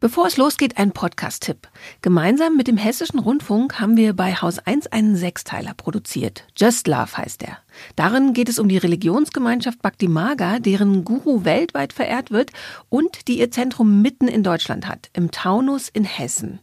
[0.00, 1.66] Bevor es losgeht, ein Podcast-Tipp.
[2.02, 6.44] Gemeinsam mit dem Hessischen Rundfunk haben wir bei Haus 1 einen Sechsteiler produziert.
[6.56, 7.58] Just Love heißt er.
[7.96, 12.52] Darin geht es um die Religionsgemeinschaft Bhakti Maga, deren Guru weltweit verehrt wird
[12.88, 16.60] und die ihr Zentrum mitten in Deutschland hat, im Taunus in Hessen.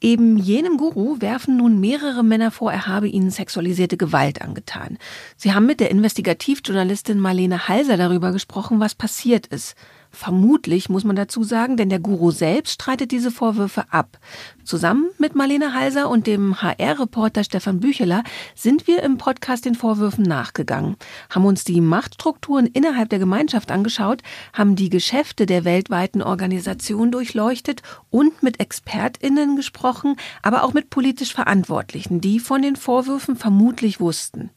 [0.00, 4.96] Eben jenem Guru werfen nun mehrere Männer vor, er habe ihnen sexualisierte Gewalt angetan.
[5.36, 9.74] Sie haben mit der Investigativjournalistin Marlene Halser darüber gesprochen, was passiert ist.
[10.12, 14.18] Vermutlich muss man dazu sagen, denn der Guru selbst streitet diese Vorwürfe ab.
[14.64, 18.24] Zusammen mit Marlene Halser und dem HR-Reporter Stefan Bücheler
[18.54, 20.96] sind wir im Podcast den Vorwürfen nachgegangen,
[21.30, 27.82] haben uns die Machtstrukturen innerhalb der Gemeinschaft angeschaut, haben die Geschäfte der weltweiten Organisation durchleuchtet
[28.10, 34.50] und mit ExpertInnen gesprochen, aber auch mit politisch Verantwortlichen, die von den Vorwürfen vermutlich wussten.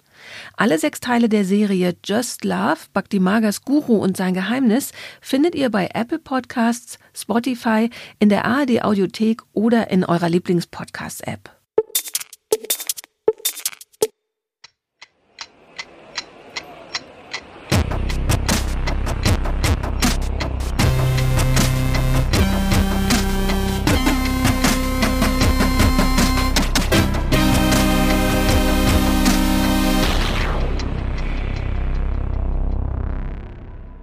[0.56, 5.70] Alle sechs Teile der Serie Just Love, Bhakti Magas Guru und sein Geheimnis findet ihr
[5.70, 7.90] bei Apple Podcasts, Spotify,
[8.20, 11.63] in der ARD Audiothek oder in eurer Lieblingspodcast-App.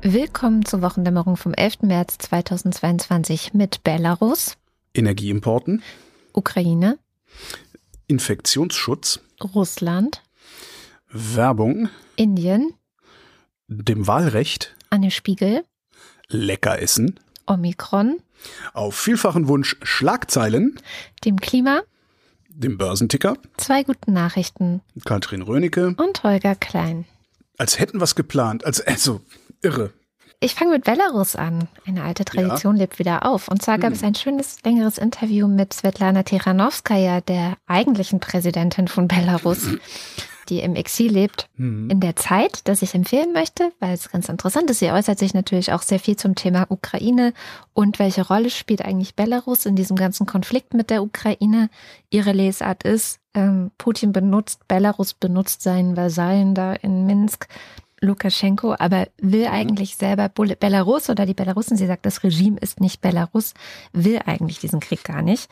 [0.02, 1.82] Willkommen zur Wochendämmerung vom 11.
[1.82, 4.56] März 2022 mit Belarus,
[4.94, 5.82] Energieimporten,
[6.32, 6.98] Ukraine,
[8.06, 9.20] Infektionsschutz,
[9.54, 10.22] Russland,
[11.10, 12.72] Werbung, Indien,
[13.68, 15.64] dem Wahlrecht, Anne Spiegel,
[16.28, 18.22] Leckeressen, Omikron,
[18.72, 20.80] auf vielfachen Wunsch Schlagzeilen,
[21.26, 21.82] dem Klima,
[22.48, 24.80] dem Börsenticker, zwei guten Nachrichten.
[25.04, 27.04] Katrin Rönecke, und Holger Klein.
[27.58, 29.20] als hätten wir's geplant, als also
[29.62, 29.92] irre.
[30.42, 31.68] Ich fange mit Belarus an.
[31.86, 33.48] Eine alte Tradition lebt wieder auf.
[33.48, 39.06] Und zwar gab es ein schönes, längeres Interview mit Svetlana Tichanowskaja, der eigentlichen Präsidentin von
[39.06, 39.68] Belarus,
[40.48, 41.50] die im Exil lebt.
[41.90, 44.78] In der Zeit, das ich empfehlen möchte, weil es ganz interessant ist.
[44.78, 47.34] Sie äußert sich natürlich auch sehr viel zum Thema Ukraine
[47.74, 51.68] und welche Rolle spielt eigentlich Belarus in diesem ganzen Konflikt mit der Ukraine.
[52.08, 57.46] Ihre Lesart ist, ähm, Putin benutzt, Belarus benutzt seinen Vasallen da in Minsk
[58.00, 63.00] Lukaschenko, aber will eigentlich selber Belarus oder die Belarussen, sie sagt, das Regime ist nicht
[63.00, 63.54] Belarus,
[63.92, 65.48] will eigentlich diesen Krieg gar nicht.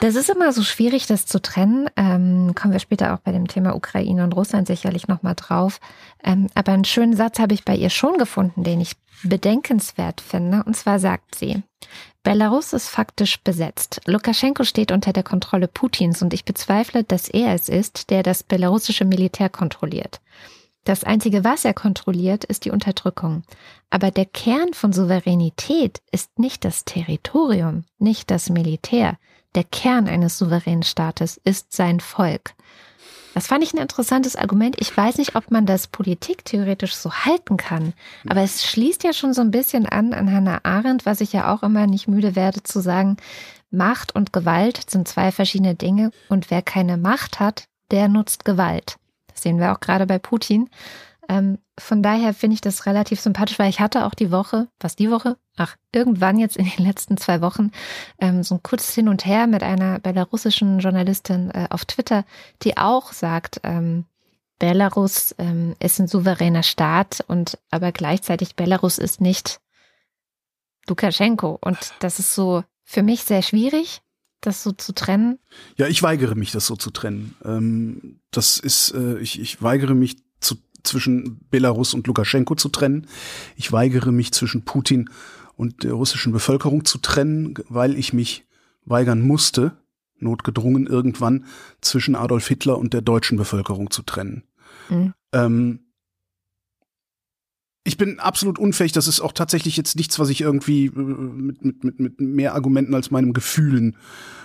[0.00, 1.88] Das ist immer so schwierig, das zu trennen.
[1.96, 5.78] Ähm, kommen wir später auch bei dem Thema Ukraine und Russland sicherlich nochmal drauf.
[6.24, 10.64] Ähm, aber einen schönen Satz habe ich bei ihr schon gefunden, den ich bedenkenswert finde.
[10.64, 11.62] Und zwar sagt sie,
[12.24, 14.00] Belarus ist faktisch besetzt.
[14.06, 18.42] Lukaschenko steht unter der Kontrolle Putins und ich bezweifle, dass er es ist, der das
[18.42, 20.20] belarussische Militär kontrolliert.
[20.84, 23.44] Das Einzige, was er kontrolliert, ist die Unterdrückung.
[23.90, 29.16] Aber der Kern von Souveränität ist nicht das Territorium, nicht das Militär.
[29.54, 32.54] Der Kern eines souveränen Staates ist sein Volk.
[33.34, 34.76] Das fand ich ein interessantes Argument.
[34.78, 37.94] Ich weiß nicht, ob man das politiktheoretisch so halten kann,
[38.28, 41.52] aber es schließt ja schon so ein bisschen an an Hannah Arendt, was ich ja
[41.54, 43.16] auch immer nicht müde werde zu sagen.
[43.70, 48.96] Macht und Gewalt sind zwei verschiedene Dinge und wer keine Macht hat, der nutzt Gewalt.
[49.32, 50.68] Das sehen wir auch gerade bei Putin.
[51.28, 54.96] Ähm, von daher finde ich das relativ sympathisch, weil ich hatte auch die Woche, was
[54.96, 55.36] die Woche?
[55.56, 57.70] Ach, irgendwann jetzt in den letzten zwei Wochen
[58.20, 62.24] ähm, so ein kurzes Hin und Her mit einer belarussischen Journalistin äh, auf Twitter,
[62.62, 64.04] die auch sagt, ähm,
[64.58, 69.60] Belarus ähm, ist ein souveräner Staat und aber gleichzeitig Belarus ist nicht
[70.86, 71.58] Lukaschenko.
[71.60, 74.02] Und das ist so für mich sehr schwierig,
[74.42, 75.38] das so zu trennen.
[75.76, 77.34] Ja, ich weigere mich, das so zu trennen.
[77.44, 83.06] Ähm, das ist, äh, ich, ich weigere mich zu, zwischen Belarus und Lukaschenko zu trennen.
[83.56, 85.08] Ich weigere mich zwischen Putin
[85.56, 88.44] und der russischen Bevölkerung zu trennen, weil ich mich
[88.84, 89.78] weigern musste,
[90.18, 91.46] notgedrungen irgendwann,
[91.80, 94.42] zwischen Adolf Hitler und der deutschen Bevölkerung zu trennen.
[94.88, 95.14] Mhm.
[95.32, 95.80] Ähm,
[97.84, 98.92] ich bin absolut unfähig.
[98.92, 102.54] Das ist auch tatsächlich jetzt nichts, was ich irgendwie äh, mit, mit, mit, mit mehr
[102.54, 103.96] Argumenten als meinem Gefühlen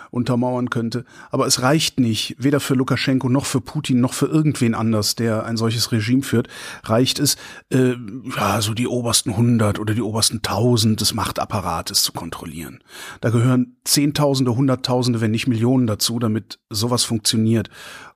[0.10, 1.06] untermauern könnte.
[1.32, 5.46] Aber es reicht nicht, weder für Lukaschenko noch für Putin noch für irgendwen anders, der
[5.46, 6.48] ein solches Regime führt,
[6.84, 7.36] reicht es,
[7.70, 7.96] äh,
[8.36, 12.80] ja, so die obersten 100 oder die obersten 1000 des Machtapparates zu kontrollieren.
[13.22, 17.70] Da gehören Zehntausende, Hunderttausende, wenn nicht Millionen dazu, damit sowas funktioniert.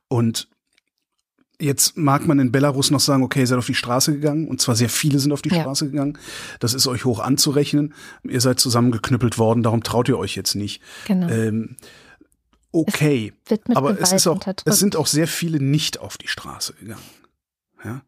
[0.08, 0.48] Und
[1.62, 4.60] Jetzt mag man in Belarus noch sagen, okay, ihr seid auf die Straße gegangen und
[4.60, 5.60] zwar sehr viele sind auf die Ja.
[5.60, 6.18] Straße gegangen.
[6.58, 7.94] Das ist euch hoch anzurechnen.
[8.24, 10.82] Ihr seid zusammengeknüppelt worden, darum traut ihr euch jetzt nicht.
[11.06, 11.28] Genau.
[11.28, 11.76] Ähm,
[12.72, 13.32] okay.
[13.74, 17.02] Aber Gewalt es ist auch, es sind auch sehr viele nicht auf die Straße gegangen.
[17.84, 18.02] Ja,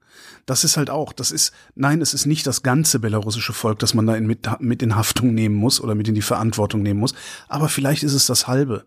[0.46, 3.94] das ist halt auch, das ist, nein, es ist nicht das ganze belarussische Volk, das
[3.94, 7.00] man da in, mit, mit in Haftung nehmen muss oder mit in die Verantwortung nehmen
[7.00, 7.14] muss,
[7.48, 8.86] aber vielleicht ist es das halbe.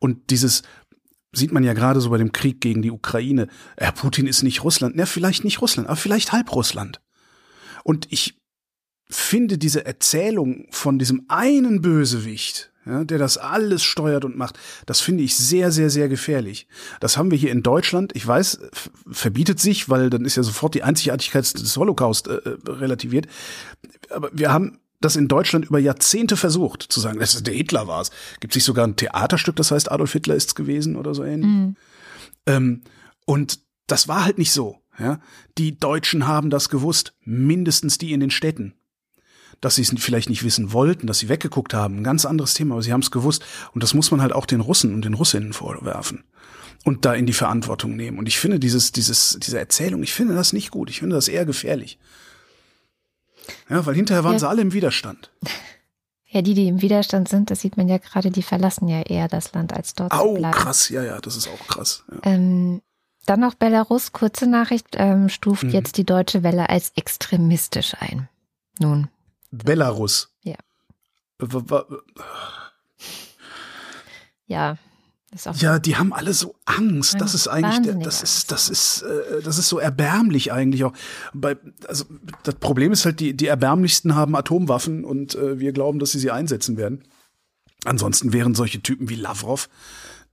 [0.00, 0.62] Und dieses,
[1.32, 4.64] sieht man ja gerade so bei dem Krieg gegen die Ukraine, Herr Putin ist nicht
[4.64, 7.00] Russland, ja, vielleicht nicht Russland, aber vielleicht halb Russland.
[7.84, 8.40] Und ich
[9.08, 15.00] finde diese Erzählung von diesem einen Bösewicht, ja, der das alles steuert und macht, das
[15.00, 16.68] finde ich sehr, sehr, sehr gefährlich.
[17.00, 18.60] Das haben wir hier in Deutschland, ich weiß,
[19.10, 23.26] verbietet sich, weil dann ist ja sofort die Einzigartigkeit des Holocaust äh, äh, relativiert.
[24.10, 27.88] Aber wir haben das in Deutschland über Jahrzehnte versucht, zu sagen, dass es der Hitler
[27.88, 28.02] war.
[28.02, 28.10] Es
[28.40, 31.50] gibt sich sogar ein Theaterstück, das heißt Adolf Hitler ist's gewesen oder so ähnlich.
[31.50, 31.76] Mhm.
[32.46, 32.82] Ähm,
[33.24, 34.82] und das war halt nicht so.
[34.98, 35.20] Ja?
[35.58, 38.74] Die Deutschen haben das gewusst, mindestens die in den Städten
[39.60, 42.74] dass sie es vielleicht nicht wissen wollten, dass sie weggeguckt haben, ein ganz anderes Thema,
[42.74, 43.44] aber sie haben es gewusst.
[43.72, 46.24] Und das muss man halt auch den Russen und den Russinnen vorwerfen
[46.84, 48.18] und da in die Verantwortung nehmen.
[48.18, 50.90] Und ich finde dieses, dieses, diese Erzählung, ich finde das nicht gut.
[50.90, 51.98] Ich finde das eher gefährlich.
[53.68, 54.38] Ja, weil hinterher waren ja.
[54.38, 55.30] sie alle im Widerstand.
[56.28, 59.28] Ja, die, die im Widerstand sind, das sieht man ja gerade, die verlassen ja eher
[59.28, 60.54] das Land, als dort Au, zu bleiben.
[60.54, 62.04] krass, ja, ja, das ist auch krass.
[62.10, 62.18] Ja.
[62.24, 62.82] Ähm,
[63.26, 65.70] dann noch Belarus, kurze Nachricht, ähm, stuft mhm.
[65.70, 68.28] jetzt die Deutsche Welle als extremistisch ein.
[68.80, 69.08] Nun,
[69.50, 70.28] Belarus.
[70.42, 70.56] Ja.
[74.46, 74.76] Ja.
[75.56, 77.20] Ja, die haben alle so Angst.
[77.20, 80.92] Das ist eigentlich, das ist, das ist, äh, das ist so erbärmlich eigentlich auch.
[81.34, 81.56] Bei,
[81.88, 82.04] also
[82.42, 86.18] das Problem ist halt, die, die erbärmlichsten haben Atomwaffen und äh, wir glauben, dass sie
[86.18, 87.04] sie einsetzen werden.
[87.84, 89.68] Ansonsten wären solche Typen wie Lavrov,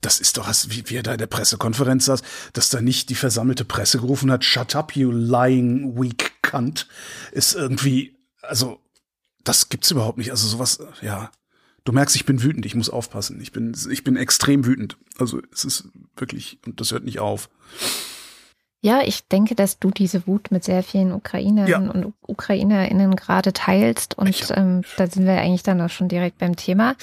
[0.03, 2.21] das ist doch, wie, wie er da in der Pressekonferenz saß,
[2.51, 6.87] dass da nicht die versammelte Presse gerufen hat, shut up, you lying weak cunt,
[7.31, 8.79] ist irgendwie, also
[9.43, 10.31] das gibt's überhaupt nicht.
[10.31, 11.31] Also sowas, ja.
[11.83, 13.41] Du merkst, ich bin wütend, ich muss aufpassen.
[13.41, 14.97] Ich bin, ich bin extrem wütend.
[15.17, 17.49] Also es ist wirklich, und das hört nicht auf.
[18.81, 21.77] Ja, ich denke, dass du diese Wut mit sehr vielen Ukrainern ja.
[21.77, 24.17] und UkrainerInnen gerade teilst.
[24.17, 26.95] Und ähm, da sind wir eigentlich dann auch schon direkt beim Thema.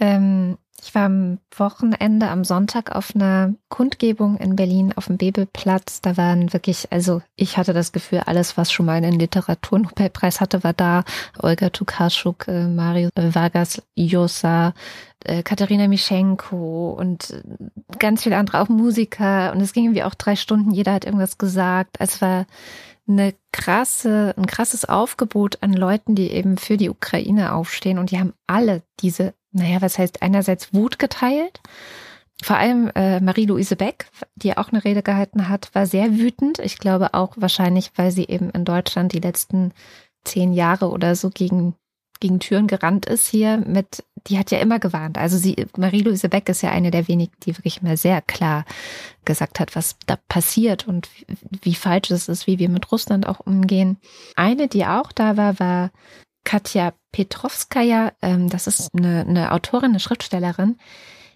[0.00, 6.00] Ähm, ich war am Wochenende am Sonntag auf einer Kundgebung in Berlin auf dem Bebelplatz.
[6.00, 10.64] Da waren wirklich, also ich hatte das Gefühl, alles, was schon mal einen Literaturnobelpreis hatte,
[10.64, 11.04] war da.
[11.38, 14.74] Olga Tukaschuk, äh, Mario Vargas Llosa,
[15.24, 17.42] äh, Katharina Mischenko und äh,
[17.98, 19.52] ganz viele andere, auch Musiker.
[19.52, 21.96] Und es ging irgendwie auch drei Stunden, jeder hat irgendwas gesagt.
[21.98, 22.46] Es war
[23.08, 27.98] eine krasse, ein krasses Aufgebot an Leuten, die eben für die Ukraine aufstehen.
[27.98, 31.60] Und die haben alle diese naja, was heißt einerseits Wut geteilt.
[32.42, 36.58] Vor allem äh, Marie-Louise Beck, die auch eine Rede gehalten hat, war sehr wütend.
[36.58, 39.72] Ich glaube auch wahrscheinlich, weil sie eben in Deutschland die letzten
[40.24, 41.74] zehn Jahre oder so gegen,
[42.18, 45.18] gegen Türen gerannt ist hier mit, die hat ja immer gewarnt.
[45.18, 48.64] Also sie, Marie-Louise Beck ist ja eine der wenigen, die wirklich mal sehr klar
[49.26, 51.26] gesagt hat, was da passiert und wie,
[51.62, 53.98] wie falsch es ist, wie wir mit Russland auch umgehen.
[54.34, 55.90] Eine, die auch da war, war
[56.44, 60.76] Katja Petrovskaya, ähm, das ist eine, eine Autorin, eine Schriftstellerin,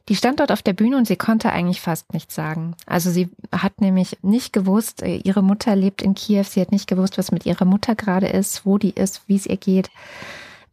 [0.08, 2.74] die stand dort auf der Bühne und sie konnte eigentlich fast nichts sagen.
[2.86, 6.86] Also sie hat nämlich nicht gewusst, äh, ihre Mutter lebt in Kiew, sie hat nicht
[6.86, 9.90] gewusst, was mit ihrer Mutter gerade ist, wo die ist, wie es ihr geht.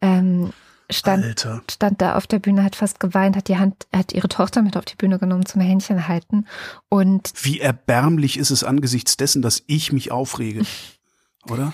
[0.02, 0.52] Ähm,
[0.90, 1.62] stand, Alter.
[1.70, 4.76] stand da auf der Bühne, hat fast geweint, hat die Hand, hat ihre Tochter mit
[4.76, 6.46] auf die Bühne genommen zum Händchen halten.
[6.90, 10.62] Und wie erbärmlich ist es angesichts dessen, dass ich mich aufrege,
[11.48, 11.72] oder?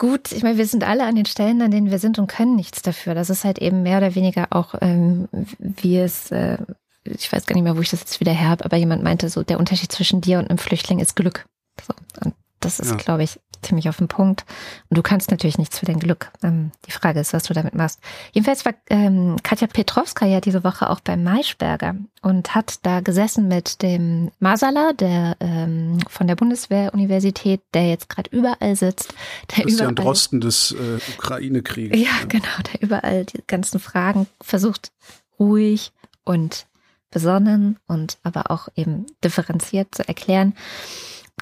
[0.00, 2.56] Gut, ich meine, wir sind alle an den Stellen, an denen wir sind und können
[2.56, 3.14] nichts dafür.
[3.14, 5.28] Das ist halt eben mehr oder weniger auch, ähm,
[5.58, 6.56] wie es, äh,
[7.04, 9.28] ich weiß gar nicht mehr, wo ich das jetzt wieder her habe, aber jemand meinte
[9.28, 11.44] so, der Unterschied zwischen dir und einem Flüchtling ist Glück.
[11.86, 11.92] So.
[12.24, 12.96] Und das ist, ja.
[12.96, 14.44] glaube ich, ziemlich auf den Punkt.
[14.88, 16.30] Und du kannst natürlich nichts für dein Glück.
[16.42, 18.00] Ähm, die Frage ist, was du damit machst.
[18.32, 23.48] Jedenfalls war ähm, Katja Petrovska ja diese Woche auch beim Maischberger und hat da gesessen
[23.48, 29.14] mit dem Masala, der ähm, von der Bundeswehruniversität, der jetzt gerade überall sitzt.
[29.56, 31.98] Der das ist ja ein Drosten des äh, Ukraine-Krieges.
[31.98, 34.92] Ja, ja, genau, der überall die ganzen Fragen versucht,
[35.38, 35.92] ruhig
[36.24, 36.66] und
[37.10, 40.54] besonnen und aber auch eben differenziert zu erklären.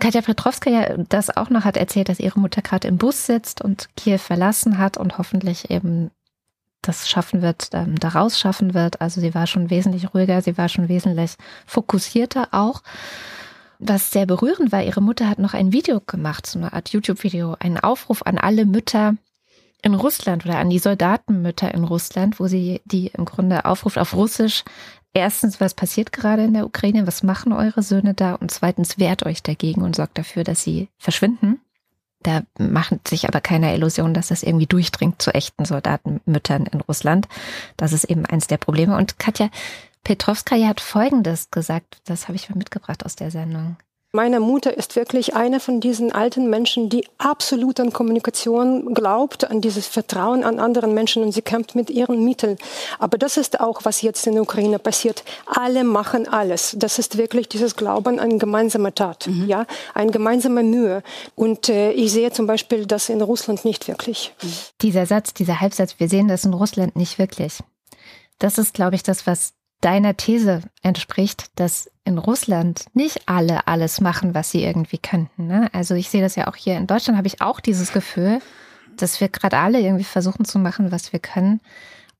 [0.00, 3.62] Katja Petrovska ja das auch noch hat erzählt, dass ihre Mutter gerade im Bus sitzt
[3.62, 6.10] und Kiew verlassen hat und hoffentlich eben
[6.82, 9.00] das schaffen wird, ähm, daraus schaffen wird.
[9.00, 11.34] Also sie war schon wesentlich ruhiger, sie war schon wesentlich
[11.66, 12.82] fokussierter auch.
[13.78, 17.56] Was sehr berührend war, ihre Mutter hat noch ein Video gemacht, so eine Art YouTube-Video,
[17.60, 19.14] einen Aufruf an alle Mütter
[19.82, 24.14] in Russland oder an die Soldatenmütter in Russland, wo sie die im Grunde aufruft auf
[24.14, 24.64] Russisch,
[25.18, 27.06] erstens, was passiert gerade in der Ukraine?
[27.06, 28.34] Was machen eure Söhne da?
[28.34, 31.60] Und zweitens, wehrt euch dagegen und sorgt dafür, dass sie verschwinden.
[32.22, 37.28] Da macht sich aber keine Illusion, dass das irgendwie durchdringt zu echten Soldatenmüttern in Russland.
[37.76, 38.96] Das ist eben eins der Probleme.
[38.96, 39.50] Und Katja
[40.02, 43.76] Petrovskaya hat Folgendes gesagt, das habe ich mitgebracht aus der Sendung.
[44.12, 49.60] Meine Mutter ist wirklich eine von diesen alten Menschen, die absolut an Kommunikation glaubt, an
[49.60, 52.56] dieses Vertrauen an anderen Menschen und sie kämpft mit ihren Mitteln.
[52.98, 55.24] Aber das ist auch, was jetzt in der Ukraine passiert.
[55.44, 56.74] Alle machen alles.
[56.78, 59.46] Das ist wirklich dieses Glauben an gemeinsame Tat, mhm.
[59.46, 61.02] ja, eine gemeinsame Mühe.
[61.34, 64.32] Und äh, ich sehe zum Beispiel das in Russland nicht wirklich.
[64.80, 67.58] Dieser Satz, dieser Halbsatz, wir sehen das in Russland nicht wirklich.
[68.38, 74.00] Das ist, glaube ich, das, was deiner These entspricht, dass in Russland nicht alle alles
[74.00, 75.46] machen, was sie irgendwie könnten.
[75.46, 75.68] Ne?
[75.72, 78.40] Also ich sehe das ja auch hier in Deutschland, habe ich auch dieses Gefühl,
[78.96, 81.60] dass wir gerade alle irgendwie versuchen zu machen, was wir können.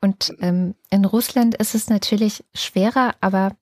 [0.01, 3.57] Und ähm, in Russland ist es natürlich schwerer, aber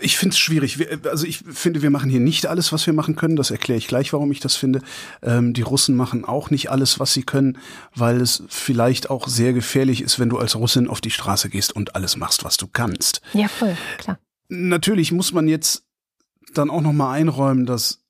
[0.00, 0.78] ich finde es schwierig.
[1.06, 3.36] Also ich finde, wir machen hier nicht alles, was wir machen können.
[3.36, 4.80] Das erkläre ich gleich, warum ich das finde.
[5.22, 7.58] Ähm, die Russen machen auch nicht alles, was sie können,
[7.94, 11.74] weil es vielleicht auch sehr gefährlich ist, wenn du als Russin auf die Straße gehst
[11.74, 13.20] und alles machst, was du kannst.
[13.32, 14.18] Ja, voll, klar.
[14.48, 15.84] Natürlich muss man jetzt
[16.54, 18.02] dann auch noch mal einräumen, dass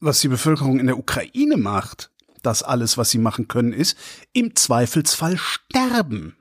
[0.00, 2.10] was die Bevölkerung in der Ukraine macht,
[2.42, 3.96] das alles, was sie machen können, ist
[4.32, 6.36] im Zweifelsfall sterben.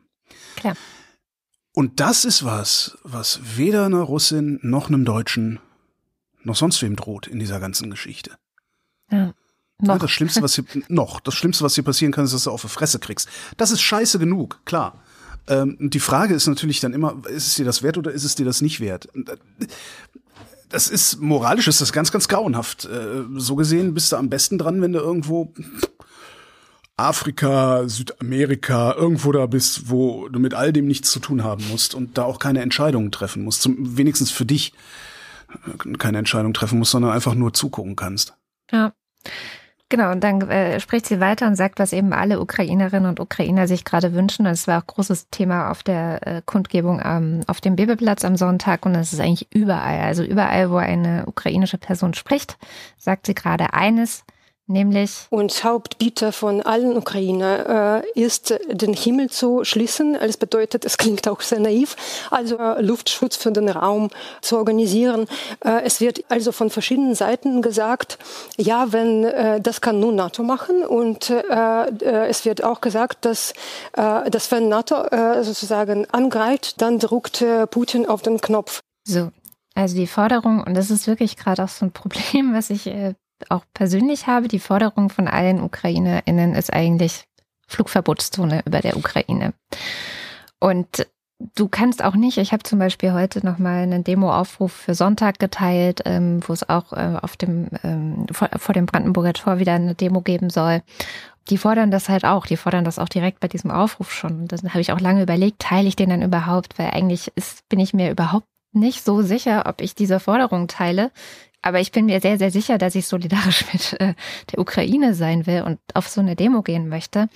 [0.56, 0.76] Klar.
[1.74, 5.60] Und das ist was, was weder einer Russin noch einem Deutschen
[6.44, 8.32] noch sonst wem droht in dieser ganzen Geschichte.
[9.12, 9.34] Ja.
[9.80, 9.96] Noch.
[9.96, 12.52] Ja, das Schlimmste, was hier, noch, das Schlimmste, was hier passieren kann, ist, dass du
[12.52, 13.28] auf die Fresse kriegst.
[13.58, 15.02] Das ist scheiße genug, klar.
[15.48, 18.24] Ähm, und die Frage ist natürlich dann immer, ist es dir das wert oder ist
[18.24, 19.10] es dir das nicht wert?
[20.70, 22.86] Das ist, moralisch ist das ganz, ganz grauenhaft.
[22.86, 25.54] Äh, so gesehen bist du am besten dran, wenn du irgendwo
[26.98, 31.96] Afrika, Südamerika, irgendwo da bist, wo du mit all dem nichts zu tun haben musst
[31.96, 34.74] und da auch keine Entscheidungen treffen musst, zum, wenigstens für dich
[35.98, 38.36] keine Entscheidung treffen musst, sondern einfach nur zugucken kannst.
[38.72, 38.94] Ja.
[39.90, 43.68] Genau, und dann äh, spricht sie weiter und sagt, was eben alle Ukrainerinnen und Ukrainer
[43.68, 44.46] sich gerade wünschen.
[44.46, 48.88] Das war auch großes Thema auf der äh, Kundgebung ähm, auf dem Bebeplatz am Sonntag
[48.88, 50.00] und das ist eigentlich überall.
[50.00, 52.58] Also überall, wo eine ukrainische Person spricht,
[52.98, 54.24] sagt sie gerade eines,
[54.66, 55.28] Nämlich?
[55.30, 60.14] Und Hauptbitte von allen Ukrainer äh, ist, den Himmel zu schließen.
[60.14, 61.98] Das bedeutet, es klingt auch sehr naiv,
[62.32, 64.10] also äh, Luftschutz für den Raum
[64.42, 65.28] zu organisieren.
[65.66, 68.18] Äh, es wird also von verschiedenen Seiten gesagt,
[68.58, 70.86] ja, wenn äh, das kann nur NATO machen.
[70.86, 73.54] Und äh, äh, es wird auch gesagt, dass,
[73.94, 74.96] dass wenn NATO
[75.44, 78.80] sozusagen angreift, dann druckt Putin auf den Knopf.
[79.06, 79.30] So,
[79.76, 82.90] also die Forderung, und das ist wirklich gerade auch so ein Problem, was ich
[83.52, 87.26] auch persönlich habe, die Forderung von allen UkrainerInnen ist eigentlich
[87.68, 89.54] Flugverbotszone über der Ukraine.
[90.60, 91.08] Und
[91.56, 96.02] du kannst auch nicht, ich habe zum Beispiel heute nochmal einen Demo-Aufruf für Sonntag geteilt,
[96.06, 99.96] ähm, wo es auch äh, auf dem, ähm, vor, vor dem Brandenburger Tor wieder eine
[99.96, 100.82] Demo geben soll.
[101.50, 104.42] Die fordern das halt auch, die fordern das auch direkt bei diesem Aufruf schon.
[104.42, 107.68] Und das habe ich auch lange überlegt, teile ich den dann überhaupt, weil eigentlich ist,
[107.68, 111.12] bin ich mir überhaupt nicht so sicher, ob ich diese Forderung teile.
[111.64, 114.14] Aber ich bin mir sehr, sehr sicher, dass ich solidarisch mit äh,
[114.52, 117.30] der Ukraine sein will und auf so eine Demo gehen möchte.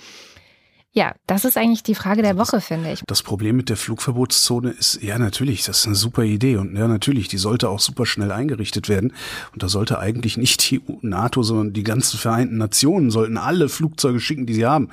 [0.92, 3.02] Ja, das ist eigentlich die Frage der Woche, finde ich.
[3.06, 6.88] Das Problem mit der Flugverbotszone ist, ja, natürlich, das ist eine super Idee und ja,
[6.88, 9.12] natürlich, die sollte auch super schnell eingerichtet werden.
[9.52, 14.18] Und da sollte eigentlich nicht die NATO, sondern die ganzen Vereinten Nationen sollten alle Flugzeuge
[14.18, 14.88] schicken, die sie haben.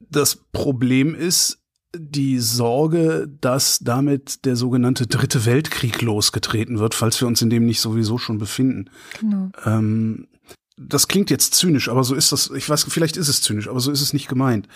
[0.00, 1.58] Das Problem ist,
[1.98, 7.66] die Sorge, dass damit der sogenannte Dritte Weltkrieg losgetreten wird, falls wir uns in dem
[7.66, 8.90] nicht sowieso schon befinden.
[9.20, 9.50] Genau.
[9.64, 10.28] Ähm,
[10.76, 13.80] das klingt jetzt zynisch, aber so ist das, ich weiß, vielleicht ist es zynisch, aber
[13.80, 14.68] so ist es nicht gemeint.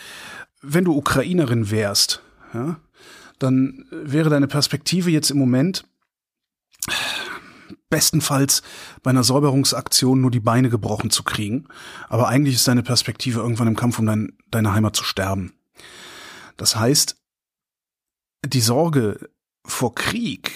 [0.60, 2.80] Wenn du Ukrainerin wärst, ja,
[3.38, 5.84] dann wäre deine Perspektive jetzt im Moment
[7.88, 8.62] bestenfalls
[9.02, 11.66] bei einer Säuberungsaktion nur die Beine gebrochen zu kriegen.
[12.08, 15.52] Aber eigentlich ist deine Perspektive irgendwann im Kampf um dein, deine Heimat zu sterben.
[16.62, 17.16] Das heißt,
[18.46, 19.28] die Sorge
[19.66, 20.52] vor Krieg,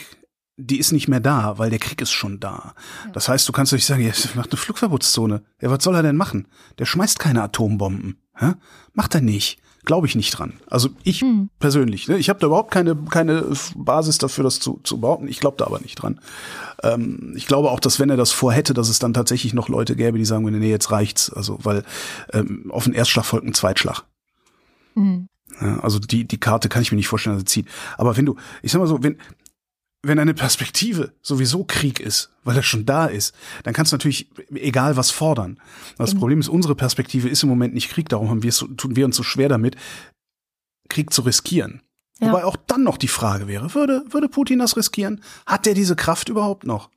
[0.56, 2.74] die ist nicht mehr da, weil der Krieg ist schon da.
[3.12, 5.42] Das heißt, du kannst nicht sagen, jetzt macht eine Flugverbotszone.
[5.60, 6.46] Ja, was soll er denn machen?
[6.78, 8.22] Der schmeißt keine Atombomben.
[8.36, 8.52] Hä?
[8.92, 9.58] Macht er nicht.
[9.84, 10.52] Glaube ich nicht dran.
[10.68, 11.50] Also ich hm.
[11.58, 12.18] persönlich, ne?
[12.18, 13.44] ich habe da überhaupt keine, keine
[13.74, 15.26] Basis dafür, das zu, zu behaupten.
[15.26, 16.20] Ich glaube da aber nicht dran.
[16.84, 19.96] Ähm, ich glaube auch, dass wenn er das vorhätte, dass es dann tatsächlich noch Leute
[19.96, 21.32] gäbe, die sagen, nee, jetzt reicht's.
[21.32, 21.82] Also, weil
[22.32, 24.04] ähm, auf den Erstschlag folgt ein Zweitschlag.
[24.94, 25.28] Hm.
[25.60, 27.68] Ja, also die, die Karte kann ich mir nicht vorstellen, dass sie zieht.
[27.96, 29.18] Aber wenn du, ich sag mal so, wenn,
[30.02, 33.34] wenn eine Perspektive sowieso Krieg ist, weil er schon da ist,
[33.64, 35.58] dann kannst du natürlich egal was fordern.
[35.98, 36.18] Das mhm.
[36.18, 39.04] Problem ist, unsere Perspektive ist im Moment nicht Krieg, darum haben wir es, tun wir
[39.04, 39.76] uns so schwer damit,
[40.88, 41.82] Krieg zu riskieren.
[42.20, 42.28] Ja.
[42.28, 45.22] Wobei auch dann noch die Frage wäre, würde, würde Putin das riskieren?
[45.44, 46.90] Hat der diese Kraft überhaupt noch?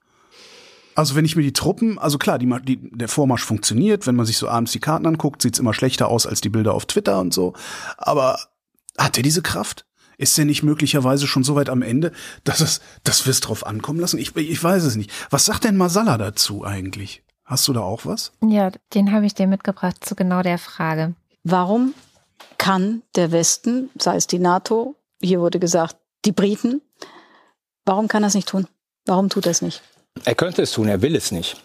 [1.00, 4.26] Also wenn ich mir die Truppen, also klar, die, die, der Vormarsch funktioniert, wenn man
[4.26, 7.22] sich so abends die Karten anguckt, sieht's immer schlechter aus als die Bilder auf Twitter
[7.22, 7.54] und so.
[7.96, 8.38] Aber
[8.98, 9.86] hat er diese Kraft?
[10.18, 12.12] Ist er nicht möglicherweise schon so weit am Ende,
[12.44, 14.18] dass es, dass wir es drauf ankommen lassen?
[14.18, 15.10] Ich, ich weiß es nicht.
[15.30, 17.24] Was sagt denn Masala dazu eigentlich?
[17.46, 18.34] Hast du da auch was?
[18.46, 21.16] Ja, den habe ich dir mitgebracht zu genau der Frage.
[21.46, 21.94] Warum
[22.58, 26.82] kann der Westen, sei es die NATO, hier wurde gesagt, die Briten,
[27.86, 28.68] warum kann er es nicht tun?
[29.06, 29.82] Warum tut er es nicht?
[30.26, 31.58] Er könnte es tun, er will es nicht.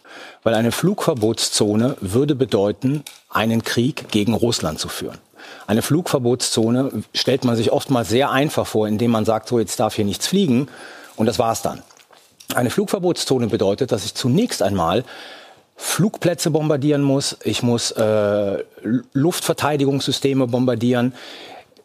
[0.43, 5.19] Weil eine Flugverbotszone würde bedeuten, einen Krieg gegen Russland zu führen.
[5.67, 9.97] Eine Flugverbotszone stellt man sich oftmals sehr einfach vor, indem man sagt, so jetzt darf
[9.97, 10.69] hier nichts fliegen
[11.17, 11.83] und das war's dann.
[12.55, 15.05] Eine Flugverbotszone bedeutet, dass ich zunächst einmal
[15.77, 18.65] Flugplätze bombardieren muss, ich muss äh,
[19.13, 21.13] Luftverteidigungssysteme bombardieren.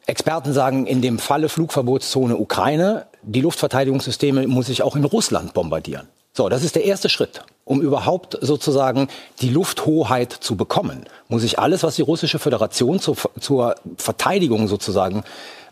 [0.06, 6.08] Experten sagen, in dem Falle Flugverbotszone Ukraine, die Luftverteidigungssysteme muss ich auch in Russland bombardieren.
[6.33, 7.41] So, das ist der erste Schritt.
[7.65, 9.09] Um überhaupt sozusagen
[9.41, 15.24] die Lufthoheit zu bekommen, muss ich alles, was die russische Föderation zur, zur Verteidigung sozusagen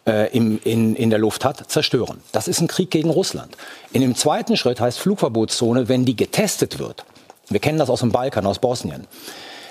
[0.06, 2.22] äh, im, in, in der Luft hat, zerstören.
[2.32, 3.56] Das ist ein Krieg gegen Russland.
[3.94, 7.06] In dem zweiten Schritt heißt Flugverbotszone, wenn die getestet wird,
[7.50, 9.08] wir kennen das aus dem Balkan, aus Bosnien,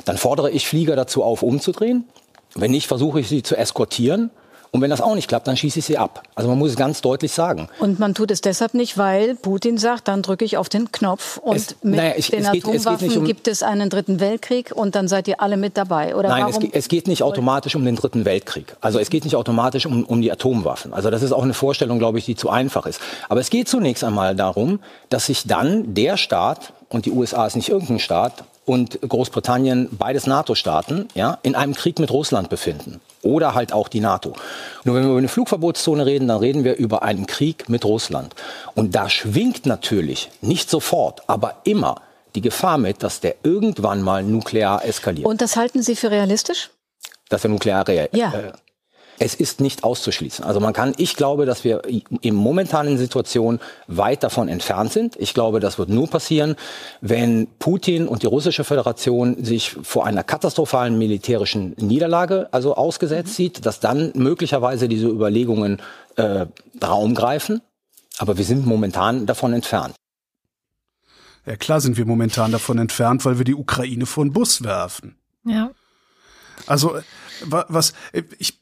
[0.05, 2.05] dann fordere ich Flieger dazu auf, umzudrehen.
[2.55, 4.31] Wenn nicht, versuche ich sie zu eskortieren
[4.77, 6.23] und wenn das auch nicht klappt, dann schieße ich sie ab.
[6.37, 7.69] Also man muss es ganz deutlich sagen.
[7.81, 11.39] Und man tut es deshalb nicht, weil Putin sagt, dann drücke ich auf den Knopf
[11.39, 13.91] und Es- mit naja, ich- den es geht- es Atomwaffen nicht um- gibt es einen
[13.91, 16.15] dritten Weltkrieg und dann seid ihr alle mit dabei.
[16.15, 16.71] Oder Nein, es, warum?
[16.73, 18.77] es geht nicht automatisch um den Dritten Weltkrieg.
[18.81, 20.93] Also es geht nicht automatisch um, um die Atomwaffen.
[20.95, 23.01] Also das ist auch eine Vorstellung, glaube ich, die zu einfach ist.
[23.29, 27.57] Aber es geht zunächst einmal darum, dass sich dann der Staat, und die USA ist
[27.57, 33.01] nicht irgendein Staat, und Großbritannien, beides NATO-Staaten, ja, in einem Krieg mit Russland befinden.
[33.27, 34.33] Oder halt auch die NATO.
[34.85, 38.35] Nur wenn wir über eine Flugverbotszone reden, dann reden wir über einen Krieg mit Russland.
[38.75, 42.01] Und da schwingt natürlich, nicht sofort, aber immer
[42.35, 46.71] die Gefahr mit, dass der irgendwann mal nuklear eskaliert Und das halten Sie für realistisch?
[47.29, 48.09] dass der nuklear real.
[48.13, 48.33] Ja.
[48.33, 48.53] Äh,
[49.19, 50.45] es ist nicht auszuschließen.
[50.45, 51.83] Also man kann, ich glaube, dass wir
[52.21, 55.17] in momentanen Situation weit davon entfernt sind.
[55.17, 56.57] Ich glaube, das wird nur passieren,
[57.01, 63.65] wenn Putin und die russische Föderation sich vor einer katastrophalen militärischen Niederlage also ausgesetzt sieht,
[63.65, 65.81] dass dann möglicherweise diese Überlegungen
[66.17, 66.47] äh,
[66.83, 67.63] Raum greifen.
[68.19, 69.95] Aber wir sind momentan davon entfernt.
[71.45, 75.17] Ja, klar sind wir momentan davon entfernt, weil wir die Ukraine vor den Bus werfen.
[75.45, 75.71] Ja.
[76.67, 77.03] Also, äh,
[77.45, 78.59] wa- was, äh, ich,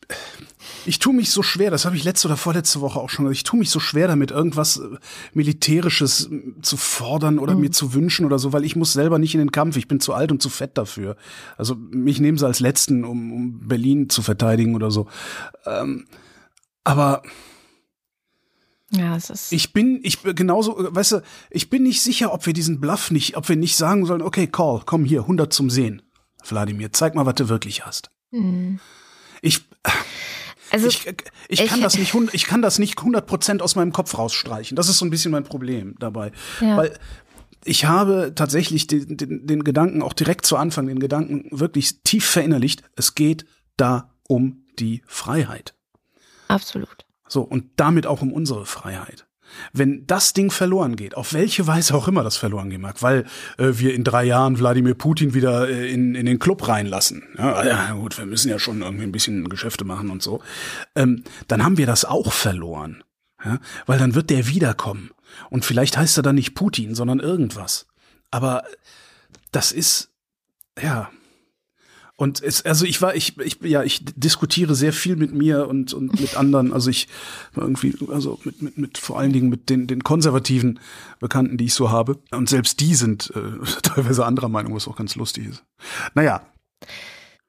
[0.87, 3.39] ich tue mich so schwer, das habe ich letzte oder vorletzte Woche auch schon gesagt,
[3.39, 4.97] ich tue mich so schwer damit, irgendwas äh,
[5.33, 6.31] Militärisches
[6.63, 9.53] zu fordern oder mir zu wünschen oder so, weil ich muss selber nicht in den
[9.53, 11.17] Kampf, ich bin zu alt und zu fett dafür.
[11.57, 15.07] Also, mich nehmen sie als Letzten, um, um Berlin zu verteidigen oder so.
[15.67, 16.07] Ähm,
[16.85, 17.23] aber
[18.91, 19.53] Ja, es ist.
[19.53, 23.11] ich bin, ich bin genauso, weißt du, ich bin nicht sicher, ob wir diesen Bluff
[23.11, 26.03] nicht, ob wir nicht sagen sollen, okay, Call, komm hier, 100 zum Sehen.
[26.47, 28.11] Wladimir, zeig mal, was du wirklich hast.
[28.31, 28.79] Hm.
[29.41, 29.65] Ich,
[30.75, 31.07] Also, ich,
[31.49, 34.77] ich kann ich- das nicht, ich kann das nicht 100 Prozent aus meinem Kopf rausstreichen.
[34.77, 36.33] Das ist so ein bisschen mein Problem dabei.
[36.61, 36.77] Ja.
[36.77, 36.99] Weil
[37.65, 42.25] ich habe tatsächlich den, den, den Gedanken, auch direkt zu Anfang, den Gedanken wirklich tief
[42.27, 42.83] verinnerlicht.
[42.97, 45.75] Es geht da um die Freiheit.
[46.49, 47.07] absolut.
[47.27, 49.27] So, und damit auch um unsere Freiheit.
[49.73, 53.25] Wenn das Ding verloren geht, auf welche Weise auch immer das verloren gehen mag, weil
[53.59, 57.23] äh, wir in drei Jahren Wladimir Putin wieder äh, in, in den Club reinlassen.
[57.39, 60.43] Ja, ja, gut, wir müssen ja schon irgendwie ein bisschen Geschäfte machen und so.
[60.95, 63.03] Ähm, dann haben wir das auch verloren.
[63.45, 65.11] Ja, weil dann wird der wiederkommen.
[65.51, 67.87] Und vielleicht heißt er dann nicht Putin, sondern irgendwas.
[68.31, 68.65] Aber
[69.53, 70.11] das ist,
[70.81, 71.11] ja.
[72.17, 75.93] Und es, also ich war, ich, ich, ja, ich diskutiere sehr viel mit mir und,
[75.93, 76.73] und mit anderen.
[76.73, 77.09] Also ich
[77.57, 80.79] irgendwie, also mit, mit, mit vor allen Dingen mit den, den konservativen
[81.19, 82.19] Bekannten, die ich so habe.
[82.31, 85.65] Und selbst die sind äh, teilweise anderer Meinung, was auch ganz lustig ist.
[86.15, 86.43] Naja,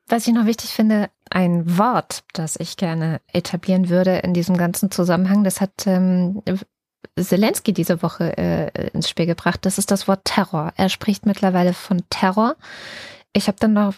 [0.07, 4.89] Was ich noch wichtig finde, ein Wort, das ich gerne etablieren würde in diesem ganzen
[4.89, 6.41] Zusammenhang, das hat ähm,
[7.19, 9.65] Zelensky diese Woche äh, ins Spiel gebracht.
[9.65, 10.73] Das ist das Wort Terror.
[10.75, 12.55] Er spricht mittlerweile von Terror.
[13.33, 13.93] Ich habe dann noch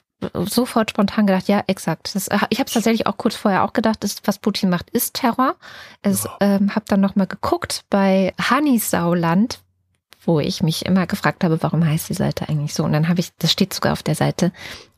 [0.45, 2.15] sofort spontan gedacht, ja, exakt.
[2.15, 4.89] Das, äh, ich habe es tatsächlich auch kurz vorher auch gedacht, das, was Putin macht,
[4.89, 5.56] ist Terror.
[6.01, 6.38] Es Ja.
[6.39, 9.60] ähm, habe dann noch mal geguckt bei Hannisauland,
[10.25, 12.84] wo ich mich immer gefragt habe, warum heißt die Seite eigentlich so?
[12.84, 14.51] Und dann habe ich, das steht sogar auf der Seite,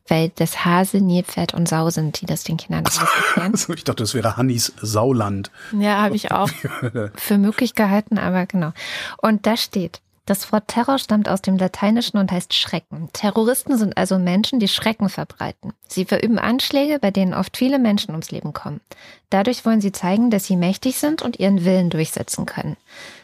[0.07, 3.53] weil das Hase, Nilpferd und Sau sind, die das den Kindern alles erklären.
[3.77, 5.51] ich dachte, das wäre Hannis Sauland.
[5.77, 6.49] Ja, habe ich auch
[7.15, 8.71] für möglich gehalten, aber genau.
[9.17, 13.09] Und da steht, das Wort Terror stammt aus dem Lateinischen und heißt Schrecken.
[13.13, 15.73] Terroristen sind also Menschen, die Schrecken verbreiten.
[15.87, 18.81] Sie verüben Anschläge, bei denen oft viele Menschen ums Leben kommen.
[19.29, 22.77] Dadurch wollen sie zeigen, dass sie mächtig sind und ihren Willen durchsetzen können.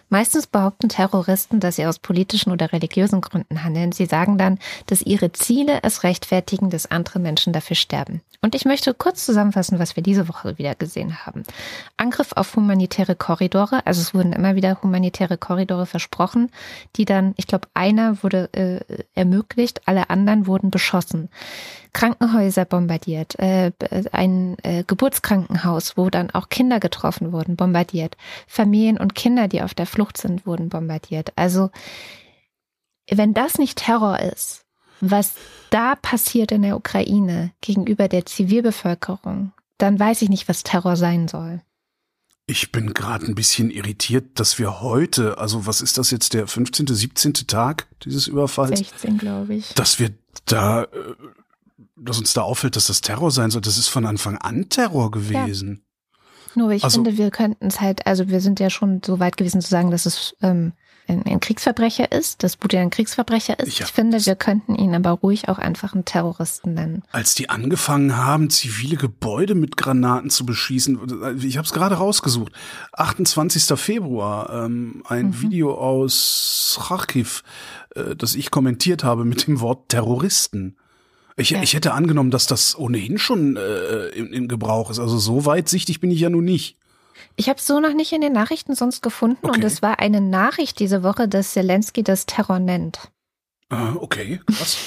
[0.09, 3.91] Meistens behaupten Terroristen, dass sie aus politischen oder religiösen Gründen handeln.
[3.91, 8.21] Sie sagen dann, dass ihre Ziele es rechtfertigen, dass andere Menschen dafür sterben.
[8.41, 11.43] Und ich möchte kurz zusammenfassen, was wir diese Woche wieder gesehen haben.
[11.97, 16.51] Angriff auf humanitäre Korridore, also es wurden immer wieder humanitäre Korridore versprochen,
[16.95, 21.29] die dann, ich glaube, einer wurde äh, ermöglicht, alle anderen wurden beschossen.
[21.95, 23.71] Krankenhäuser bombardiert, äh,
[24.11, 28.17] ein äh, Geburtskrankenhaus, wo dann auch Kinder getroffen wurden, bombardiert.
[28.47, 31.31] Familien und Kinder, die auf der Flucht sind, wurden bombardiert.
[31.37, 31.71] Also
[33.09, 34.65] wenn das nicht Terror ist,
[34.99, 35.35] was
[35.69, 41.29] da passiert in der Ukraine gegenüber der Zivilbevölkerung, dann weiß ich nicht, was Terror sein
[41.29, 41.61] soll.
[42.45, 46.47] Ich bin gerade ein bisschen irritiert, dass wir heute, also was ist das jetzt, der
[46.47, 47.33] 15., 17.
[47.47, 48.79] Tag dieses Überfalls?
[48.79, 49.73] 16, glaube ich.
[49.75, 50.11] Dass wir
[50.45, 50.87] da äh,
[51.95, 53.61] dass uns da auffällt, dass das Terror sein soll.
[53.61, 55.81] Das ist von Anfang an Terror gewesen.
[55.81, 55.85] Ja.
[56.55, 59.37] Nur ich also, finde, wir könnten es halt, also wir sind ja schon so weit
[59.37, 60.73] gewesen zu sagen, dass es ähm,
[61.07, 63.79] ein, ein Kriegsverbrecher ist, dass Putin ein Kriegsverbrecher ist.
[63.79, 67.03] Ja, ich finde, wir könnten ihn aber ruhig auch einfach einen Terroristen nennen.
[67.11, 72.53] Als die angefangen haben, zivile Gebäude mit Granaten zu beschießen, ich habe es gerade rausgesucht,
[72.93, 73.77] 28.
[73.77, 75.41] Februar, ähm, ein mhm.
[75.41, 77.43] Video aus Kharkiv,
[77.95, 80.77] äh, das ich kommentiert habe mit dem Wort Terroristen.
[81.37, 81.61] Ich, ja.
[81.61, 84.99] ich hätte angenommen, dass das ohnehin schon äh, in, in Gebrauch ist.
[84.99, 86.77] Also so weitsichtig bin ich ja nun nicht.
[87.35, 89.57] Ich habe es so noch nicht in den Nachrichten sonst gefunden okay.
[89.57, 93.11] und es war eine Nachricht diese Woche, dass Zelensky das Terror nennt.
[93.69, 94.77] Ah, okay, krass.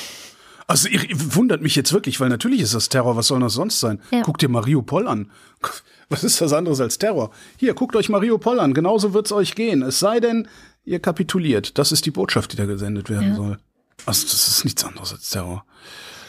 [0.66, 1.00] Also ihr,
[1.34, 4.00] wundert mich jetzt wirklich, weil natürlich ist das Terror, was soll das sonst sein?
[4.10, 4.20] Ja.
[4.22, 5.30] Guckt dir Mariupol an.
[6.10, 7.30] Was ist das anderes als Terror?
[7.58, 9.82] Hier, guckt euch Mariupol an, genauso wird's euch gehen.
[9.82, 10.48] Es sei denn,
[10.86, 11.76] ihr kapituliert.
[11.76, 13.34] Das ist die Botschaft, die da gesendet werden ja.
[13.34, 13.58] soll.
[14.06, 15.66] Also das ist nichts anderes als Terror.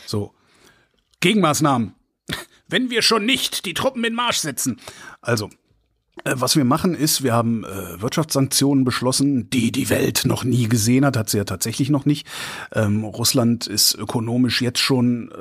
[0.10, 0.34] So.
[1.20, 1.94] Gegenmaßnahmen.
[2.68, 4.80] Wenn wir schon nicht die Truppen in Marsch setzen.
[5.22, 5.50] Also,
[6.24, 10.68] äh, was wir machen ist, wir haben äh, Wirtschaftssanktionen beschlossen, die die Welt noch nie
[10.68, 12.26] gesehen hat, hat sie ja tatsächlich noch nicht.
[12.74, 15.36] Ähm, Russland ist ökonomisch jetzt schon äh,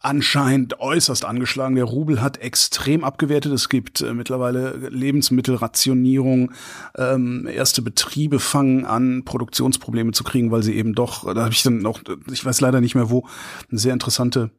[0.00, 1.74] anscheinend äußerst angeschlagen.
[1.74, 3.52] Der Rubel hat extrem abgewertet.
[3.52, 6.52] Es gibt äh, mittlerweile Lebensmittelrationierung.
[6.96, 11.62] Ähm, erste Betriebe fangen an, Produktionsprobleme zu kriegen, weil sie eben doch, da habe ich
[11.62, 13.26] dann noch, ich weiß leider nicht mehr wo,
[13.70, 14.50] eine sehr interessante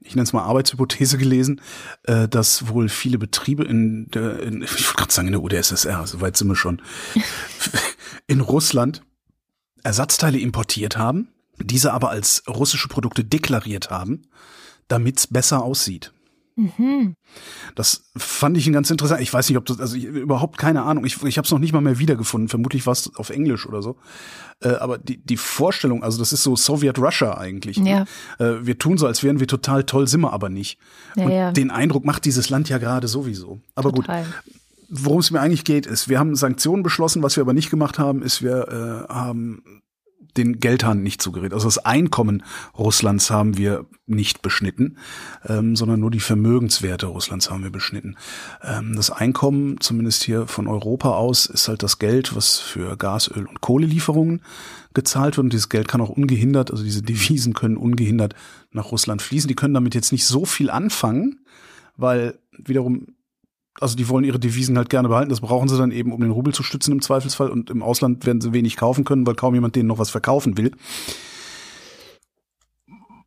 [0.00, 1.60] ich nenne es mal Arbeitshypothese gelesen,
[2.04, 6.06] äh, dass wohl viele Betriebe in der, in, ich wollte gerade sagen in der UdSSR,
[6.06, 6.80] so weit sind wir schon,
[8.28, 9.02] in Russland
[9.82, 14.28] Ersatzteile importiert haben, diese aber als russische Produkte deklariert haben
[14.88, 16.12] damit es besser aussieht.
[16.58, 17.14] Mhm.
[17.76, 19.20] Das fand ich ein ganz interessant.
[19.20, 21.06] Ich weiß nicht, ob das, also ich, überhaupt keine Ahnung.
[21.06, 22.48] Ich, ich habe es noch nicht mal mehr wiedergefunden.
[22.48, 23.96] Vermutlich war es auf Englisch oder so.
[24.60, 27.78] Äh, aber die, die Vorstellung, also das ist so Soviet Russia eigentlich.
[27.78, 28.06] Ne?
[28.38, 28.44] Ja.
[28.44, 30.80] Äh, wir tun so, als wären wir total toll, sind wir aber nicht.
[31.14, 31.52] Ja, Und ja.
[31.52, 33.60] den Eindruck macht dieses Land ja gerade sowieso.
[33.76, 34.24] Aber total.
[34.24, 34.32] gut.
[34.90, 37.22] Worum es mir eigentlich geht, ist, wir haben Sanktionen beschlossen.
[37.22, 39.62] Was wir aber nicht gemacht haben, ist, wir äh, haben
[40.36, 41.54] den Geldhahn nicht zugeredet.
[41.54, 42.42] Also das Einkommen
[42.76, 44.98] Russlands haben wir nicht beschnitten,
[45.46, 48.16] ähm, sondern nur die Vermögenswerte Russlands haben wir beschnitten.
[48.62, 53.28] Ähm, das Einkommen, zumindest hier von Europa aus, ist halt das Geld, was für Gas,
[53.28, 54.42] Öl und Kohlelieferungen
[54.94, 55.44] gezahlt wird.
[55.44, 58.34] Und dieses Geld kann auch ungehindert, also diese Devisen können ungehindert
[58.72, 59.48] nach Russland fließen.
[59.48, 61.40] Die können damit jetzt nicht so viel anfangen,
[61.96, 63.06] weil wiederum
[63.80, 65.30] also die wollen ihre Devisen halt gerne behalten.
[65.30, 67.50] Das brauchen sie dann eben, um den Rubel zu stützen im Zweifelsfall.
[67.50, 70.56] Und im Ausland werden sie wenig kaufen können, weil kaum jemand denen noch was verkaufen
[70.56, 70.72] will.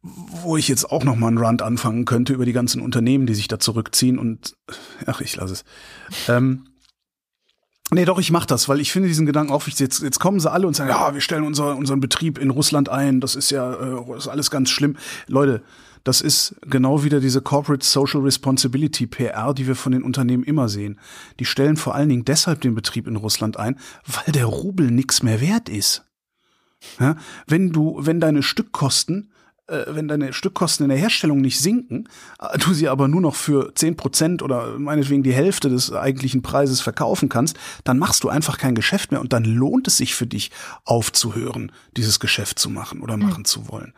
[0.02, 3.36] Wo ich jetzt auch noch mal einen Rand anfangen könnte über die ganzen Unternehmen, die
[3.36, 4.56] sich da zurückziehen und
[5.06, 5.64] ach, ich lasse es.
[6.28, 6.66] Ähm,
[7.94, 9.82] Nee, doch, ich mach das, weil ich finde diesen Gedanken auch wichtig.
[9.82, 12.88] Jetzt, jetzt kommen sie alle und sagen, ja, wir stellen unser, unseren Betrieb in Russland
[12.88, 14.96] ein, das ist ja äh, ist alles ganz schlimm.
[15.28, 15.62] Leute,
[16.04, 20.70] das ist genau wieder diese Corporate Social Responsibility PR, die wir von den Unternehmen immer
[20.70, 21.00] sehen.
[21.40, 25.24] Die stellen vor allen Dingen deshalb den Betrieb in Russland ein, weil der Rubel nichts
[25.24, 26.06] mehr wert ist.
[27.00, 29.31] Ja, wenn du, wenn deine Stückkosten
[29.72, 33.36] äh, wenn deine Stückkosten in der Herstellung nicht sinken, äh, du sie aber nur noch
[33.36, 38.30] für zehn Prozent oder meinetwegen die Hälfte des eigentlichen Preises verkaufen kannst, dann machst du
[38.30, 40.52] einfach kein Geschäft mehr und dann lohnt es sich für dich
[40.84, 43.46] aufzuhören, dieses Geschäft zu machen oder machen mhm.
[43.46, 43.94] zu wollen.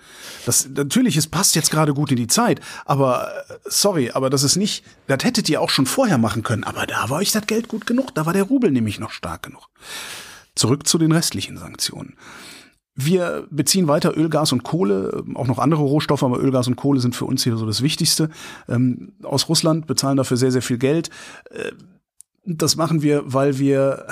[0.45, 4.43] Das natürlich, es passt jetzt gerade gut in die Zeit, aber äh, sorry, aber das
[4.43, 7.47] ist nicht, das hättet ihr auch schon vorher machen können, aber da war euch das
[7.47, 9.69] Geld gut genug, da war der Rubel nämlich noch stark genug.
[10.55, 12.15] Zurück zu den restlichen Sanktionen.
[12.95, 16.75] Wir beziehen weiter Öl, Gas und Kohle, auch noch andere Rohstoffe, aber Öl, Gas und
[16.75, 18.29] Kohle sind für uns hier so das Wichtigste.
[18.69, 21.09] Ähm, aus Russland bezahlen dafür sehr, sehr viel Geld.
[21.49, 21.71] Äh,
[22.45, 24.05] das machen wir, weil wir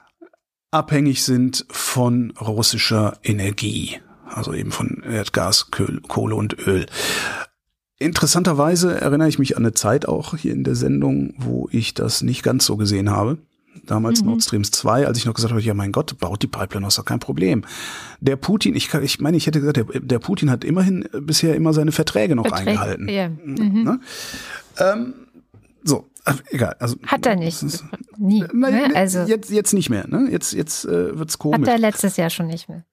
[0.70, 4.00] abhängig sind von russischer Energie.
[4.26, 6.86] Also eben von Erdgas, Kohle und Öl.
[7.98, 12.22] Interessanterweise erinnere ich mich an eine Zeit auch hier in der Sendung, wo ich das
[12.22, 13.38] nicht ganz so gesehen habe.
[13.86, 14.28] Damals mhm.
[14.28, 16.94] Nord Stream 2, als ich noch gesagt habe, ja mein Gott, baut die Pipeline, das
[16.94, 17.64] ist doch kein Problem.
[18.20, 21.72] Der Putin, ich, ich meine, ich hätte gesagt, der, der Putin hat immerhin bisher immer
[21.72, 23.08] seine Verträge noch Verträge, eingehalten.
[23.08, 23.28] Ja.
[23.28, 23.82] Mhm.
[23.84, 24.00] Ne?
[24.78, 25.14] Ähm,
[25.84, 26.06] so,
[26.50, 26.76] egal.
[26.78, 27.62] Also, hat er nicht.
[27.62, 27.84] Ist,
[28.18, 28.44] Nie.
[28.52, 28.90] Na, ne?
[28.94, 30.06] Also, jetzt, jetzt nicht mehr.
[30.08, 30.28] Ne?
[30.30, 31.60] Jetzt, jetzt äh, wird's komisch.
[31.60, 32.84] Hat er letztes Jahr schon nicht mehr.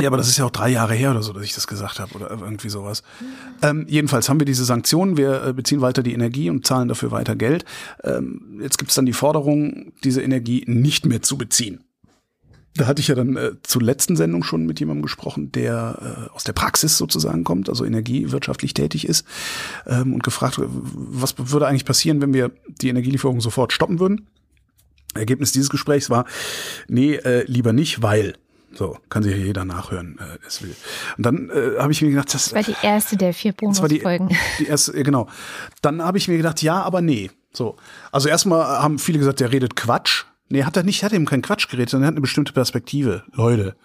[0.00, 2.00] Ja, aber das ist ja auch drei Jahre her oder so, dass ich das gesagt
[2.00, 3.02] habe oder irgendwie sowas.
[3.62, 7.10] Ähm, jedenfalls haben wir diese Sanktionen, wir äh, beziehen weiter die Energie und zahlen dafür
[7.10, 7.64] weiter Geld.
[8.04, 11.84] Ähm, jetzt gibt es dann die Forderung, diese Energie nicht mehr zu beziehen.
[12.74, 16.34] Da hatte ich ja dann äh, zur letzten Sendung schon mit jemandem gesprochen, der äh,
[16.34, 19.26] aus der Praxis sozusagen kommt, also energiewirtschaftlich tätig ist
[19.86, 24.28] ähm, und gefragt, was würde eigentlich passieren, wenn wir die Energielieferung sofort stoppen würden.
[25.14, 26.24] Ergebnis dieses Gesprächs war,
[26.86, 28.34] nee, äh, lieber nicht, weil
[28.72, 30.74] so, kann sich ja jeder nachhören, äh, es will.
[31.16, 34.28] Und dann äh, habe ich mir gedacht, das, das war die erste der vier Bonusfolgen.
[34.28, 35.28] Die, die erste, genau.
[35.82, 37.30] Dann habe ich mir gedacht, ja, aber nee.
[37.52, 37.76] So.
[38.12, 40.24] Also erstmal haben viele gesagt, der redet Quatsch.
[40.48, 43.24] Nee, hat er nicht, hat eben kein Quatsch geredet, sondern er hat eine bestimmte Perspektive.
[43.32, 43.76] Leute.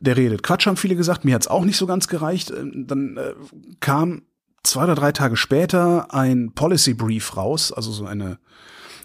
[0.00, 1.24] Der redet Quatsch, haben viele gesagt.
[1.24, 2.50] Mir hat's auch nicht so ganz gereicht.
[2.50, 3.34] Ähm, dann äh,
[3.80, 4.22] kam
[4.62, 8.38] zwei oder drei Tage später ein Policy Brief raus, also so eine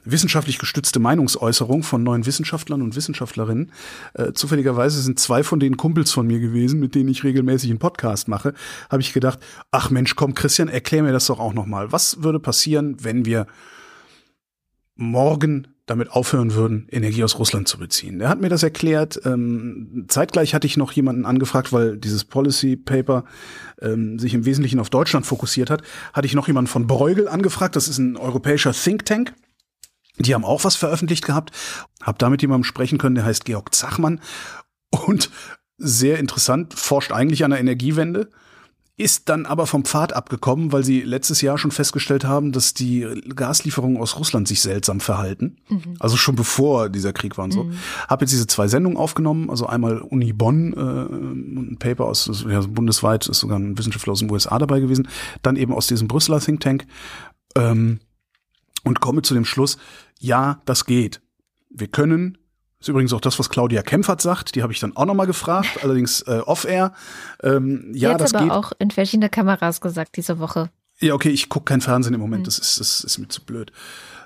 [0.06, 3.72] wissenschaftlich gestützte Meinungsäußerung von neuen Wissenschaftlern und Wissenschaftlerinnen.
[4.14, 7.80] Äh, zufälligerweise sind zwei von denen Kumpels von mir gewesen, mit denen ich regelmäßig einen
[7.80, 8.54] Podcast mache.
[8.90, 9.40] Habe ich gedacht,
[9.72, 11.92] ach Mensch, komm Christian, erklär mir das doch auch noch mal.
[11.92, 13.48] Was würde passieren, wenn wir
[14.96, 18.22] morgen damit aufhören würden, Energie aus Russland zu beziehen.
[18.22, 19.20] Er hat mir das erklärt.
[19.26, 23.26] Ähm, zeitgleich hatte ich noch jemanden angefragt, weil dieses Policy Paper
[23.82, 25.82] ähm, sich im Wesentlichen auf Deutschland fokussiert hat.
[26.14, 27.76] Hatte ich noch jemanden von Bruegel angefragt.
[27.76, 29.34] Das ist ein europäischer Think Tank.
[30.20, 31.52] Die haben auch was veröffentlicht gehabt.
[32.02, 34.22] Hab damit jemandem sprechen können, der heißt Georg Zachmann.
[34.90, 35.30] Und
[35.78, 38.30] sehr interessant, forscht eigentlich an der Energiewende,
[38.96, 43.08] ist dann aber vom Pfad abgekommen, weil sie letztes Jahr schon festgestellt haben, dass die
[43.36, 45.58] Gaslieferungen aus Russland sich seltsam verhalten.
[45.68, 45.96] Mhm.
[46.00, 47.64] Also schon bevor dieser Krieg war und so.
[47.64, 47.74] Mhm.
[48.08, 52.62] Hab jetzt diese zwei Sendungen aufgenommen, also einmal Uni Bonn, äh, ein Paper aus ja,
[52.62, 55.08] bundesweit, ist sogar ein Wissenschaftler aus den USA dabei gewesen,
[55.42, 56.86] dann eben aus diesem Brüsseler Think Tank.
[57.56, 58.00] Ähm,
[58.84, 59.78] und komme zu dem Schluss,
[60.24, 61.22] ja, das geht.
[61.70, 62.38] Wir können,
[62.80, 65.68] ist übrigens auch das, was Claudia Kempfert sagt, die habe ich dann auch nochmal gefragt,
[65.84, 66.94] allerdings äh, off-air.
[67.44, 68.54] Ähm, ja, Jetzt das aber geht.
[68.54, 70.70] auch in verschiedene Kameras gesagt diese Woche.
[71.00, 72.46] Ja, okay, ich gucke kein Fernsehen im Moment, mhm.
[72.46, 73.74] das, ist, das ist mir zu blöd.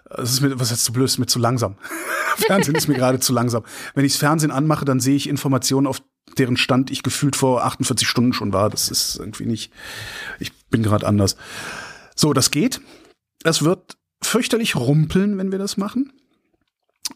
[0.09, 1.77] Das ist mir, was heißt zu blöd, das ist mir zu langsam.
[2.37, 3.63] Fernsehen ist mir gerade zu langsam.
[3.95, 6.01] Wenn ich das Fernsehen anmache, dann sehe ich Informationen, auf
[6.37, 8.69] deren Stand ich gefühlt vor 48 Stunden schon war.
[8.69, 9.73] Das ist irgendwie nicht,
[10.39, 11.37] ich bin gerade anders.
[12.15, 12.81] So, das geht.
[13.41, 16.11] Das wird fürchterlich rumpeln, wenn wir das machen.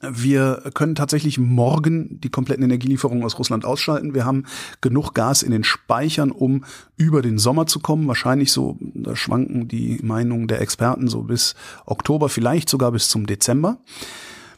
[0.01, 4.15] Wir können tatsächlich morgen die kompletten Energielieferungen aus Russland ausschalten.
[4.15, 4.45] Wir haben
[4.79, 6.63] genug Gas in den Speichern, um
[6.95, 8.07] über den Sommer zu kommen.
[8.07, 13.27] Wahrscheinlich so, da schwanken die Meinungen der Experten so bis Oktober, vielleicht sogar bis zum
[13.27, 13.79] Dezember.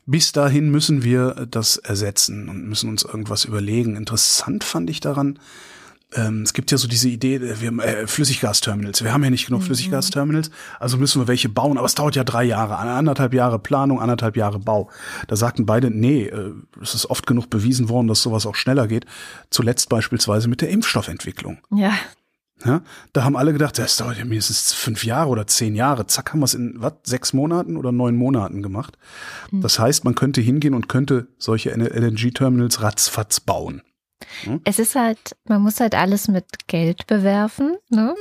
[0.06, 3.96] Bis dahin müssen wir das ersetzen und müssen uns irgendwas überlegen.
[3.96, 5.40] Interessant fand ich daran,
[6.16, 9.04] ähm, es gibt ja so diese Idee, äh, wir, äh, Flüssiggasterminals.
[9.04, 9.66] Wir haben ja nicht genug mhm.
[9.66, 11.78] Flüssiggasterminals, also müssen wir welche bauen.
[11.78, 14.90] Aber es dauert ja drei Jahre, anderthalb Jahre Planung, anderthalb Jahre Bau.
[15.28, 18.88] Da sagten beide, nee, äh, es ist oft genug bewiesen worden, dass sowas auch schneller
[18.88, 19.06] geht.
[19.50, 21.60] Zuletzt beispielsweise mit der Impfstoffentwicklung.
[21.72, 21.94] Ja.
[22.66, 26.08] Ja, da haben alle gedacht, das dauert ja mindestens fünf Jahre oder zehn Jahre.
[26.08, 28.98] Zack, haben wir es in was, sechs Monaten oder neun Monaten gemacht.
[29.52, 29.62] Mhm.
[29.62, 33.82] Das heißt, man könnte hingehen und könnte solche LNG-Terminals ratzfatz bauen.
[34.44, 34.62] Hm?
[34.64, 38.16] Es ist halt, man muss halt alles mit Geld bewerfen, ne?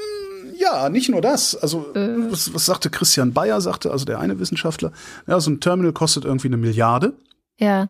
[0.59, 1.57] Ja, nicht nur das.
[1.57, 2.31] Also, äh.
[2.31, 4.93] was, was sagte Christian Bayer, sagte, also der eine Wissenschaftler,
[5.27, 7.15] ja, so ein Terminal kostet irgendwie eine Milliarde.
[7.59, 7.89] Ja.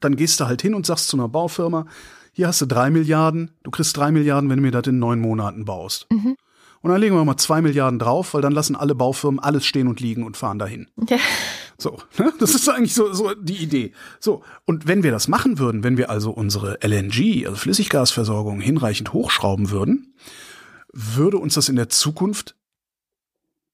[0.00, 1.86] Dann gehst du halt hin und sagst zu einer Baufirma,
[2.32, 5.20] hier hast du drei Milliarden, du kriegst drei Milliarden, wenn du mir das in neun
[5.20, 6.06] Monaten baust.
[6.10, 6.36] Mhm.
[6.82, 9.88] Und dann legen wir mal zwei Milliarden drauf, weil dann lassen alle Baufirmen alles stehen
[9.88, 10.88] und liegen und fahren dahin.
[11.08, 11.16] Ja.
[11.76, 12.32] So, ne?
[12.38, 13.92] das ist eigentlich so, so die Idee.
[14.20, 19.12] So, und wenn wir das machen würden, wenn wir also unsere LNG, also Flüssiggasversorgung, hinreichend
[19.12, 20.14] hochschrauben würden,
[20.92, 22.54] würde uns das in der Zukunft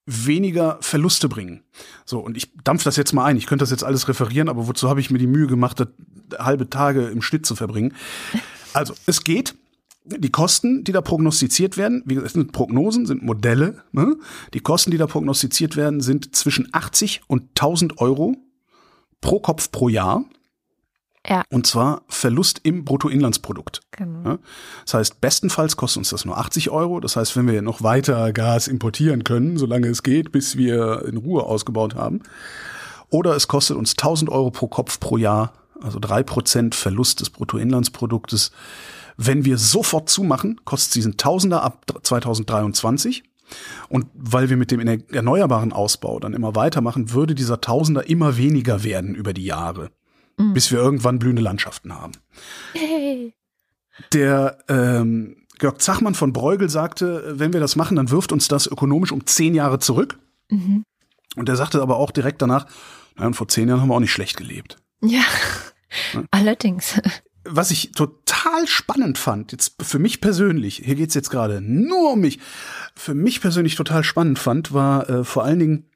[0.06, 1.62] weniger Verluste bringen.
[2.04, 3.36] So, und ich dampf das jetzt mal ein.
[3.36, 5.86] Ich könnte das jetzt alles referieren, aber wozu habe ich mir die Mühe gemacht,
[6.38, 7.94] halbe Tage im Schnitt zu verbringen?
[8.72, 9.54] Also, es geht
[10.18, 13.82] die Kosten, die da prognostiziert werden, wie gesagt, sind Prognosen, sind Modelle.
[13.92, 14.16] Ne?
[14.54, 18.36] Die Kosten, die da prognostiziert werden, sind zwischen 80 und 1000 Euro
[19.20, 20.24] pro Kopf pro Jahr.
[21.28, 21.44] Ja.
[21.50, 23.82] Und zwar Verlust im Bruttoinlandsprodukt.
[23.90, 24.38] Genau.
[24.84, 26.98] Das heißt, bestenfalls kostet uns das nur 80 Euro.
[27.00, 31.18] Das heißt, wenn wir noch weiter Gas importieren können, solange es geht, bis wir in
[31.18, 32.22] Ruhe ausgebaut haben.
[33.10, 37.30] Oder es kostet uns 1000 Euro pro Kopf pro Jahr, also drei Prozent Verlust des
[37.30, 38.52] Bruttoinlandsproduktes
[39.16, 43.24] wenn wir sofort zumachen, kostet diesen Tausender ab 2023.
[43.88, 48.84] Und weil wir mit dem erneuerbaren Ausbau dann immer weitermachen, würde dieser Tausender immer weniger
[48.84, 49.90] werden über die Jahre,
[50.38, 50.54] mhm.
[50.54, 52.12] bis wir irgendwann blühende Landschaften haben.
[52.74, 53.34] Hey.
[54.12, 58.66] Der ähm, Georg Zachmann von Bruegel sagte, wenn wir das machen, dann wirft uns das
[58.66, 60.18] ökonomisch um zehn Jahre zurück.
[60.48, 60.84] Mhm.
[61.36, 62.66] Und er sagte aber auch direkt danach,
[63.16, 64.76] naja, und vor zehn Jahren haben wir auch nicht schlecht gelebt.
[65.02, 65.22] Ja?
[66.30, 67.00] allerdings.
[67.52, 72.20] Was ich total spannend fand, jetzt für mich persönlich, hier geht's jetzt gerade nur um
[72.20, 72.38] mich,
[72.94, 75.89] für mich persönlich total spannend fand, war äh, vor allen Dingen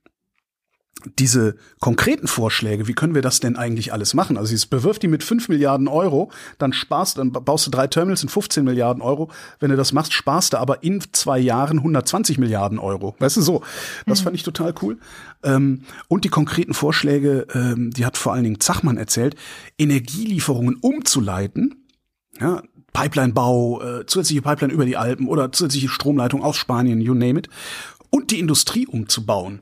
[1.19, 4.37] diese konkreten Vorschläge, wie können wir das denn eigentlich alles machen?
[4.37, 8.23] Also es bewirft die mit 5 Milliarden Euro, dann sparst, dann baust du drei Terminals
[8.23, 9.31] in 15 Milliarden Euro.
[9.61, 13.15] Wenn du das machst, sparst du aber in zwei Jahren 120 Milliarden Euro.
[13.19, 13.63] Weißt du so?
[14.07, 14.25] Das mhm.
[14.25, 14.99] fand ich total cool.
[15.43, 19.37] Ähm, und die konkreten Vorschläge, ähm, die hat vor allen Dingen Zachmann erzählt,
[19.79, 21.87] Energielieferungen umzuleiten.
[22.41, 22.63] Ja,
[22.93, 27.49] Pipelinebau, äh, zusätzliche Pipeline über die Alpen oder zusätzliche Stromleitung aus Spanien, you name it.
[28.11, 29.61] Und die Industrie umzubauen.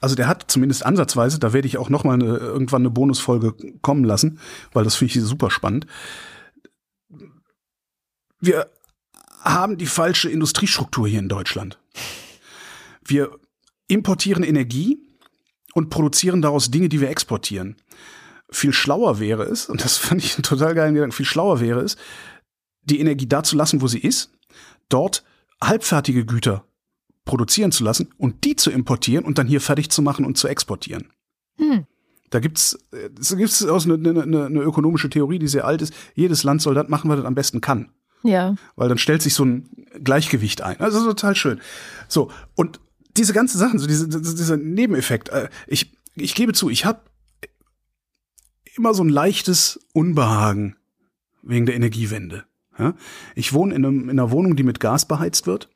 [0.00, 3.54] Also der hat zumindest ansatzweise, da werde ich auch noch mal eine, irgendwann eine Bonusfolge
[3.82, 4.38] kommen lassen,
[4.72, 5.86] weil das finde ich super spannend.
[8.40, 8.70] Wir
[9.42, 11.78] haben die falsche Industriestruktur hier in Deutschland.
[13.04, 13.30] Wir
[13.88, 14.98] importieren Energie
[15.74, 17.76] und produzieren daraus Dinge, die wir exportieren.
[18.50, 21.80] Viel schlauer wäre es, und das fand ich einen total geilen Gedanken, viel schlauer wäre
[21.80, 21.96] es,
[22.82, 24.30] die Energie da zu lassen, wo sie ist,
[24.88, 25.24] dort
[25.62, 26.67] halbfertige Güter
[27.28, 30.48] produzieren zu lassen und die zu importieren und dann hier fertig zu machen und zu
[30.48, 31.12] exportieren.
[31.58, 31.84] Hm.
[32.30, 35.94] Da gibt's, da gibt's auch eine, eine, eine ökonomische Theorie, die sehr alt ist.
[36.14, 37.90] Jedes Land soll das machen, was es am besten kann.
[38.22, 38.56] Ja.
[38.76, 39.68] Weil dann stellt sich so ein
[40.02, 40.80] Gleichgewicht ein.
[40.80, 41.60] Also total schön.
[42.08, 42.80] So, und
[43.16, 47.02] diese ganzen Sachen, so diese, dieser Nebeneffekt, äh, ich, ich gebe zu, ich habe
[48.74, 50.76] immer so ein leichtes Unbehagen
[51.42, 52.44] wegen der Energiewende.
[53.34, 55.68] Ich wohne in, einem, in einer Wohnung, die mit Gas beheizt wird.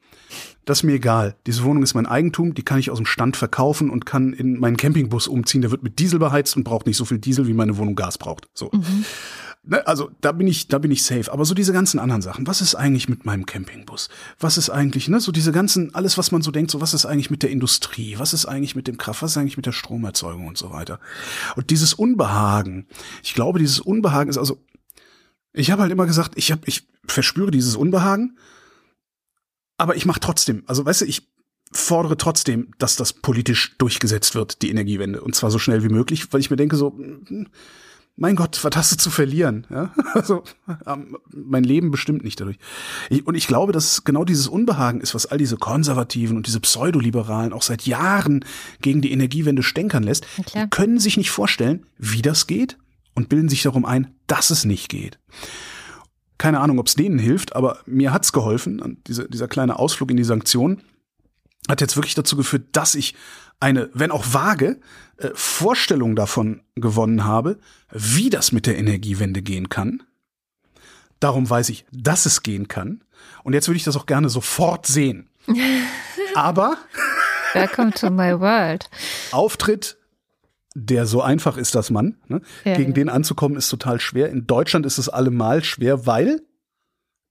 [0.64, 1.36] Das ist mir egal.
[1.46, 4.60] Diese Wohnung ist mein Eigentum, die kann ich aus dem Stand verkaufen und kann in
[4.60, 5.62] meinen Campingbus umziehen.
[5.62, 8.18] Der wird mit Diesel beheizt und braucht nicht so viel Diesel, wie meine Wohnung Gas
[8.18, 8.48] braucht.
[8.54, 8.70] So.
[8.72, 9.04] Mhm.
[9.64, 11.32] Ne, also da bin ich, da bin ich safe.
[11.32, 12.46] Aber so diese ganzen anderen Sachen.
[12.48, 14.08] Was ist eigentlich mit meinem Campingbus?
[14.40, 17.06] Was ist eigentlich, ne, so diese ganzen, alles, was man so denkt, so was ist
[17.06, 18.18] eigentlich mit der Industrie?
[18.18, 19.22] Was ist eigentlich mit dem Kraft?
[19.22, 20.98] Was ist eigentlich mit der Stromerzeugung und so weiter?
[21.54, 22.86] Und dieses Unbehagen.
[23.22, 24.60] Ich glaube, dieses Unbehagen ist also,
[25.52, 28.36] ich habe halt immer gesagt, ich habe, ich verspüre dieses Unbehagen
[29.82, 31.28] aber ich mache trotzdem, also weißt du, ich
[31.72, 35.20] fordere trotzdem, dass das politisch durchgesetzt wird, die Energiewende.
[35.20, 36.96] Und zwar so schnell wie möglich, weil ich mir denke so,
[38.14, 39.66] mein Gott, was hast du zu verlieren?
[39.70, 39.92] Ja?
[40.14, 40.44] Also
[40.86, 42.58] ähm, mein Leben bestimmt nicht dadurch.
[43.10, 46.60] Ich, und ich glaube, dass genau dieses Unbehagen ist, was all diese Konservativen und diese
[46.60, 48.44] Pseudoliberalen auch seit Jahren
[48.82, 50.26] gegen die Energiewende stänkern lässt.
[50.54, 52.78] Die können sich nicht vorstellen, wie das geht
[53.14, 55.18] und bilden sich darum ein, dass es nicht geht.
[56.42, 58.80] Keine Ahnung, ob es denen hilft, aber mir hat's geholfen.
[58.80, 60.82] Und diese, dieser kleine Ausflug in die Sanktionen
[61.68, 63.14] hat jetzt wirklich dazu geführt, dass ich
[63.60, 64.80] eine, wenn auch vage,
[65.18, 67.60] äh, Vorstellung davon gewonnen habe,
[67.92, 70.02] wie das mit der Energiewende gehen kann.
[71.20, 73.04] Darum weiß ich, dass es gehen kann.
[73.44, 75.30] Und jetzt würde ich das auch gerne sofort sehen.
[76.34, 76.76] Aber
[77.52, 78.90] Welcome to my world.
[79.30, 79.96] Auftritt
[80.74, 82.16] der so einfach ist das Mann.
[82.28, 82.40] Ne?
[82.64, 82.94] Ja, Gegen ja.
[82.94, 84.30] den anzukommen ist total schwer.
[84.30, 86.40] In Deutschland ist es allemal schwer, weil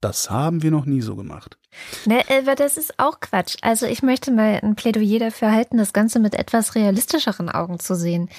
[0.02, 1.58] das haben wir noch nie so gemacht.
[2.06, 3.56] Ne, aber das ist auch Quatsch.
[3.62, 7.96] Also ich möchte mal ein Plädoyer dafür halten, das Ganze mit etwas realistischeren Augen zu
[7.96, 8.30] sehen.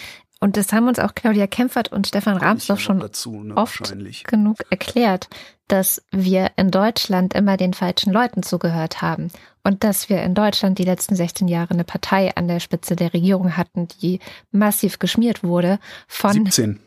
[0.43, 3.95] Und das haben uns auch Claudia Kempfert und Stefan Rahmsdorf schon dazu, ne, oft
[4.27, 5.29] genug erklärt,
[5.69, 9.31] dass wir in Deutschland immer den falschen Leuten zugehört haben.
[9.63, 13.15] Und dass wir in Deutschland die letzten 16 Jahre eine Partei an der Spitze der
[13.15, 14.19] Regierung hatten, die
[14.51, 15.79] massiv geschmiert wurde
[16.09, 16.81] von 17.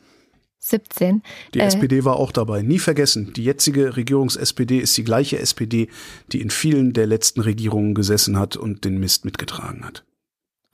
[0.59, 1.23] 17.
[1.53, 2.61] Die äh, SPD war auch dabei.
[2.61, 5.87] Nie vergessen, die jetzige Regierungs-SPD ist die gleiche SPD,
[6.33, 10.03] die in vielen der letzten Regierungen gesessen hat und den Mist mitgetragen hat.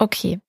[0.02, 0.40] Okay.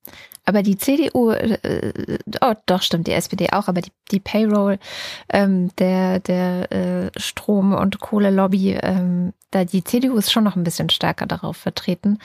[0.45, 4.79] Aber die CDU, äh, oh, doch stimmt, die SPD auch, aber die, die Payroll
[5.29, 10.65] ähm, der, der äh, Strom- und Kohlelobby, ähm, da die CDU ist schon noch ein
[10.65, 12.19] bisschen stärker darauf vertreten.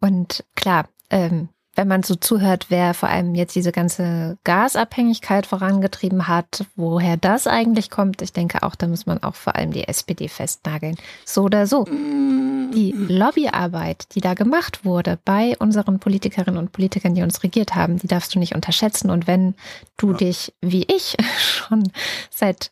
[0.00, 6.28] Und klar, ähm, wenn man so zuhört, wer vor allem jetzt diese ganze Gasabhängigkeit vorangetrieben
[6.28, 9.88] hat, woher das eigentlich kommt, ich denke auch, da muss man auch vor allem die
[9.88, 10.96] SPD festnageln.
[11.24, 11.84] So oder so.
[11.84, 17.98] Die Lobbyarbeit, die da gemacht wurde bei unseren Politikerinnen und Politikern, die uns regiert haben,
[17.98, 19.10] die darfst du nicht unterschätzen.
[19.10, 19.54] Und wenn
[19.96, 20.16] du ja.
[20.18, 21.90] dich, wie ich, schon
[22.30, 22.70] seit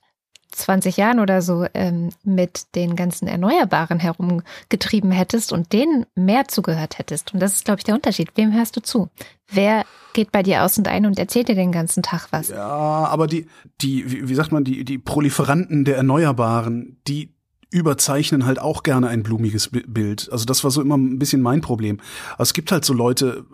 [0.52, 6.98] 20 Jahren oder so ähm, mit den ganzen Erneuerbaren herumgetrieben hättest und denen mehr zugehört
[6.98, 7.34] hättest.
[7.34, 8.30] Und das ist, glaube ich, der Unterschied.
[8.36, 9.08] Wem hörst du zu?
[9.50, 12.48] Wer geht bei dir aus und ein und erzählt dir den ganzen Tag was?
[12.48, 13.46] Ja, aber die,
[13.80, 17.34] die, wie, sagt man, die, die Proliferanten der Erneuerbaren, die
[17.70, 20.28] überzeichnen halt auch gerne ein blumiges Bild.
[20.30, 22.00] Also das war so immer ein bisschen mein Problem.
[22.34, 23.46] Aber es gibt halt so Leute,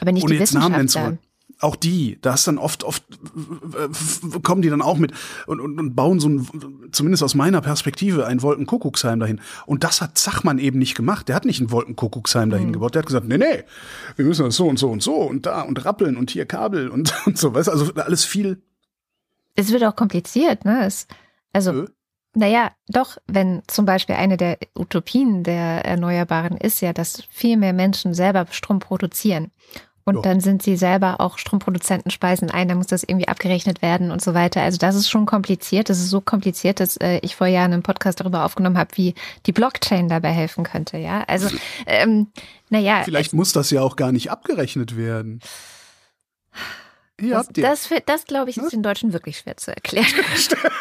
[0.00, 1.18] aber nicht ohne die jetzt Namen nennen zu wollen.
[1.60, 5.12] Auch die, da ist dann oft, oft äh, kommen die dann auch mit
[5.46, 6.48] und, und, und bauen so ein,
[6.92, 9.40] zumindest aus meiner Perspektive, ein Wolkenkuckucksheim dahin.
[9.66, 11.28] Und das hat Zachmann eben nicht gemacht.
[11.28, 12.94] Der hat nicht ein Wolkenkuckucksheim dahin gebaut.
[12.94, 13.64] Der hat gesagt, nee, nee,
[14.14, 16.88] wir müssen das so und so und so und da und rappeln und hier Kabel
[16.88, 17.52] und, und so.
[17.54, 18.62] Weißt also alles viel.
[19.56, 20.86] Es wird auch kompliziert, ne?
[20.86, 21.08] Es,
[21.52, 21.86] also, Ö.
[22.34, 27.72] naja, doch, wenn zum Beispiel eine der Utopien der Erneuerbaren ist ja, dass viel mehr
[27.72, 29.50] Menschen selber Strom produzieren.
[30.08, 30.22] Und Ja.
[30.22, 34.22] dann sind sie selber auch Stromproduzenten, speisen ein, dann muss das irgendwie abgerechnet werden und
[34.22, 34.62] so weiter.
[34.62, 35.90] Also das ist schon kompliziert.
[35.90, 39.14] Das ist so kompliziert, dass äh, ich vor Jahren einen Podcast darüber aufgenommen habe, wie
[39.44, 40.96] die Blockchain dabei helfen könnte.
[40.96, 41.54] Ja, also
[41.86, 42.28] ähm,
[42.70, 45.40] naja, Vielleicht muss das ja auch gar nicht abgerechnet werden.
[47.20, 47.64] Hier das, habt ihr.
[47.64, 50.06] das, das glaube ich, ist den Deutschen wirklich schwer zu erklären.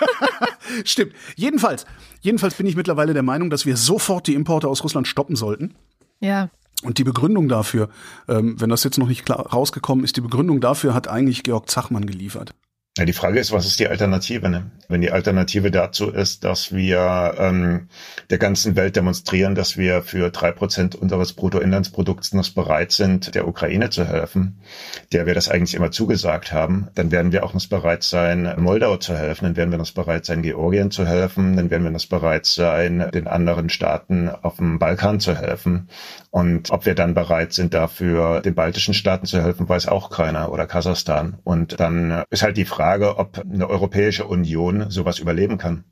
[0.86, 1.14] Stimmt.
[1.36, 1.86] Jedenfalls,
[2.22, 5.76] jedenfalls bin ich mittlerweile der Meinung, dass wir sofort die Importe aus Russland stoppen sollten.
[6.22, 6.50] Ja.
[6.84, 7.90] Und die Begründung dafür,
[8.28, 11.70] ähm, wenn das jetzt noch nicht klar rausgekommen ist, die Begründung dafür hat eigentlich Georg
[11.70, 12.54] Zachmann geliefert.
[12.98, 14.50] Ja, die Frage ist, was ist die Alternative?
[14.50, 14.72] Ne?
[14.88, 17.90] Wenn die Alternative dazu ist, dass wir ähm,
[18.32, 23.48] der ganzen Welt demonstrieren, dass wir für drei Prozent unseres Bruttoinlandsprodukts noch bereit sind, der
[23.48, 24.62] Ukraine zu helfen,
[25.14, 28.98] der wir das eigentlich immer zugesagt haben, dann werden wir auch noch bereit sein, Moldau
[28.98, 32.08] zu helfen, dann werden wir noch bereit sein, Georgien zu helfen, dann werden wir noch
[32.08, 35.88] bereit sein, den anderen Staaten auf dem Balkan zu helfen.
[36.32, 40.52] Und ob wir dann bereit sind, dafür den baltischen Staaten zu helfen, weiß auch keiner
[40.52, 41.38] oder Kasachstan.
[41.44, 45.84] Und dann ist halt die Frage, ob eine Europäische Union sowas überleben kann.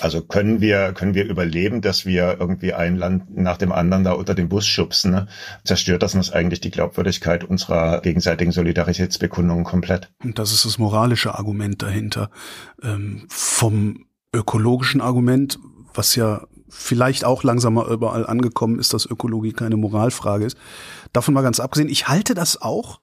[0.00, 4.12] Also können wir, können wir überleben, dass wir irgendwie ein Land nach dem anderen da
[4.12, 5.12] unter den Bus schubsen?
[5.12, 5.28] Ne?
[5.64, 10.10] Zerstört das uns eigentlich die Glaubwürdigkeit unserer gegenseitigen Solidaritätsbekundungen komplett?
[10.24, 12.30] Und das ist das moralische Argument dahinter.
[12.82, 15.58] Ähm, vom ökologischen Argument,
[15.94, 20.58] was ja vielleicht auch langsam mal überall angekommen ist, dass Ökologie keine Moralfrage ist.
[21.12, 23.00] Davon mal ganz abgesehen, ich halte das auch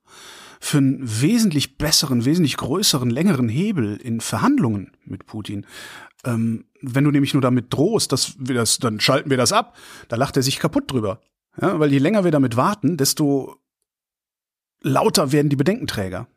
[0.64, 5.66] für einen wesentlich besseren, wesentlich größeren, längeren Hebel in Verhandlungen mit Putin.
[6.24, 9.76] Ähm, wenn du nämlich nur damit drohst, dass wir das, dann schalten wir das ab,
[10.07, 11.20] da lacht er sich kaputt drüber.
[11.61, 13.57] Ja, weil je länger wir damit warten, desto
[14.82, 16.28] lauter werden die Bedenkenträger.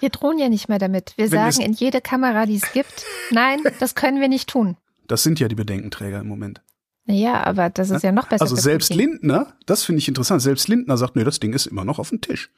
[0.00, 1.14] Wir drohen ja nicht mehr damit.
[1.16, 4.76] Wir Wenn sagen in jede Kamera, die es gibt, nein, das können wir nicht tun.
[5.08, 6.60] Das sind ja die Bedenkenträger im Moment.
[7.06, 8.42] Naja, aber das ist ja noch besser.
[8.42, 9.12] Also selbst Putin.
[9.12, 12.10] Lindner, das finde ich interessant, selbst Lindner sagt, nee, das Ding ist immer noch auf
[12.10, 12.50] dem Tisch.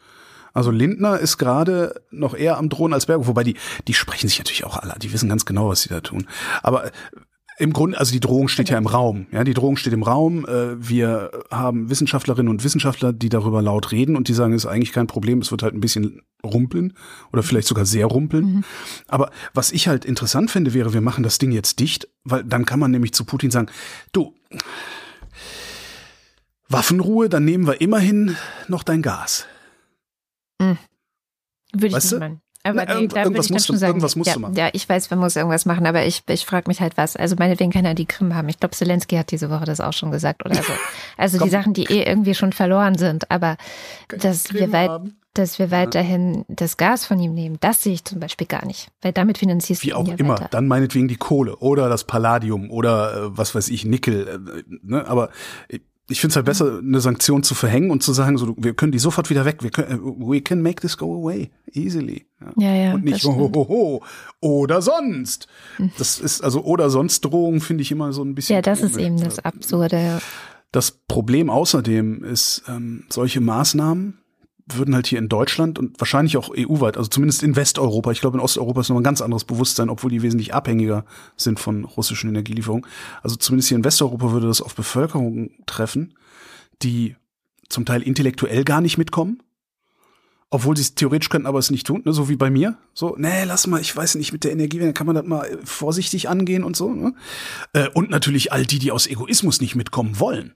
[0.57, 4.39] Also Lindner ist gerade noch eher am Drohen als Berg, wobei die, die sprechen sich
[4.39, 6.27] natürlich auch alle, die wissen ganz genau, was sie da tun.
[6.63, 6.91] Aber äh,
[7.59, 9.27] im Grunde, also die Drohung steht ja im Raum.
[9.33, 10.47] Ja, die Drohung steht im Raum.
[10.47, 14.71] Äh, Wir haben Wissenschaftlerinnen und Wissenschaftler, die darüber laut reden und die sagen, es ist
[14.71, 16.95] eigentlich kein Problem, es wird halt ein bisschen rumpeln
[17.35, 18.65] oder vielleicht sogar sehr rumpeln.
[19.09, 22.65] Aber was ich halt interessant finde, wäre, wir machen das Ding jetzt dicht, weil dann
[22.65, 23.69] kann man nämlich zu Putin sagen,
[24.13, 24.33] du,
[26.71, 28.37] Waffenruhe, dann nehmen wir immerhin
[28.69, 29.47] noch dein Gas.
[30.59, 30.79] Würde
[31.89, 32.41] ich Weißt nicht machen.
[32.63, 34.27] Aber Na, nee, irgend- da würde irgendwas ich dann musst du- schon sagen, irgendwas musst
[34.29, 34.55] ja, du machen.
[34.57, 37.15] ja, ich weiß, man muss irgendwas machen, aber ich, ich frage mich halt was.
[37.15, 38.49] Also meinetwegen kann er die Krim haben.
[38.49, 40.73] Ich glaube, Zelensky hat diese Woche das auch schon gesagt oder so.
[41.17, 43.57] Also die Sachen, die eh irgendwie schon verloren sind, aber
[44.09, 44.91] dass wir, weit,
[45.35, 48.89] dass wir weiterhin das Gas von ihm nehmen, das sehe ich zum Beispiel gar nicht.
[49.01, 50.35] Weil damit finanzierst Wie du auch ihn ja immer.
[50.35, 50.49] weiter.
[50.51, 54.27] Dann meinetwegen die Kohle oder das Palladium oder äh, was weiß ich, Nickel.
[54.27, 55.07] Äh, ne?
[55.07, 55.31] Aber
[56.09, 58.93] ich finde es halt besser, eine Sanktion zu verhängen und zu sagen, so, wir können
[58.93, 59.63] die sofort wieder weg.
[59.63, 62.27] Wir können, äh, we can make this go away easily.
[62.41, 62.53] Ja.
[62.57, 62.95] Ja, ja.
[62.95, 64.05] und nicht das ho, ho, ho,
[64.41, 65.49] oder sonst.
[65.99, 68.55] Das ist also oder sonst Drohung finde ich immer so ein bisschen.
[68.55, 69.07] ja, das ist komisch.
[69.07, 70.21] eben das Absurde.
[70.71, 74.19] Das Problem außerdem ist, ähm, solche Maßnahmen
[74.67, 78.37] würden halt hier in Deutschland und wahrscheinlich auch EU-weit, also zumindest in Westeuropa, ich glaube
[78.37, 81.05] in Osteuropa ist noch ein ganz anderes Bewusstsein, obwohl die wesentlich abhängiger
[81.37, 82.87] sind von russischen Energielieferungen.
[83.23, 86.15] Also zumindest hier in Westeuropa würde das auf Bevölkerung treffen,
[86.83, 87.15] die
[87.69, 89.43] zum Teil intellektuell gar nicht mitkommen,
[90.51, 92.13] obwohl sie es theoretisch könnten, aber es nicht tun, ne?
[92.13, 92.77] so wie bei mir.
[92.93, 95.59] So, nee, lass mal, ich weiß nicht, mit der Energiewende kann man das mal äh,
[95.65, 96.93] vorsichtig angehen und so.
[96.93, 97.15] Ne?
[97.73, 100.55] Äh, und natürlich all die, die aus Egoismus nicht mitkommen wollen.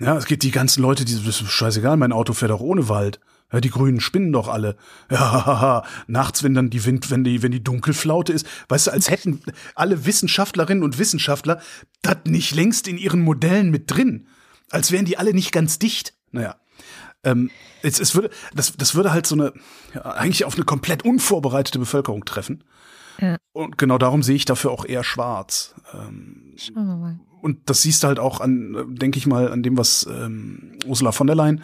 [0.00, 2.88] Ja, es gibt die ganzen Leute, die, das ist scheißegal, mein Auto fährt auch ohne
[2.88, 3.20] Wald.
[3.52, 4.76] Ja, die Grünen spinnen doch alle.
[5.10, 9.10] Ja, nachts, wenn dann die Wind, wenn die, wenn die Dunkelflaute ist, weißt du, als
[9.10, 9.40] hätten
[9.74, 11.60] alle Wissenschaftlerinnen und Wissenschaftler
[12.02, 14.26] das nicht längst in ihren Modellen mit drin.
[14.70, 16.14] Als wären die alle nicht ganz dicht.
[16.30, 16.56] Naja.
[17.24, 17.50] Ähm,
[17.82, 19.52] es, es würde, das, das würde halt so eine,
[19.94, 22.64] ja, eigentlich auf eine komplett unvorbereitete Bevölkerung treffen.
[23.20, 23.36] Ja.
[23.52, 25.74] Und genau darum sehe ich dafür auch eher schwarz.
[25.92, 27.20] Ähm, Schauen wir mal.
[27.42, 31.12] Und das siehst du halt auch an, denke ich mal, an dem, was ähm, Ursula
[31.12, 31.62] von der Leyen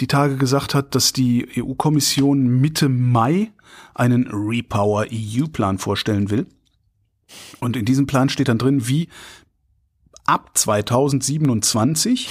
[0.00, 3.52] die Tage gesagt hat, dass die EU-Kommission Mitte Mai
[3.94, 6.46] einen Repower EU-Plan vorstellen will.
[7.60, 9.08] Und in diesem Plan steht dann drin, wie
[10.24, 12.28] ab 2027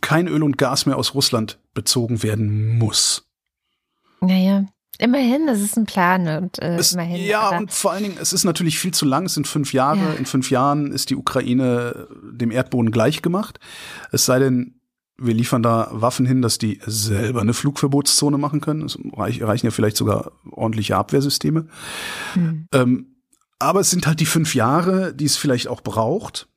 [0.00, 3.26] kein Öl und Gas mehr aus Russland bezogen werden muss.
[4.20, 4.66] Naja,
[4.98, 7.24] immerhin, das ist ein Plan und äh, Es, immerhin.
[7.24, 9.26] ja, und vor allen Dingen, es ist natürlich viel zu lang.
[9.26, 9.98] Es sind fünf Jahre.
[9.98, 10.12] Ja.
[10.14, 13.60] In fünf Jahren ist die Ukraine dem Erdboden gleichgemacht.
[14.12, 14.80] Es sei denn,
[15.18, 18.82] wir liefern da Waffen hin, dass die selber eine Flugverbotszone machen können.
[18.84, 21.68] Es reich- reichen ja vielleicht sogar ordentliche Abwehrsysteme.
[22.34, 22.68] Hm.
[22.72, 23.16] Ähm,
[23.58, 26.48] aber es sind halt die fünf Jahre, die es vielleicht auch braucht,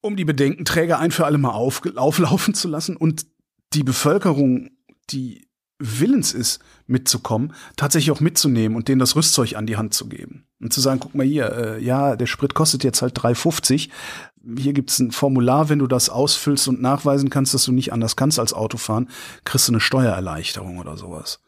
[0.00, 3.26] um die Bedenkenträger ein für alle Mal auf, auflaufen zu lassen und
[3.74, 4.70] die Bevölkerung,
[5.10, 5.46] die
[5.80, 10.44] willens ist, mitzukommen, tatsächlich auch mitzunehmen und denen das Rüstzeug an die Hand zu geben.
[10.60, 13.88] Und zu sagen, guck mal hier, äh, ja, der Sprit kostet jetzt halt 3,50.
[14.58, 18.14] Hier gibt's ein Formular, wenn du das ausfüllst und nachweisen kannst, dass du nicht anders
[18.14, 19.08] kannst als Auto fahren,
[19.44, 21.40] kriegst du eine Steuererleichterung oder sowas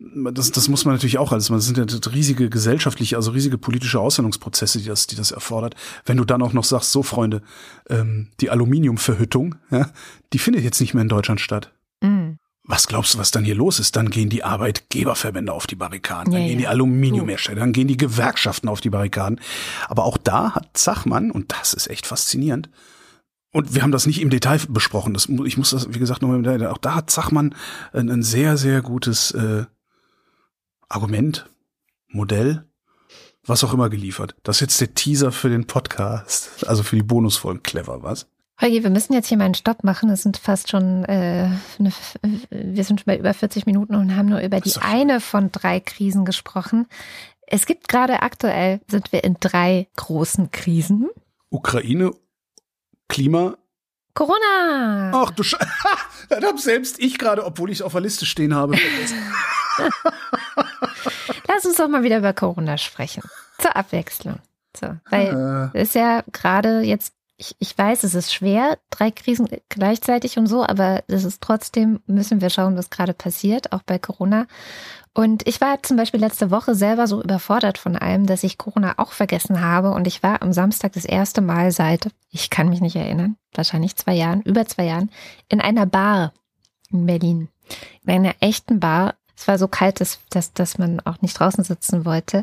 [0.00, 1.48] das, das muss man natürlich auch alles.
[1.48, 5.74] Das sind ja riesige gesellschaftliche, also riesige politische Aushandlungsprozesse, die das, die das erfordert.
[6.04, 7.42] Wenn du dann auch noch sagst, so Freunde,
[7.88, 9.90] ähm, die Aluminiumverhüttung, ja,
[10.32, 11.72] die findet jetzt nicht mehr in Deutschland statt.
[12.70, 13.96] Was glaubst du, was dann hier los ist?
[13.96, 16.68] Dann gehen die Arbeitgeberverbände auf die Barrikaden, dann Ja, gehen die.
[16.68, 19.40] Aluminiumhersteller, dann gehen die Gewerkschaften auf die Barrikaden.
[19.88, 22.70] Aber auch da hat Zachmann, und das ist echt faszinierend,
[23.52, 25.14] und wir haben das nicht im Detail besprochen.
[25.14, 26.68] Das, ich muss das, wie gesagt, nochmal im Detail.
[26.68, 27.56] Auch da hat Zachmann
[27.92, 29.64] ein, ein sehr, sehr gutes äh,
[30.88, 31.50] Argument,
[32.06, 32.64] Modell,
[33.44, 34.36] was auch immer geliefert.
[34.44, 37.64] Das ist jetzt der Teaser für den Podcast, also für die Bonusfolgen.
[37.64, 38.28] Clever, was?
[38.60, 40.10] Holgi, wir müssen jetzt hier mal einen Stopp machen.
[40.10, 41.48] Es sind fast schon, äh,
[41.78, 41.92] eine,
[42.50, 44.82] wir sind schon bei über 40 Minuten und haben nur über die schön.
[44.82, 46.86] eine von drei Krisen gesprochen.
[47.46, 51.08] Es gibt gerade aktuell, sind wir in drei großen Krisen.
[51.48, 52.12] Ukraine,
[53.08, 53.56] Klima.
[54.14, 55.12] Corona!
[55.14, 55.58] Ach du Sche
[56.28, 58.76] Das hab selbst ich gerade, obwohl ich es auf der Liste stehen habe.
[61.48, 63.22] Lass uns doch mal wieder über Corona sprechen.
[63.58, 64.38] Zur Abwechslung.
[64.78, 69.48] So, weil Äh, ist ja gerade jetzt, ich, ich weiß, es ist schwer, drei Krisen
[69.70, 73.98] gleichzeitig und so, aber es ist trotzdem, müssen wir schauen, was gerade passiert, auch bei
[73.98, 74.46] Corona.
[75.14, 78.94] Und ich war zum Beispiel letzte Woche selber so überfordert von allem, dass ich Corona
[78.98, 79.90] auch vergessen habe.
[79.90, 83.96] Und ich war am Samstag das erste Mal seit, ich kann mich nicht erinnern, wahrscheinlich
[83.96, 85.10] zwei Jahren, über zwei Jahren,
[85.48, 86.34] in einer Bar
[86.92, 87.48] in Berlin.
[88.04, 89.14] In einer echten Bar.
[89.34, 92.42] Es war so kalt, dass, dass, dass man auch nicht draußen sitzen wollte.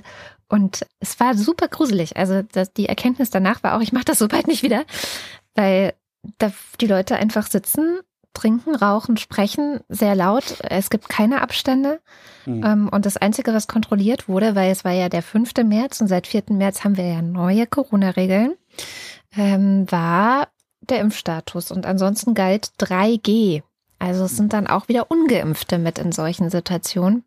[0.49, 2.15] Und es war super gruselig.
[2.17, 4.85] Also das, die Erkenntnis danach war auch, ich mache das so bald nicht wieder,
[5.55, 5.93] weil
[6.37, 7.99] da die Leute einfach sitzen,
[8.33, 10.57] trinken, rauchen, sprechen, sehr laut.
[10.61, 11.99] Es gibt keine Abstände.
[12.43, 12.63] hm.
[12.63, 15.53] Ähm, und das Einzige, was kontrolliert wurde, weil es war ja der 5.
[15.65, 16.43] März und seit 4.
[16.49, 18.55] März haben wir ja neue Corona-Regeln,
[19.35, 20.49] ähm, war
[20.81, 21.71] der Impfstatus.
[21.71, 23.63] Und ansonsten galt 3G.
[23.99, 27.23] Also es sind dann auch wieder Ungeimpfte mit in solchen Situationen.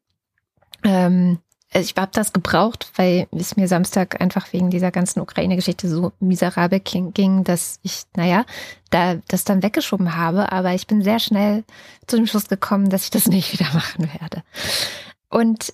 [0.84, 1.40] Ähm,
[1.72, 6.12] also ich habe das gebraucht, weil es mir Samstag einfach wegen dieser ganzen Ukraine-Geschichte so
[6.18, 8.44] miserabel ging, dass ich, naja,
[8.90, 10.50] da das dann weggeschoben habe.
[10.50, 11.62] Aber ich bin sehr schnell
[12.08, 14.42] zu dem Schluss gekommen, dass ich das nicht wieder machen werde.
[15.28, 15.72] Und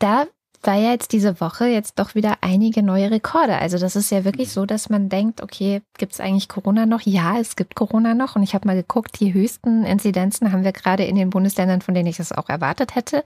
[0.00, 0.26] da
[0.66, 3.58] war ja jetzt diese Woche jetzt doch wieder einige neue Rekorde.
[3.58, 7.02] Also das ist ja wirklich so, dass man denkt, okay, gibt es eigentlich Corona noch?
[7.02, 8.36] Ja, es gibt Corona noch.
[8.36, 11.94] Und ich habe mal geguckt, die höchsten Inzidenzen haben wir gerade in den Bundesländern, von
[11.94, 13.24] denen ich das auch erwartet hätte.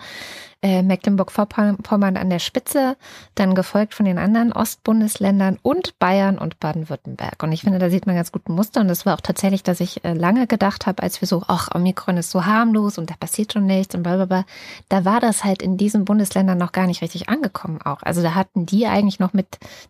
[0.63, 2.97] Äh, Mecklenburg-Vorpommern an der Spitze,
[3.35, 7.43] dann gefolgt von den anderen Ostbundesländern und Bayern und Baden-Württemberg.
[7.43, 8.81] Und ich finde, da sieht man ganz gut ein Muster.
[8.81, 11.75] Und das war auch tatsächlich, dass ich äh, lange gedacht habe, als wir so, ach,
[11.75, 14.47] Omikron ist so harmlos und da passiert schon nichts und blablabla.
[14.89, 18.03] Da war das halt in diesen Bundesländern noch gar nicht richtig angekommen auch.
[18.03, 19.47] Also da hatten die eigentlich noch mit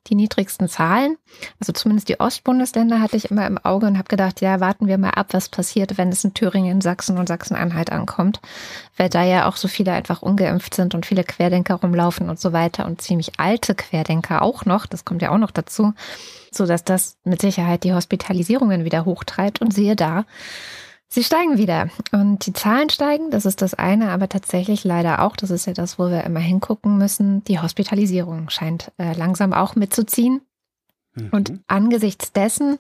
[0.07, 1.17] die niedrigsten Zahlen.
[1.61, 4.99] Also zumindest die Ostbundesländer hatte ich immer im Auge und habe gedacht, ja, warten wir
[4.99, 8.41] mal ab, was passiert, wenn es in Thüringen, Sachsen und Sachsen-Anhalt ankommt.
[8.97, 12.53] Weil da ja auch so viele einfach ungeimpft sind und viele Querdenker rumlaufen und so
[12.53, 15.93] weiter und ziemlich alte Querdenker auch noch, das kommt ja auch noch dazu,
[16.51, 20.25] so dass das mit Sicherheit die Hospitalisierungen wieder hochtreibt und siehe da,
[21.09, 25.37] Sie steigen wieder und die Zahlen steigen, das ist das eine, aber tatsächlich leider auch,
[25.37, 29.77] das ist ja das, wo wir immer hingucken müssen, die Hospitalisierung scheint äh, langsam auch
[29.77, 30.41] mitzuziehen.
[31.31, 31.61] Und Mhm.
[31.69, 32.79] angesichts dessen,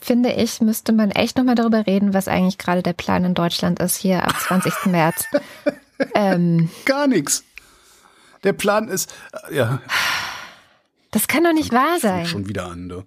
[0.00, 3.78] finde ich, müsste man echt nochmal darüber reden, was eigentlich gerade der Plan in Deutschland
[3.80, 4.72] ist, hier ab 20.
[4.86, 5.24] März.
[6.14, 7.44] ähm, Gar nichts.
[8.42, 9.14] Der Plan ist,
[9.50, 9.80] äh, ja,
[11.14, 12.26] das kann doch nicht wahr fängt sein.
[12.26, 12.88] schon wieder an.
[12.88, 13.04] Du.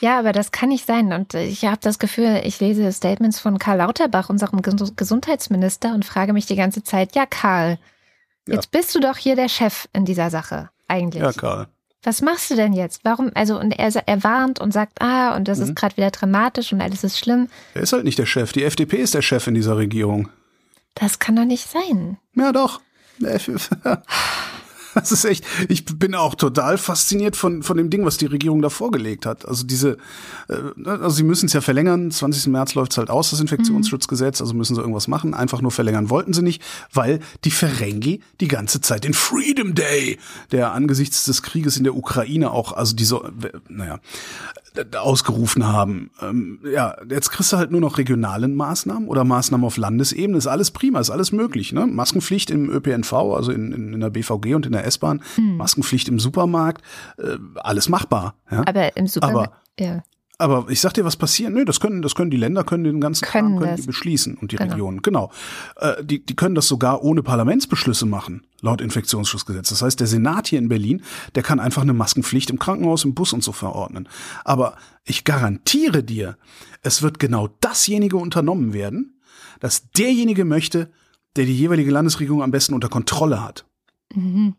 [0.00, 1.12] Ja, aber das kann nicht sein.
[1.12, 6.04] Und ich habe das Gefühl, ich lese Statements von Karl Lauterbach, unserem Ges- Gesundheitsminister, und
[6.04, 7.78] frage mich die ganze Zeit, ja, Karl,
[8.48, 8.54] Ja.
[8.54, 11.22] jetzt bist du doch hier der Chef in dieser Sache, eigentlich.
[11.22, 11.68] Ja, Karl.
[12.04, 13.04] Was machst du denn jetzt?
[13.04, 13.30] Warum?
[13.34, 15.64] Also, und er, er warnt und sagt, ah, und das Mhm.
[15.66, 17.48] ist gerade wieder dramatisch und alles ist schlimm.
[17.74, 18.52] Er ist halt nicht der Chef.
[18.52, 20.28] Die FDP ist der Chef in dieser Regierung.
[20.94, 22.16] Das kann doch nicht sein.
[22.34, 22.80] Ja, doch.
[25.02, 28.62] Das ist echt, ich bin auch total fasziniert von, von dem Ding, was die Regierung
[28.62, 29.46] da vorgelegt hat.
[29.46, 29.96] Also diese,
[30.48, 32.48] äh, also sie müssen es ja verlängern, 20.
[32.48, 35.34] März läuft es halt aus, das Infektionsschutzgesetz, also müssen sie irgendwas machen.
[35.34, 36.62] Einfach nur verlängern wollten sie nicht,
[36.92, 40.18] weil die Ferengi die ganze Zeit den Freedom Day,
[40.50, 43.20] der angesichts des Krieges in der Ukraine auch, also diese,
[43.68, 43.98] naja,
[44.96, 46.10] ausgerufen haben.
[46.20, 50.38] Ähm, ja, jetzt kriegst du halt nur noch regionalen Maßnahmen oder Maßnahmen auf Landesebene.
[50.38, 51.72] Ist alles prima, ist alles möglich.
[51.72, 51.86] Ne?
[51.86, 55.56] Maskenpflicht im ÖPNV, also in, in, in der BVG und in der S-Bahn, hm.
[55.56, 56.82] Maskenpflicht im Supermarkt,
[57.18, 58.34] äh, alles machbar.
[58.50, 58.62] Ja?
[58.66, 60.02] Aber im Supermarkt, ja.
[60.42, 61.52] Aber ich sag dir, was passiert?
[61.52, 64.34] Nö, das können, das können die Länder, können den ganzen können Kram, können die beschließen
[64.34, 64.72] und die genau.
[64.72, 65.00] Regionen.
[65.00, 65.30] Genau.
[65.76, 69.68] Äh, die, die können das sogar ohne Parlamentsbeschlüsse machen, laut Infektionsschutzgesetz.
[69.68, 71.02] Das heißt, der Senat hier in Berlin,
[71.36, 74.08] der kann einfach eine Maskenpflicht im Krankenhaus, im Bus und so verordnen.
[74.44, 74.74] Aber
[75.04, 76.36] ich garantiere dir,
[76.82, 79.20] es wird genau dasjenige unternommen werden,
[79.60, 80.90] dass derjenige möchte,
[81.36, 83.64] der die jeweilige Landesregierung am besten unter Kontrolle hat.
[84.12, 84.56] Mhm.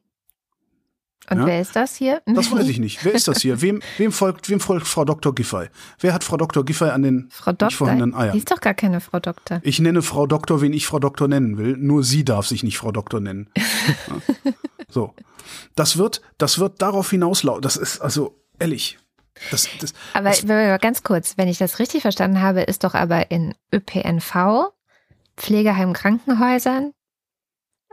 [1.30, 1.46] Und ja?
[1.46, 2.22] wer ist das hier?
[2.34, 3.04] Das weiß ich nicht.
[3.06, 3.62] Wer ist das hier?
[3.62, 5.34] Wem, wem, folgt, wem folgt Frau Dr.
[5.34, 5.68] Giffey?
[6.00, 6.66] Wer hat Frau Dr.
[6.66, 7.68] Giffey an den Frau Doktor?
[7.68, 8.34] nicht vorhandenen Eiern?
[8.34, 9.62] Die ist doch gar keine Frau Doktor.
[9.64, 11.78] Ich nenne Frau Doktor, wen ich Frau Doktor nennen will.
[11.78, 13.50] Nur sie darf sich nicht Frau Doktor nennen.
[13.56, 14.52] ja.
[14.90, 15.16] So.
[15.74, 17.64] Das wird, das wird darauf hinauslaufen.
[17.64, 19.00] Das ist also ehrlich.
[19.50, 23.32] Das, das, aber das, ganz kurz, wenn ich das richtig verstanden habe, ist doch aber
[23.32, 24.72] in ÖPNV,
[25.36, 26.92] Pflegeheim, Krankenhäusern,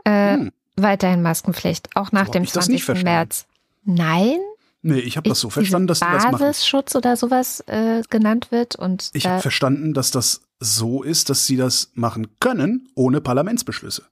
[0.03, 0.51] äh, hm
[0.81, 3.03] weiterhin Maskenpflicht, auch nach so dem 20.
[3.03, 3.45] März.
[3.83, 4.39] Nein?
[4.83, 6.31] Nee, ich habe das so verstanden, dass die das.
[6.31, 11.45] Basisschutz oder sowas äh, genannt wird und ich habe verstanden, dass das so ist, dass
[11.45, 14.03] sie das machen können ohne Parlamentsbeschlüsse.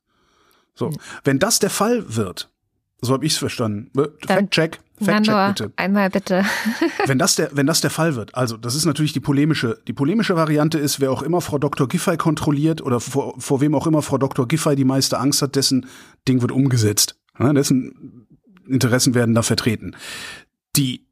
[0.76, 0.98] So, hm.
[1.24, 2.50] wenn das der Fall wird,
[3.02, 3.92] so habe ich es verstanden.
[4.28, 5.74] Fact check, Fact check bitte.
[5.76, 6.46] Einmal bitte.
[7.06, 9.94] wenn das der wenn das der Fall wird, also das ist natürlich die polemische die
[9.94, 11.88] polemische Variante ist, wer auch immer Frau Dr.
[11.88, 14.48] Giffey kontrolliert oder vor, vor wem auch immer Frau Dr.
[14.48, 15.88] Giffey die meiste Angst hat, dessen
[16.28, 17.18] Ding wird umgesetzt.
[17.40, 18.28] Ja, dessen
[18.68, 19.96] Interessen werden da vertreten.
[20.76, 21.08] Die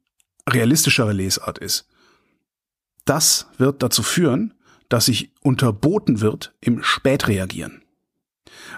[0.48, 1.88] realistischere Lesart ist,
[3.04, 4.54] das wird dazu führen,
[4.88, 7.82] dass sich unterboten wird im Spätreagieren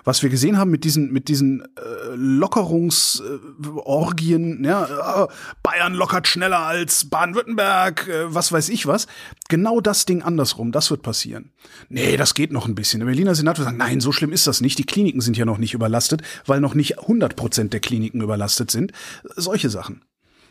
[0.05, 1.66] was wir gesehen haben mit diesen, mit diesen äh,
[2.14, 5.28] Lockerungsorgien, ja, äh,
[5.62, 9.07] Bayern lockert schneller als Baden-Württemberg, äh, was weiß ich was.
[9.49, 11.53] Genau das Ding andersrum, das wird passieren.
[11.88, 13.01] Nee, das geht noch ein bisschen.
[13.01, 14.78] Der Berliner Senat wird sagen, nein, so schlimm ist das nicht.
[14.78, 18.70] Die Kliniken sind ja noch nicht überlastet, weil noch nicht 100 Prozent der Kliniken überlastet
[18.70, 18.93] sind.
[19.36, 20.03] Solche Sachen.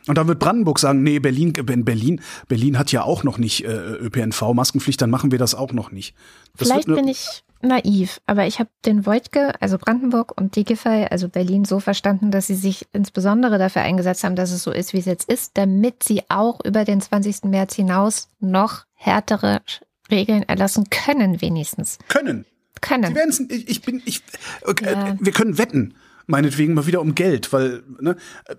[0.10, 3.68] Und dann wird Brandenburg sagen, nee, Berlin, Berlin, Berlin hat ja auch noch nicht äh,
[3.70, 6.16] ÖPNV-Maskenpflicht, dann machen wir das auch noch nicht.
[6.58, 11.06] Das Vielleicht bin ich naiv, aber ich habe den Wojtke, also Brandenburg und die Giffey,
[11.12, 14.94] also Berlin, so verstanden, dass sie sich insbesondere dafür eingesetzt haben, dass es so ist,
[14.94, 17.44] wie es jetzt ist, damit sie auch über den 20.
[17.44, 19.62] März hinaus noch härtere
[20.10, 22.00] Regeln erlassen können, wenigstens.
[22.08, 22.46] Können.
[22.82, 23.32] Können.
[23.32, 24.24] Sie ich, ich bin, ich,
[24.64, 25.16] okay, ja.
[25.20, 25.94] wir können wetten,
[26.26, 28.16] meinetwegen mal wieder um Geld, weil ne,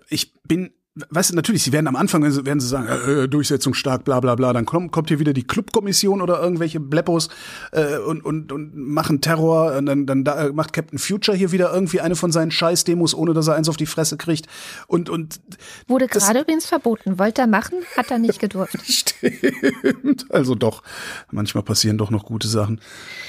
[0.07, 0.71] ich bin
[1.09, 4.35] weißt du, natürlich, sie werden am Anfang werden sie sagen, äh, Durchsetzung stark, bla bla
[4.35, 7.29] bla, dann kommt, kommt hier wieder die Clubkommission oder irgendwelche Bleppos
[7.71, 11.73] äh, und, und, und machen Terror, und dann, dann da, macht Captain Future hier wieder
[11.73, 14.47] irgendwie eine von seinen Scheiß-Demos, ohne dass er eins auf die Fresse kriegt.
[14.87, 15.39] Und, und
[15.87, 17.17] Wurde gerade übrigens verboten.
[17.17, 18.77] Wollte er machen, hat er nicht gedurft.
[18.83, 20.25] Stimmt.
[20.29, 20.83] Also doch,
[21.31, 22.81] manchmal passieren doch noch gute Sachen.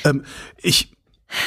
[0.04, 0.24] Ähm,
[0.60, 0.92] ich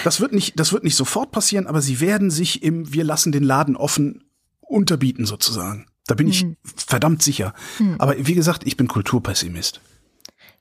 [0.03, 3.31] das wird nicht, das wird nicht sofort passieren, aber sie werden sich im Wir lassen
[3.31, 4.23] den Laden offen
[4.61, 5.85] unterbieten sozusagen.
[6.07, 6.57] Da bin ich hm.
[6.63, 7.53] verdammt sicher.
[7.77, 7.95] Hm.
[7.99, 9.81] Aber wie gesagt, ich bin Kulturpessimist.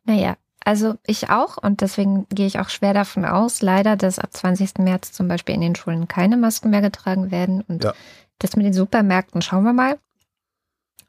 [0.05, 4.33] Naja, also ich auch und deswegen gehe ich auch schwer davon aus, leider, dass ab
[4.33, 4.79] 20.
[4.79, 7.63] März zum Beispiel in den Schulen keine Masken mehr getragen werden.
[7.63, 7.93] Und ja.
[8.39, 9.99] das mit den Supermärkten schauen wir mal.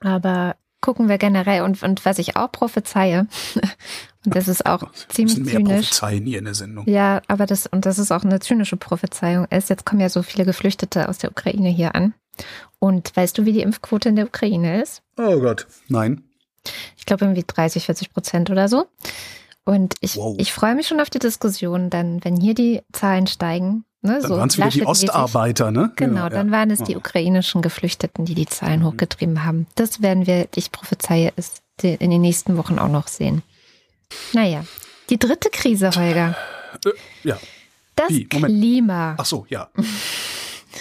[0.02, 3.28] Aber gucken wir generell und, und was ich auch prophezeie,
[4.26, 5.74] und das ist auch ziemlich mehr zynisch.
[5.74, 6.88] Prophezeien hier in der Sendung.
[6.88, 10.22] Ja, aber das, und das ist auch eine zynische Prophezeiung ist, jetzt kommen ja so
[10.22, 12.14] viele Geflüchtete aus der Ukraine hier an.
[12.80, 15.02] Und weißt du, wie die Impfquote in der Ukraine ist?
[15.18, 16.24] Oh Gott, nein.
[16.98, 18.88] Ich glaube irgendwie 30, 40 Prozent oder so.
[19.64, 20.36] Und ich, wow.
[20.38, 23.86] ich freue mich schon auf die Diskussion, dann, wenn hier die Zahlen steigen.
[24.02, 25.92] Ne, dann so waren es wieder die Ostarbeiter, ne?
[25.96, 26.86] Genau, ja, dann waren es ja.
[26.86, 28.86] die ukrainischen Geflüchteten, die die Zahlen mhm.
[28.86, 29.66] hochgetrieben haben.
[29.74, 33.42] Das werden wir, ich prophezeie es, in den nächsten Wochen auch noch sehen.
[34.34, 34.64] Naja,
[35.10, 36.38] die dritte Krise, Holger.
[36.86, 36.90] Äh,
[37.24, 37.40] ja.
[37.96, 39.16] Das Klima.
[39.18, 39.70] Ach so, ja.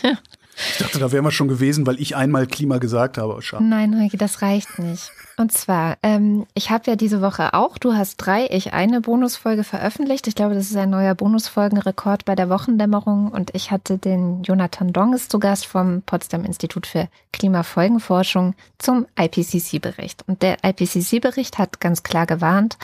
[0.57, 3.41] Ich dachte, da wären wir schon gewesen, weil ich einmal Klima gesagt habe.
[3.43, 3.65] Schade.
[3.65, 5.11] Nein, Heike, das reicht nicht.
[5.37, 9.65] Und zwar, ähm, ich habe ja diese Woche auch, du hast drei, ich eine Bonusfolge
[9.65, 10.29] veröffentlicht.
[10.29, 13.29] Ich glaube, das ist ein neuer Bonusfolgenrekord bei der Wochendämmerung.
[13.29, 20.23] Und ich hatte den Jonathan Donges zu Gast vom Potsdam Institut für Klimafolgenforschung zum IPCC-Bericht.
[20.29, 22.79] Und der IPCC-Bericht hat ganz klar gewarnt,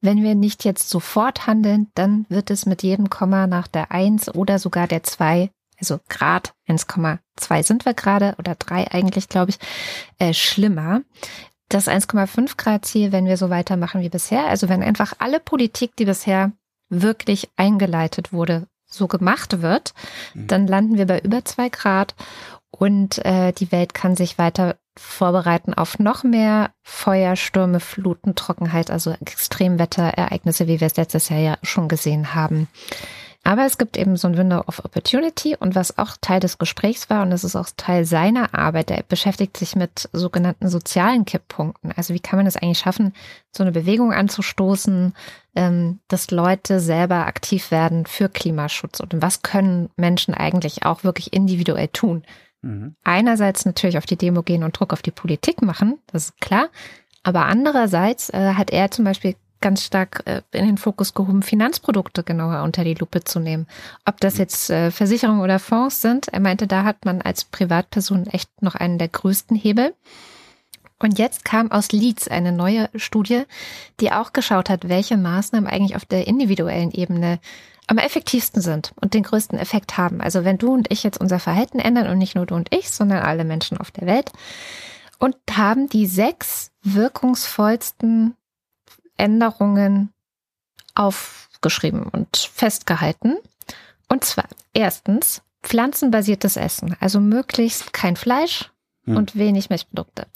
[0.00, 4.34] wenn wir nicht jetzt sofort handeln, dann wird es mit jedem Komma nach der Eins
[4.34, 5.50] oder sogar der Zwei
[5.82, 9.58] also Grad 1,2 sind wir gerade oder drei eigentlich, glaube ich,
[10.18, 11.02] äh, schlimmer.
[11.68, 15.96] Das 1,5 Grad Ziel, wenn wir so weitermachen wie bisher, also wenn einfach alle Politik,
[15.96, 16.52] die bisher
[16.88, 19.92] wirklich eingeleitet wurde, so gemacht wird,
[20.34, 20.46] mhm.
[20.46, 22.14] dann landen wir bei über zwei Grad
[22.70, 28.90] und äh, die Welt kann sich weiter vorbereiten auf noch mehr Feuer, Stürme, Fluten, Trockenheit,
[28.90, 32.68] also Extremwetterereignisse, wie wir es letztes Jahr ja schon gesehen haben.
[33.44, 37.10] Aber es gibt eben so ein Window of Opportunity und was auch Teil des Gesprächs
[37.10, 41.90] war und das ist auch Teil seiner Arbeit, er beschäftigt sich mit sogenannten sozialen Kipppunkten.
[41.96, 43.12] Also wie kann man es eigentlich schaffen,
[43.50, 45.12] so eine Bewegung anzustoßen,
[45.56, 51.32] ähm, dass Leute selber aktiv werden für Klimaschutz und was können Menschen eigentlich auch wirklich
[51.32, 52.22] individuell tun.
[52.62, 52.94] Mhm.
[53.02, 56.68] Einerseits natürlich auf die Demo gehen und Druck auf die Politik machen, das ist klar.
[57.24, 62.22] Aber andererseits äh, hat er zum Beispiel ganz stark äh, in den Fokus gehoben, Finanzprodukte
[62.22, 63.66] genauer unter die Lupe zu nehmen.
[64.04, 68.26] Ob das jetzt äh, Versicherungen oder Fonds sind, er meinte, da hat man als Privatperson
[68.26, 69.94] echt noch einen der größten Hebel.
[70.98, 73.42] Und jetzt kam aus Leeds eine neue Studie,
[73.98, 77.40] die auch geschaut hat, welche Maßnahmen eigentlich auf der individuellen Ebene
[77.88, 80.20] am effektivsten sind und den größten Effekt haben.
[80.20, 82.90] Also wenn du und ich jetzt unser Verhalten ändern und nicht nur du und ich,
[82.90, 84.30] sondern alle Menschen auf der Welt
[85.18, 88.34] und haben die sechs wirkungsvollsten
[89.16, 90.10] Änderungen
[90.94, 93.36] aufgeschrieben und festgehalten.
[94.08, 98.70] Und zwar erstens pflanzenbasiertes Essen, also möglichst kein Fleisch
[99.04, 99.16] hm.
[99.16, 100.26] und wenig Milchprodukte.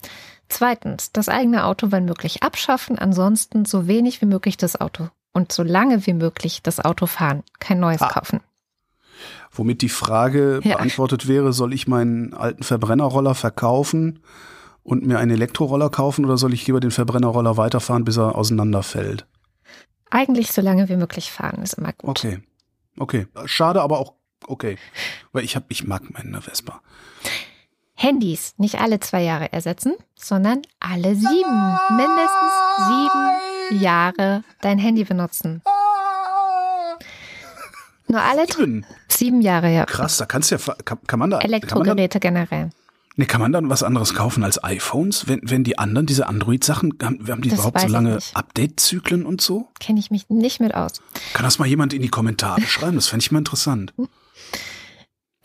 [0.49, 5.53] Zweitens, das eigene Auto wenn möglich abschaffen, ansonsten so wenig wie möglich das Auto und
[5.53, 8.09] so lange wie möglich das Auto fahren, kein neues ah.
[8.09, 8.41] kaufen.
[9.51, 10.77] Womit die Frage ja.
[10.77, 14.21] beantwortet wäre, soll ich meinen alten Verbrennerroller verkaufen
[14.87, 19.27] und mir einen Elektroroller kaufen oder soll ich lieber den Verbrennerroller weiterfahren, bis er auseinanderfällt?
[20.11, 22.11] Eigentlich so lange wie möglich fahren ist immer gut.
[22.11, 22.39] Okay.
[22.99, 23.27] Okay.
[23.45, 24.15] Schade, aber auch
[24.47, 24.79] okay.
[25.33, 26.81] Weil ich hab, ich mag meine Vespa.
[27.95, 31.79] Handys nicht alle zwei Jahre ersetzen, sondern alle sieben.
[31.91, 32.53] Mindestens
[32.87, 35.63] sieben Jahre dein Handy benutzen.
[38.07, 39.85] Nur alle sieben, sieben Jahre, ja.
[39.85, 41.41] Krass, da kannst du ja, kann, kann man da.
[41.41, 42.71] Elektrogeräte man da, generell.
[43.19, 45.27] Nee, kann man dann was anderes kaufen als iPhones?
[45.27, 49.41] Wenn, wenn die anderen, diese Android-Sachen, haben, haben die das überhaupt so lange Update-Zyklen und
[49.41, 49.69] so?
[49.81, 51.01] Kenne ich mich nicht mit aus.
[51.33, 52.97] Kann das mal jemand in die Kommentare schreiben?
[52.97, 53.95] Das fände ich mal interessant.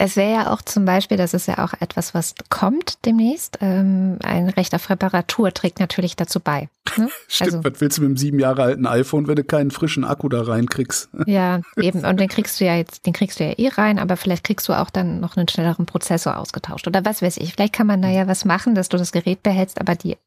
[0.03, 4.17] Es wäre ja auch zum Beispiel, das ist ja auch etwas, was kommt demnächst, ähm,
[4.23, 6.69] ein Recht auf Reparatur trägt natürlich dazu bei.
[6.97, 7.07] Ne?
[7.27, 10.03] Stimmt, also, was willst du mit einem sieben Jahre alten iPhone, wenn du keinen frischen
[10.03, 11.09] Akku da reinkriegst?
[11.27, 14.17] ja, eben, und den kriegst du ja jetzt, den kriegst du ja eh rein, aber
[14.17, 17.53] vielleicht kriegst du auch dann noch einen schnelleren Prozessor ausgetauscht oder was weiß ich.
[17.53, 20.17] Vielleicht kann man da ja was machen, dass du das Gerät behältst, aber die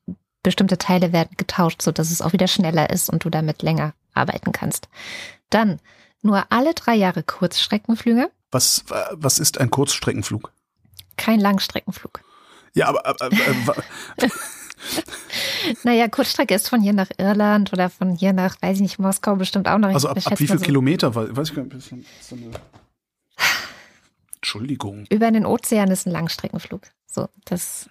[0.44, 3.92] bestimmte Teile werden getauscht, so dass es auch wieder schneller ist und du damit länger
[4.12, 4.88] arbeiten kannst.
[5.50, 5.80] Dann
[6.22, 10.52] nur alle drei Jahre Kurzstreckenflüge was, was ist ein Kurzstreckenflug?
[11.16, 12.22] Kein Langstreckenflug.
[12.72, 13.06] Ja, aber.
[13.06, 13.82] aber, aber
[15.84, 19.36] naja, Kurzstrecke ist von hier nach Irland oder von hier nach, weiß ich nicht, Moskau
[19.36, 19.88] bestimmt auch noch.
[19.88, 21.14] Also ab, ab wie viel so Kilometer?
[21.14, 21.92] Weiß ich gar nicht.
[22.20, 22.50] So eine
[24.44, 25.06] Entschuldigung.
[25.08, 26.82] Über den Ozean ist ein Langstreckenflug.
[27.06, 27.88] So, das.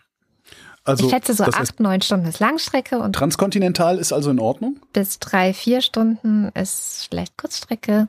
[0.84, 3.14] Also, ich schätze so acht, neun Stunden ist Langstrecke und.
[3.14, 4.80] Transkontinental ist also in Ordnung?
[4.92, 8.08] Bis drei, vier Stunden ist vielleicht Kurzstrecke.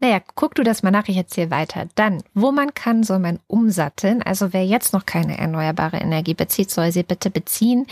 [0.00, 1.86] Naja, guck du das mal nach, ich erzähle weiter.
[1.94, 4.22] Dann, wo man kann, soll man umsatteln.
[4.22, 7.86] Also wer jetzt noch keine erneuerbare Energie bezieht, soll sie bitte beziehen.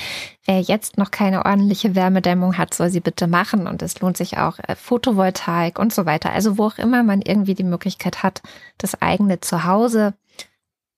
[0.45, 3.66] Wer jetzt noch keine ordentliche Wärmedämmung hat, soll sie bitte machen.
[3.66, 6.32] Und es lohnt sich auch äh, Photovoltaik und so weiter.
[6.32, 8.43] Also wo auch immer man irgendwie die Möglichkeit hat,
[8.78, 10.14] das eigene Zuhause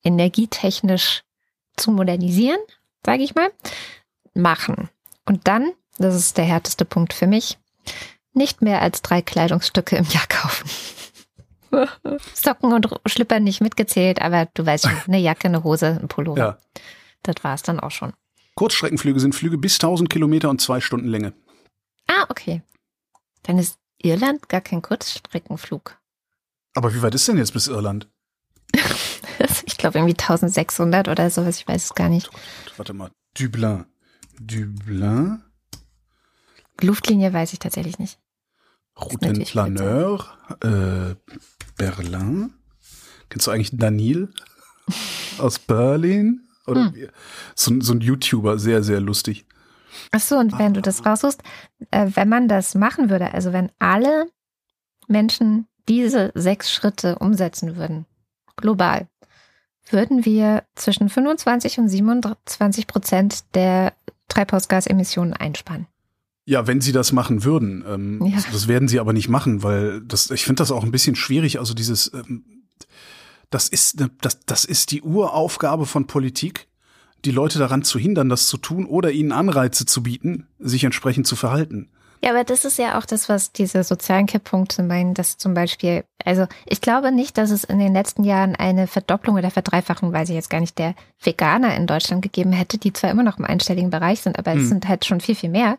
[0.05, 1.23] energietechnisch
[1.77, 2.61] zu modernisieren,
[3.05, 3.51] sage ich mal,
[4.35, 4.89] machen.
[5.27, 7.59] Und dann, das ist der härteste Punkt für mich,
[8.35, 10.69] nicht mehr als drei Kleidungsstücke im Jahr kaufen.
[12.35, 16.39] Socken und Schlipper nicht mitgezählt, aber du weißt schon, eine Jacke, eine Hose, ein Pullover.
[16.39, 16.59] Ja.
[17.23, 18.13] Das war es dann auch schon.
[18.55, 21.33] Kurzstreckenflüge sind Flüge bis 1000 Kilometer und zwei Stunden Länge.
[22.07, 22.63] Ah, okay.
[23.45, 25.99] Dann ist Irland gar kein Kurzstreckenflug.
[26.75, 28.09] Aber wie weit ist denn jetzt bis Irland?
[29.67, 32.31] ich glaube irgendwie 1600 oder sowas, ich weiß es gar nicht.
[32.77, 33.87] Warte mal, Dublin.
[34.39, 35.43] Dublin?
[36.81, 38.19] Luftlinie weiß ich tatsächlich nicht.
[39.01, 40.25] Routenplaneur,
[40.63, 41.15] äh,
[41.77, 42.55] Berlin.
[43.29, 44.29] Kennst du eigentlich Daniel
[45.39, 46.49] aus Berlin?
[46.67, 47.09] Oder hm.
[47.55, 49.47] so, so, ein YouTuber, sehr, sehr lustig.
[50.13, 51.43] Ach so, und wenn du das raussuchst,
[51.91, 54.27] äh, wenn man das machen würde, also wenn alle
[55.09, 58.07] Menschen diese sechs Schritte umsetzen würden,
[58.57, 59.09] global,
[59.91, 63.93] würden wir zwischen 25 und 27 Prozent der
[64.29, 65.87] Treibhausgasemissionen einsparen.
[66.45, 67.85] Ja, wenn sie das machen würden.
[67.87, 68.35] Ähm, ja.
[68.35, 71.15] das, das, werden sie aber nicht machen, weil das, ich finde das auch ein bisschen
[71.15, 71.59] schwierig.
[71.61, 72.45] Also dieses, ähm,
[73.51, 76.69] Das ist, ne, das, das ist die Uraufgabe von Politik,
[77.25, 81.27] die Leute daran zu hindern, das zu tun oder ihnen Anreize zu bieten, sich entsprechend
[81.27, 81.91] zu verhalten.
[82.25, 86.05] Ja, aber das ist ja auch das, was diese sozialen Kipppunkte meinen, dass zum Beispiel,
[86.25, 90.29] also ich glaube nicht, dass es in den letzten Jahren eine Verdopplung oder Verdreifachung, weiß
[90.29, 93.45] ich jetzt gar nicht, der Veganer in Deutschland gegeben hätte, die zwar immer noch im
[93.45, 94.61] einstelligen Bereich sind, aber hm.
[94.61, 95.79] es sind halt schon viel, viel mehr,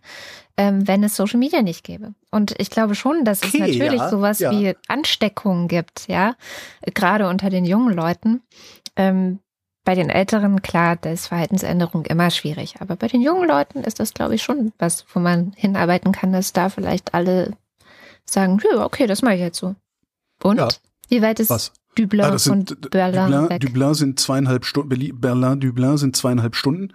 [0.58, 2.14] ähm, wenn es Social Media nicht gäbe.
[2.30, 4.52] Und ich glaube schon, dass es natürlich ja, sowas ja.
[4.52, 6.36] wie Ansteckungen gibt, ja,
[6.94, 8.42] gerade unter den jungen Leuten.
[8.98, 9.40] Ähm,
[9.84, 12.76] bei den Älteren, klar, da ist Verhaltensänderung immer schwierig.
[12.80, 16.32] Aber bei den jungen Leuten ist das, glaube ich, schon was, wo man hinarbeiten kann,
[16.32, 17.54] dass da vielleicht alle
[18.26, 19.76] sagen, ja, okay, das mache ich jetzt so.
[20.42, 20.58] Und?
[20.58, 20.70] Ja.
[21.10, 21.74] Wie weit ist was?
[21.96, 23.62] Dublin ah, sind, und Berlin Dublin, weg?
[23.62, 26.92] Dublin sind zweieinhalb Stunden, Berlin, Dublin sind zweieinhalb Stunden.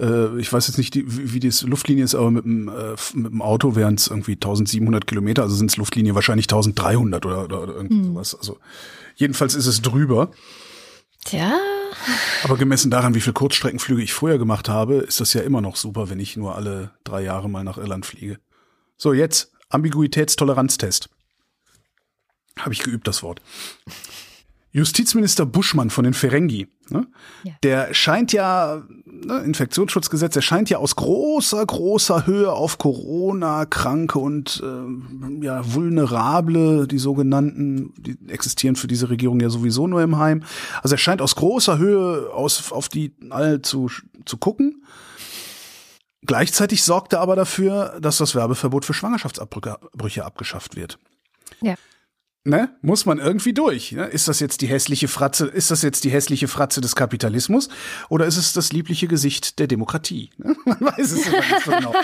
[0.00, 3.32] Äh, ich weiß jetzt nicht, wie, wie die Luftlinie ist, aber mit dem, äh, mit
[3.32, 7.62] dem Auto wären es irgendwie 1700 Kilometer, also sind es Luftlinie wahrscheinlich 1300 oder, oder,
[7.62, 8.04] oder irgendwie hm.
[8.04, 8.34] sowas.
[8.34, 8.58] Also
[9.16, 10.30] jedenfalls ist es drüber.
[11.24, 11.58] Tja.
[12.42, 15.76] Aber gemessen daran, wie viele Kurzstreckenflüge ich früher gemacht habe, ist das ja immer noch
[15.76, 18.38] super, wenn ich nur alle drei Jahre mal nach Irland fliege.
[18.96, 21.08] So, jetzt Ambiguitätstoleranztest.
[22.58, 23.40] Habe ich geübt, das Wort.
[24.74, 27.06] Justizminister Buschmann von den Ferengi, ne?
[27.44, 27.52] ja.
[27.62, 34.62] der scheint ja, ne, Infektionsschutzgesetz, der scheint ja aus großer, großer Höhe auf Corona-Kranke und
[34.64, 40.42] äh, ja, Vulnerable, die sogenannten, die existieren für diese Regierung ja sowieso nur im Heim.
[40.82, 43.90] Also er scheint aus großer Höhe aus, auf die alle zu,
[44.24, 44.84] zu gucken.
[46.24, 50.98] Gleichzeitig sorgt er aber dafür, dass das Werbeverbot für Schwangerschaftsabbrüche abgeschafft wird.
[51.60, 51.74] Ja
[52.44, 53.92] ne, muss man irgendwie durch.
[53.92, 54.06] Ne?
[54.06, 57.68] Ist das jetzt die hässliche Fratze, ist das jetzt die hässliche Fratze des Kapitalismus
[58.08, 60.30] oder ist es das liebliche Gesicht der Demokratie?
[60.42, 60.56] Ne?
[60.64, 61.94] Man weiß es nicht so genau.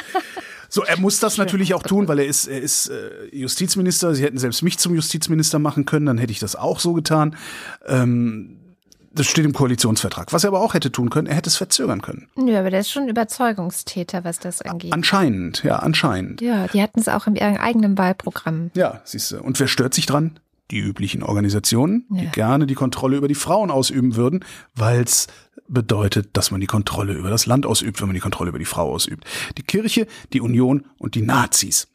[0.69, 4.15] So, er muss das natürlich auch tun, weil er ist, er ist äh, Justizminister.
[4.15, 7.37] Sie hätten selbst mich zum Justizminister machen können, dann hätte ich das auch so getan.
[7.87, 8.58] Ähm,
[9.19, 10.33] das steht im Koalitionsvertrag.
[10.33, 12.29] Was er aber auch hätte tun können, er hätte es verzögern können.
[12.37, 14.93] Ja, aber der ist schon Überzeugungstäter, was das angeht.
[14.93, 16.41] Anscheinend, ja, anscheinend.
[16.41, 18.71] Ja, die hatten es auch in ihrem eigenen Wahlprogramm.
[18.75, 19.41] Ja, siehst du.
[19.41, 20.39] Und wer stört sich dran?
[20.71, 22.21] Die üblichen Organisationen, ja.
[22.21, 24.45] die gerne die Kontrolle über die Frauen ausüben würden,
[24.75, 25.27] weil es
[25.67, 28.67] bedeutet, dass man die Kontrolle über das Land ausübt, wenn man die Kontrolle über die
[28.67, 29.25] Frau ausübt.
[29.57, 31.89] Die Kirche, die Union und die Nazis.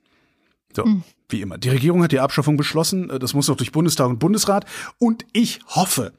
[0.76, 1.04] So, mhm.
[1.30, 1.58] wie immer.
[1.58, 3.12] Die Regierung hat die Abschaffung beschlossen.
[3.20, 4.66] Das muss noch durch Bundestag und Bundesrat.
[4.98, 6.14] Und ich hoffe,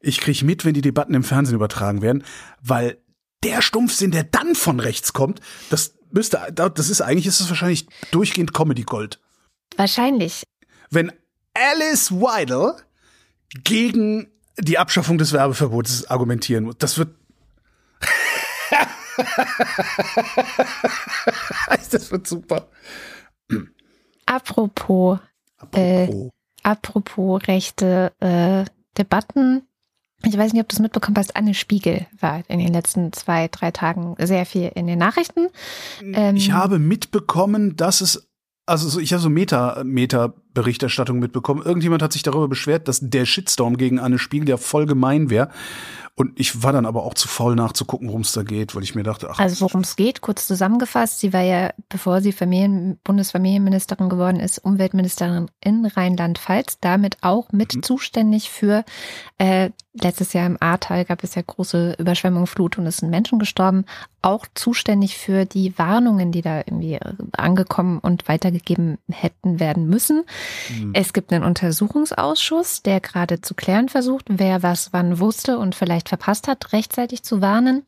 [0.00, 2.24] ich krieg mit, wenn die Debatten im Fernsehen übertragen werden,
[2.62, 2.98] weil
[3.44, 5.40] der Stumpfsinn, der dann von rechts kommt,
[5.70, 9.20] das müsste, das ist eigentlich, ist es wahrscheinlich durchgehend Comedy Gold.
[9.76, 10.44] Wahrscheinlich.
[10.90, 11.12] Wenn
[11.54, 12.74] Alice Weidel
[13.64, 17.14] gegen die Abschaffung des Werbeverbots argumentieren muss, das wird
[21.90, 22.68] das wird super.
[24.26, 25.18] Apropos,
[25.56, 26.30] apropos, äh,
[26.62, 28.64] apropos rechte äh,
[28.96, 29.67] Debatten,
[30.24, 33.48] ich weiß nicht, ob du es mitbekommen hast, Anne Spiegel war in den letzten zwei,
[33.48, 35.48] drei Tagen sehr viel in den Nachrichten.
[36.02, 38.28] Ähm, ich habe mitbekommen, dass es,
[38.66, 39.84] also ich habe so Meta,
[40.58, 41.62] Meta-Berichterstattung mitbekommen.
[41.62, 45.50] Irgendjemand hat sich darüber beschwert, dass der Shitstorm gegen Anne Spiegel ja voll gemein wäre.
[46.14, 48.96] Und ich war dann aber auch zu faul nachzugucken, worum es da geht, weil ich
[48.96, 49.38] mir dachte, ach.
[49.38, 54.58] Also worum es geht, kurz zusammengefasst, sie war ja, bevor sie Familien, Bundesfamilienministerin geworden ist,
[54.58, 57.82] Umweltministerin in Rheinland-Pfalz, damit auch mit mhm.
[57.84, 58.84] zuständig für
[59.38, 59.70] äh,
[60.02, 63.84] letztes Jahr im Ahrtal gab es ja große Überschwemmung, Flut und es sind Menschen gestorben,
[64.22, 66.98] auch zuständig für die Warnungen, die da irgendwie
[67.32, 70.24] angekommen und weitergegeben hätten werden müssen.
[70.70, 70.92] Mhm.
[70.94, 76.08] Es gibt einen Untersuchungsausschuss, der gerade zu klären versucht, wer was wann wusste und vielleicht
[76.08, 77.84] verpasst hat, rechtzeitig zu warnen.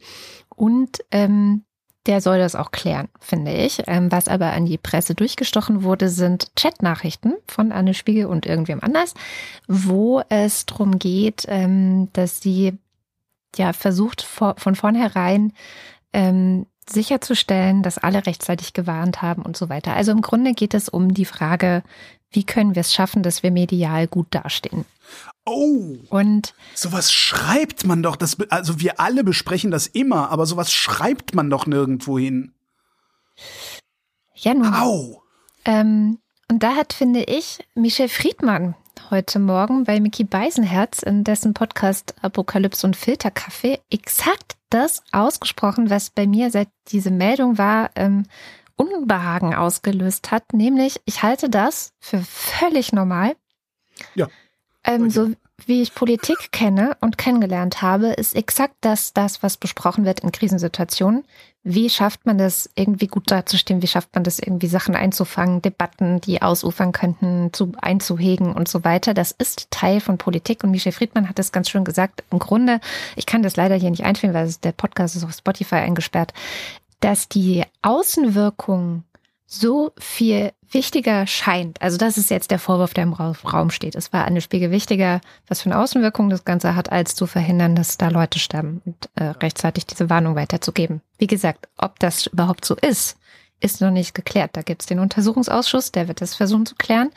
[0.54, 1.64] Und ähm,
[2.06, 3.82] der soll das auch klären, finde ich.
[3.86, 8.80] Ähm, was aber an die Presse durchgestochen wurde, sind Chatnachrichten von Anne Spiegel und irgendwem
[8.80, 9.14] anders,
[9.68, 12.78] wo es darum geht, ähm, dass sie
[13.56, 15.52] ja versucht von vornherein
[16.12, 19.94] ähm, sicherzustellen, dass alle rechtzeitig gewarnt haben und so weiter.
[19.94, 21.82] Also im Grunde geht es um die Frage,
[22.30, 24.84] wie können wir es schaffen, dass wir medial gut dastehen.
[25.44, 25.96] Oh.
[26.10, 28.16] Und sowas schreibt man doch.
[28.16, 32.52] Das, also wir alle besprechen das immer, aber sowas schreibt man doch nirgendwo hin.
[34.34, 34.72] Ja, nun.
[34.74, 35.22] Au.
[35.64, 36.18] Ähm,
[36.48, 38.74] und da hat, finde ich, Michel Friedmann
[39.10, 46.10] heute Morgen bei Mickey Beisenherz in dessen Podcast Apokalypse und Filterkaffee exakt das ausgesprochen, was
[46.10, 48.24] bei mir seit diese Meldung war, ähm,
[48.80, 50.54] Unbehagen ausgelöst hat.
[50.54, 53.36] Nämlich, ich halte das für völlig normal.
[54.14, 54.28] Ja.
[54.84, 55.34] Ähm, so
[55.66, 60.32] wie ich Politik kenne und kennengelernt habe, ist exakt das, das, was besprochen wird in
[60.32, 61.24] Krisensituationen.
[61.62, 63.82] Wie schafft man das, irgendwie gut dazustehen?
[63.82, 68.82] Wie schafft man das, irgendwie Sachen einzufangen, Debatten, die ausufern könnten, zu, einzuhegen und so
[68.82, 69.12] weiter?
[69.12, 72.24] Das ist Teil von Politik und Michel Friedmann hat es ganz schön gesagt.
[72.30, 72.80] Im Grunde,
[73.14, 76.32] ich kann das leider hier nicht einführen, weil der Podcast ist auf Spotify eingesperrt,
[77.00, 79.04] dass die Außenwirkung
[79.46, 83.96] so viel wichtiger scheint, also das ist jetzt der Vorwurf, der im Raum steht.
[83.96, 87.74] Es war eine Spiegel wichtiger, was für eine Außenwirkung das Ganze hat, als zu verhindern,
[87.74, 91.00] dass da Leute sterben und äh, rechtzeitig diese Warnung weiterzugeben.
[91.18, 93.16] Wie gesagt, ob das überhaupt so ist,
[93.60, 94.50] ist noch nicht geklärt.
[94.54, 97.10] Da gibt es den Untersuchungsausschuss, der wird das versuchen zu klären.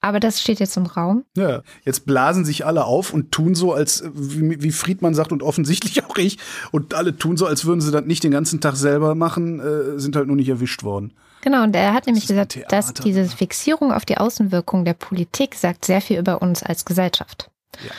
[0.00, 1.24] Aber das steht jetzt im Raum.
[1.36, 5.42] Ja, jetzt blasen sich alle auf und tun so, als wie, wie Friedmann sagt und
[5.42, 6.38] offensichtlich auch ich,
[6.72, 9.98] und alle tun so, als würden sie das nicht den ganzen Tag selber machen, äh,
[9.98, 11.12] sind halt nur nicht erwischt worden.
[11.42, 15.86] Genau, und er hat nämlich gesagt, dass diese Fixierung auf die Außenwirkung der Politik sagt
[15.86, 17.50] sehr viel über uns als Gesellschaft.
[17.82, 17.90] Ja.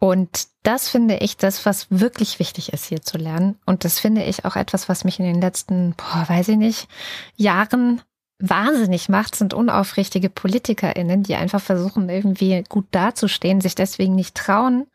[0.00, 3.58] Und das finde ich das, was wirklich wichtig ist, hier zu lernen.
[3.64, 6.88] Und das finde ich auch etwas, was mich in den letzten, boah, weiß ich nicht,
[7.36, 8.02] Jahren
[8.38, 14.86] wahnsinnig macht, sind unaufrichtige PolitikerInnen, die einfach versuchen, irgendwie gut dazustehen, sich deswegen nicht trauen,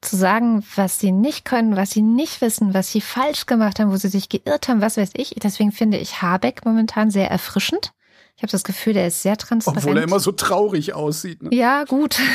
[0.00, 3.92] zu sagen, was sie nicht können, was sie nicht wissen, was sie falsch gemacht haben,
[3.92, 5.36] wo sie sich geirrt haben, was weiß ich.
[5.42, 7.92] Deswegen finde ich Habeck momentan sehr erfrischend.
[8.42, 9.84] Ich habe das Gefühl, der ist sehr transparent.
[9.84, 11.44] Obwohl er immer so traurig aussieht.
[11.44, 11.54] Ne?
[11.54, 12.18] Ja, gut.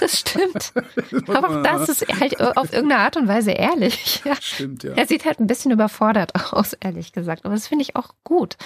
[0.00, 0.72] Das stimmt.
[1.28, 4.20] Aber auch das ist halt auf irgendeine Art und Weise ehrlich.
[4.24, 4.34] Ja.
[4.40, 4.94] Stimmt, ja.
[4.94, 7.44] Er sieht halt ein bisschen überfordert aus, ehrlich gesagt.
[7.44, 8.56] Aber das finde ich auch gut.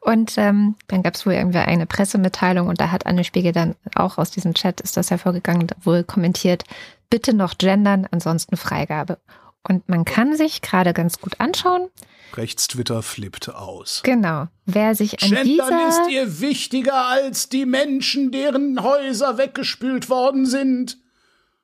[0.00, 3.76] Und ähm, dann gab es wohl irgendwie eine Pressemitteilung und da hat Anne Spiegel dann
[3.94, 6.64] auch aus diesem Chat ist das hervorgegangen, wohl kommentiert,
[7.08, 9.18] bitte noch gendern, ansonsten Freigabe.
[9.66, 11.88] Und man kann sich gerade ganz gut anschauen.
[12.34, 14.02] Rechtstwitter flippt aus.
[14.04, 14.46] Genau.
[14.66, 20.46] Wer sich an Gendern dieser ist ihr wichtiger als die Menschen, deren Häuser weggespült worden
[20.46, 20.98] sind.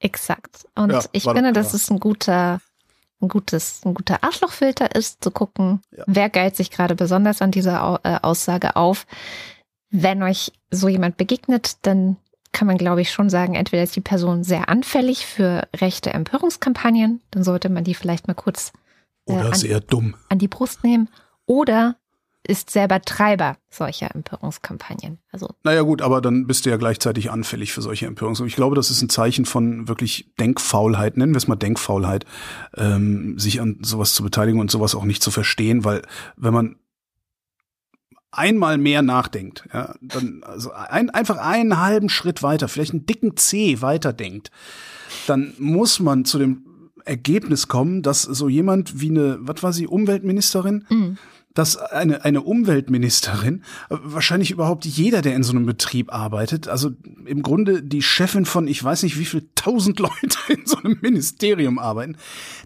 [0.01, 0.67] Exakt.
[0.75, 1.77] Und Ja, ich finde, dass klar.
[1.77, 2.61] es ein guter,
[3.21, 6.05] ein gutes, ein guter Arschlochfilter ist, zu gucken, Ja.
[6.07, 9.07] wer geilt sich gerade besonders an dieser äh, Aussage auf.
[9.91, 12.17] Wenn euch so jemand begegnet, dann
[12.55, 17.21] kann man, glaube ich, schon sagen, entweder ist die Person sehr anfällig für rechte Empörungskampagnen,
[17.31, 18.73] dann sollte man die vielleicht mal kurz
[19.27, 20.15] äh, Oder an, sehr dumm.
[20.31, 21.09] an die Brust nehmen,
[21.45, 21.97] oder
[22.47, 25.19] ist selber Treiber solcher Empörungskampagnen.
[25.33, 28.47] Also Naja gut, aber dann bist du ja gleichzeitig anfällig für solche Empörungen.
[28.47, 32.27] Ich glaube, das ist ein Zeichen von wirklich Denkfaulheit, nennen wir es mal Denkfaulheit,
[32.77, 36.03] ähm, sich an sowas zu beteiligen und sowas auch nicht zu verstehen, weil
[36.37, 36.77] wenn man
[38.39, 43.37] einmal mehr nachdenkt, ja, dann also ein, einfach einen halben Schritt weiter, vielleicht einen dicken
[43.37, 44.51] C weiter denkt,
[45.27, 46.65] dann muss man zu dem
[47.05, 51.19] Ergebnis kommen, dass so jemand wie eine, was war sie, Umweltministerin, Mhm.
[51.53, 56.91] dass eine, eine Umweltministerin, äh, wahrscheinlich überhaupt jeder, der in so einem Betrieb arbeitet, also
[57.27, 60.99] im Grunde die Chefin von, ich weiß nicht wie viel tausend Leute in so einem
[61.03, 62.17] Ministerium arbeiten,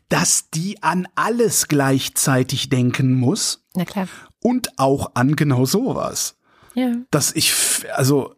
[0.08, 4.08] dass die an alles gleichzeitig denken muss na klar.
[4.49, 6.38] Und auch an genau sowas.
[6.74, 6.96] Ja.
[7.11, 7.53] Dass ich,
[7.94, 8.34] also,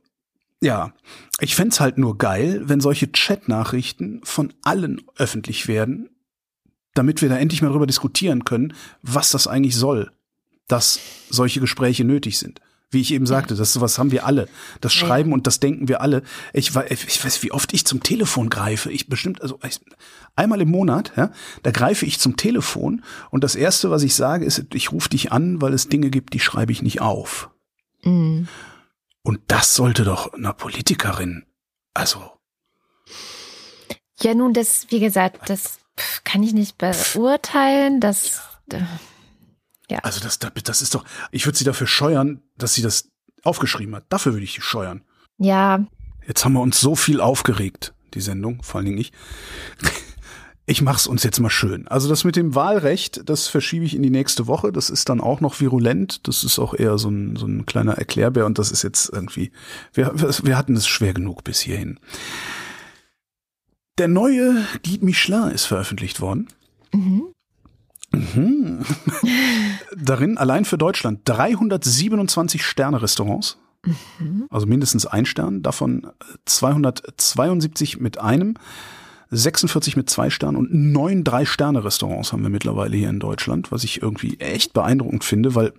[0.61, 0.93] ja,
[1.39, 6.11] ich fänd's halt nur geil, wenn solche Chat-Nachrichten von allen öffentlich werden,
[6.95, 10.11] damit wir da endlich mal drüber diskutieren können, was das eigentlich soll,
[10.67, 10.99] dass
[11.29, 12.61] solche Gespräche nötig sind.
[12.93, 14.49] Wie ich eben sagte, das sowas haben wir alle.
[14.81, 14.93] Das.
[14.93, 16.23] Schreiben und das denken wir alle.
[16.53, 18.91] Ich, ich weiß, wie oft ich zum Telefon greife.
[18.91, 19.81] Ich bestimmt, also ich,
[20.35, 21.31] einmal im Monat, ja,
[21.63, 25.31] da greife ich zum Telefon und das erste, was ich sage, ist, ich rufe dich
[25.31, 27.51] an, weil es Dinge gibt, die schreibe ich nicht auf.
[28.03, 28.49] Mhm.
[29.23, 31.45] Und das sollte doch einer Politikerin,
[31.95, 32.33] also
[34.21, 35.79] Ja, nun, das, wie gesagt, das
[36.25, 38.01] kann ich nicht beurteilen.
[38.01, 38.41] Das,
[38.73, 38.81] äh,
[39.99, 43.09] Also das, das das ist doch, ich würde sie dafür scheuern, dass sie das
[43.43, 44.05] aufgeschrieben hat.
[44.09, 45.03] Dafür würde ich sie scheuern.
[45.39, 45.85] ja,
[46.27, 49.13] Jetzt haben wir uns so viel aufgeregt, die Sendung, vor allen Dingen ich.
[50.67, 51.89] Ich mach's uns jetzt mal schön.
[51.89, 54.71] Also das mit dem Wahlrecht, das verschiebe ich in die nächste Woche.
[54.71, 56.29] Das ist dann auch noch virulent.
[56.29, 59.51] Das ist auch eher so ein, so ein kleiner Erklärbär und das ist jetzt irgendwie,
[59.95, 61.99] wir, wir hatten es schwer genug bis hierhin.
[63.99, 66.47] Der neue Guide Michelin ist veröffentlicht worden.
[66.93, 67.33] mhm.
[68.13, 68.81] Mhm.
[69.97, 73.59] Darin allein für Deutschland 327 Sterne-Restaurants.
[74.51, 76.07] Also mindestens ein Stern, davon
[76.45, 78.55] 272 mit einem,
[79.31, 84.03] 46 mit zwei Sternen und neun Drei-Sterne-Restaurants haben wir mittlerweile hier in Deutschland, was ich
[84.03, 85.73] irgendwie echt beeindruckend finde, weil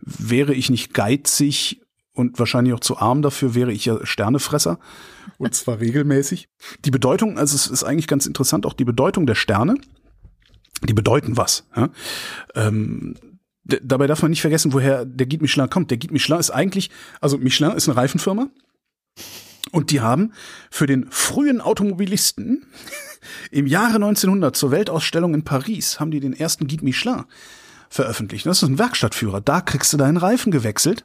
[0.00, 4.78] wäre ich nicht geizig und wahrscheinlich auch zu arm dafür, wäre ich ja Sternefresser.
[5.36, 6.48] Und zwar regelmäßig.
[6.84, 9.74] Die Bedeutung, also es ist eigentlich ganz interessant, auch die Bedeutung der Sterne
[10.82, 11.66] die bedeuten was.
[11.74, 11.90] Ja?
[12.54, 13.14] Ähm,
[13.64, 15.90] dabei darf man nicht vergessen, woher der Guide Michelin kommt.
[15.90, 18.48] Der Guide Michelin ist eigentlich, also Michelin ist eine Reifenfirma
[19.72, 20.32] Und die haben
[20.70, 22.66] für den frühen Automobilisten
[23.50, 27.24] im Jahre 1900 zur Weltausstellung in Paris haben die den ersten Guide Michelin
[27.88, 28.46] veröffentlicht.
[28.46, 29.40] Das ist ein Werkstattführer.
[29.40, 31.04] Da kriegst du deinen Reifen gewechselt.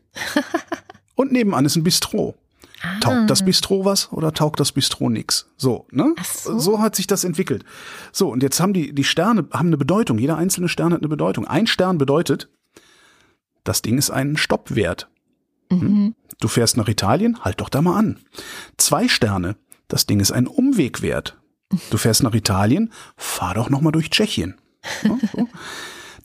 [1.15, 2.35] Und nebenan ist ein Bistro.
[2.99, 5.47] Taugt das Bistro was oder taugt das Bistro nix?
[5.57, 6.15] So, ne?
[6.23, 6.57] So.
[6.57, 7.63] so hat sich das entwickelt.
[8.11, 10.17] So, und jetzt haben die, die Sterne haben eine Bedeutung.
[10.17, 11.45] Jeder einzelne Stern hat eine Bedeutung.
[11.45, 12.49] Ein Stern bedeutet,
[13.63, 15.09] das Ding ist ein Stopp wert.
[15.69, 16.15] Hm?
[16.39, 18.19] Du fährst nach Italien, halt doch da mal an.
[18.77, 19.55] Zwei Sterne,
[19.87, 21.37] das Ding ist ein Umweg wert.
[21.89, 24.59] Du fährst nach Italien, fahr doch noch mal durch Tschechien.
[25.03, 25.47] Ja, so.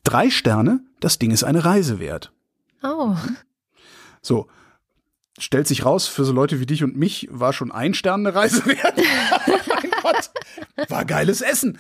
[0.05, 2.33] Drei Sterne, das Ding ist eine Reise wert.
[2.83, 3.15] Oh.
[4.23, 4.47] So.
[5.39, 8.35] Stellt sich raus, für so Leute wie dich und mich war schon ein Stern eine
[8.35, 8.97] Reise wert.
[9.69, 10.31] mein Gott.
[10.89, 11.79] War geiles Essen.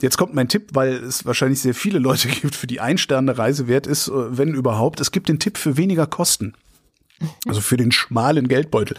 [0.00, 3.28] Jetzt kommt mein Tipp, weil es wahrscheinlich sehr viele Leute gibt, für die ein Stern
[3.28, 5.00] eine Reise wert ist, äh, wenn überhaupt.
[5.00, 6.54] Es gibt den Tipp für weniger Kosten.
[7.46, 8.96] Also für den schmalen Geldbeutel.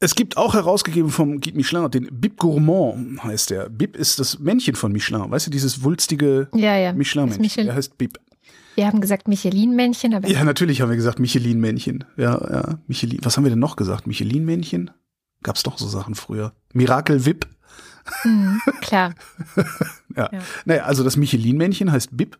[0.00, 3.70] Es gibt auch herausgegeben vom Guide Michelin, den Bib Gourmand heißt der.
[3.70, 5.30] Bib ist das Männchen von Michelin.
[5.30, 6.92] Weißt du, dieses wulstige Ja, ja.
[6.92, 7.40] Michelin-Männchen.
[7.40, 8.18] Michelin- Der heißt Bib.
[8.74, 12.04] Wir haben gesagt Michelin-Männchen, aber Ja, natürlich haben wir gesagt Michelin-Männchen.
[12.16, 13.20] Ja, ja, Michelin.
[13.22, 14.06] Was haben wir denn noch gesagt?
[14.06, 14.90] Michelin-Männchen?
[15.42, 16.52] Gab's doch so Sachen früher.
[16.72, 17.46] Miracle Vip.
[18.24, 19.14] Mhm, klar.
[20.16, 20.28] Ja.
[20.32, 20.38] Ja.
[20.64, 22.38] Naja, also das Michelin-Männchen heißt Bib.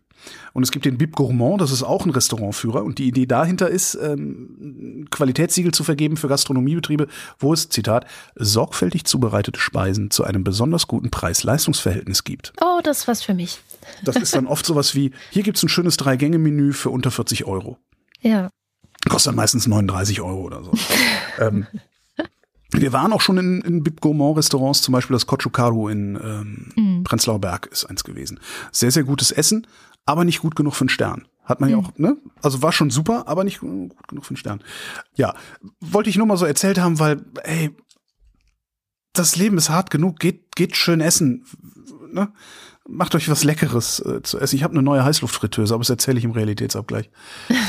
[0.53, 2.85] Und es gibt den Bib Gourmand, das ist auch ein Restaurantführer.
[2.85, 7.07] Und die Idee dahinter ist, ähm, Qualitätssiegel zu vergeben für Gastronomiebetriebe,
[7.37, 8.05] wo es, Zitat,
[8.35, 12.53] sorgfältig zubereitete Speisen zu einem besonders guten Preis-Leistungs-Verhältnis gibt.
[12.61, 13.59] Oh, das ist was für mich.
[14.03, 17.77] Das ist dann oft sowas wie, hier gibt's ein schönes Drei-Gänge-Menü für unter 40 Euro.
[18.21, 18.49] Ja.
[19.07, 20.71] Kostet dann meistens 39 Euro oder so.
[21.39, 21.67] ähm,
[22.71, 27.03] wir waren auch schon in, in Bib Gourmand Restaurants, zum Beispiel das Kochukaru in ähm,
[27.03, 28.39] Prenzlauer Berg ist eins gewesen.
[28.71, 29.67] Sehr, sehr gutes Essen,
[30.05, 31.27] aber nicht gut genug für einen Stern.
[31.43, 32.17] Hat man ja auch, ne?
[32.41, 34.63] Also war schon super, aber nicht gut genug für einen Stern.
[35.15, 35.35] Ja,
[35.79, 37.69] wollte ich nur mal so erzählt haben, weil, ey,
[39.13, 41.45] das Leben ist hart genug, geht, geht schön essen,
[42.11, 42.33] ne?
[42.87, 44.55] Macht euch was Leckeres äh, zu essen.
[44.55, 47.09] Ich habe eine neue Heißluftfritteuse, aber das erzähle ich im Realitätsabgleich.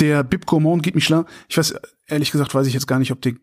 [0.00, 1.74] Der Bib Gourmand Guide Michelin, ich weiß,
[2.08, 3.34] ehrlich gesagt, weiß ich jetzt gar nicht, ob der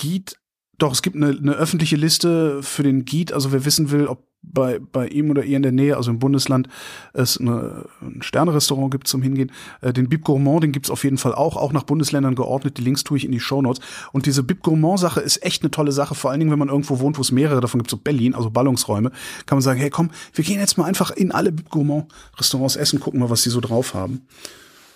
[0.00, 0.32] Guide,
[0.76, 4.26] doch, es gibt eine, eine öffentliche Liste für den Guide, also wer wissen will, ob
[4.42, 6.68] bei, bei ihm oder ihr in der Nähe, also im Bundesland,
[7.12, 9.52] es eine, ein Sternerestaurant gibt zum Hingehen.
[9.80, 12.78] Äh, den Bib Gourmand, den gibt's auf jeden Fall auch, auch nach Bundesländern geordnet.
[12.78, 13.84] Die Links tue ich in die Shownotes.
[14.12, 17.00] Und diese Bib Gourmand-Sache ist echt eine tolle Sache, vor allen Dingen, wenn man irgendwo
[17.00, 19.10] wohnt, wo es mehrere davon gibt, so Berlin, also Ballungsräume,
[19.46, 23.00] kann man sagen, hey komm, wir gehen jetzt mal einfach in alle Bib Gourmand-Restaurants essen,
[23.00, 24.26] gucken mal, was die so drauf haben.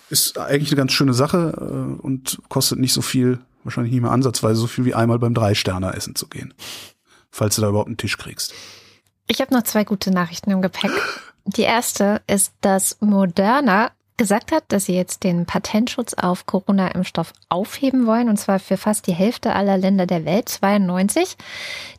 [0.09, 4.11] Ist eigentlich eine ganz schöne Sache äh, und kostet nicht so viel, wahrscheinlich nicht mehr
[4.11, 6.53] ansatzweise so viel wie einmal beim Drei-Sterner essen zu gehen.
[7.31, 8.53] Falls du da überhaupt einen Tisch kriegst.
[9.27, 10.91] Ich habe noch zwei gute Nachrichten im Gepäck.
[11.45, 18.05] Die erste ist, dass Moderna gesagt hat, dass sie jetzt den Patentschutz auf Corona-Impfstoff aufheben
[18.05, 21.35] wollen, und zwar für fast die Hälfte aller Länder der Welt, 92.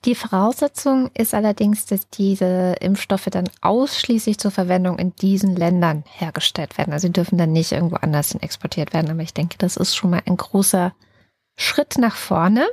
[0.04, 6.78] Die Voraussetzung ist allerdings, dass diese Impfstoffe dann ausschließlich zur Verwendung in diesen Ländern hergestellt
[6.78, 6.92] werden.
[6.92, 9.10] Also sie dürfen dann nicht irgendwo anders hin exportiert werden.
[9.10, 10.94] Aber ich denke, das ist schon mal ein großer
[11.58, 12.66] Schritt nach vorne.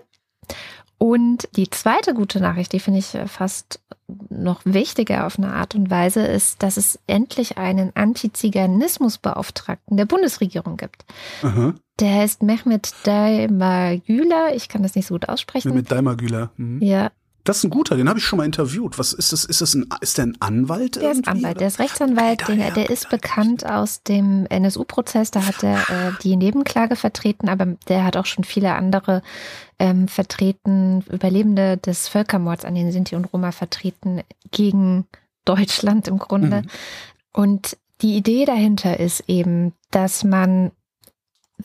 [1.03, 3.81] Und die zweite gute Nachricht, die finde ich fast
[4.29, 10.77] noch wichtiger auf eine Art und Weise, ist, dass es endlich einen Antiziganismusbeauftragten der Bundesregierung
[10.77, 11.03] gibt.
[11.41, 11.73] Aha.
[11.99, 14.55] Der heißt Mehmet Daimagüler.
[14.55, 15.73] Ich kann das nicht so gut aussprechen.
[15.73, 16.51] Mit Daimagüler.
[16.55, 16.81] Mhm.
[16.81, 17.11] ja,
[17.43, 18.97] Das ist ein guter, den habe ich schon mal interviewt.
[18.97, 19.43] Was ist das?
[19.43, 20.95] Ist das ein, ist der ein Anwalt?
[20.95, 21.59] der ist Anwalt, oder?
[21.59, 26.11] der ist Rechtsanwalt, daher der kommt ist bekannt aus dem NSU-Prozess, da hat er äh,
[26.23, 29.21] die Nebenklage vertreten, aber der hat auch schon viele andere
[29.77, 34.21] ähm, vertreten, Überlebende des Völkermords an den Sinti und Roma vertreten
[34.51, 35.05] gegen
[35.43, 36.61] Deutschland im Grunde.
[36.61, 36.67] Mhm.
[37.33, 40.71] Und die Idee dahinter ist eben, dass man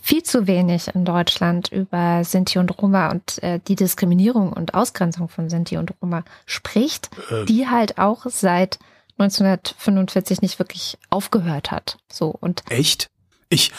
[0.01, 5.29] viel zu wenig in Deutschland über Sinti und Roma und äh, die Diskriminierung und Ausgrenzung
[5.29, 7.45] von Sinti und Roma spricht, Äh.
[7.47, 8.79] die halt auch seit
[9.19, 11.99] 1945 nicht wirklich aufgehört hat.
[12.13, 13.09] So und Echt?
[13.49, 13.73] Ich.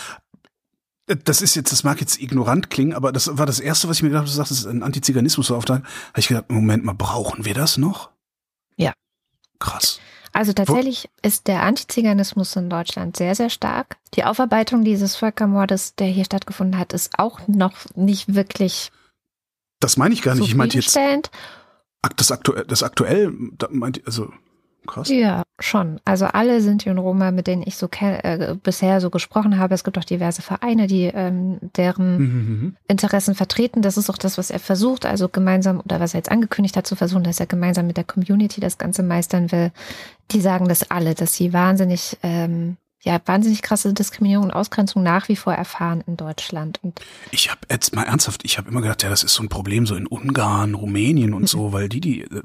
[1.07, 3.97] äh, Das ist jetzt, das mag jetzt ignorant klingen, aber das war das erste, was
[3.97, 5.83] ich mir gedacht habe, du sagst, das ist ein Antiziganismus auf Habe
[6.17, 8.09] ich gedacht, Moment mal, brauchen wir das noch?
[8.75, 8.93] Ja.
[9.59, 9.99] Krass.
[10.31, 13.97] Also tatsächlich ist der Antiziganismus in Deutschland sehr, sehr stark.
[14.13, 18.91] Die Aufarbeitung dieses Völkermordes, der hier stattgefunden hat, ist auch noch nicht wirklich
[19.79, 20.47] Das meine ich gar nicht.
[20.47, 20.97] Ich meinte jetzt
[22.15, 24.31] das aktuell, das aktuell, da meinte, also
[24.87, 25.09] krass.
[25.09, 25.99] Ja, schon.
[26.05, 29.83] Also alle Sinti und Roma, mit denen ich so äh, bisher so gesprochen habe, es
[29.83, 32.75] gibt auch diverse Vereine, die ähm, deren Mhm.
[32.87, 33.81] Interessen vertreten.
[33.81, 36.87] Das ist auch das, was er versucht, also gemeinsam oder was er jetzt angekündigt hat
[36.87, 39.71] zu versuchen, dass er gemeinsam mit der Community das Ganze meistern will.
[40.31, 45.29] Die sagen das alle, dass sie wahnsinnig ähm, ja, wahnsinnig krasse Diskriminierung und Ausgrenzung nach
[45.29, 46.79] wie vor erfahren in Deutschland.
[46.83, 46.99] Und
[47.31, 49.85] ich habe jetzt mal ernsthaft, ich habe immer gedacht, ja, das ist so ein Problem
[49.85, 52.21] so in Ungarn, Rumänien und so, weil die die.
[52.23, 52.41] äh,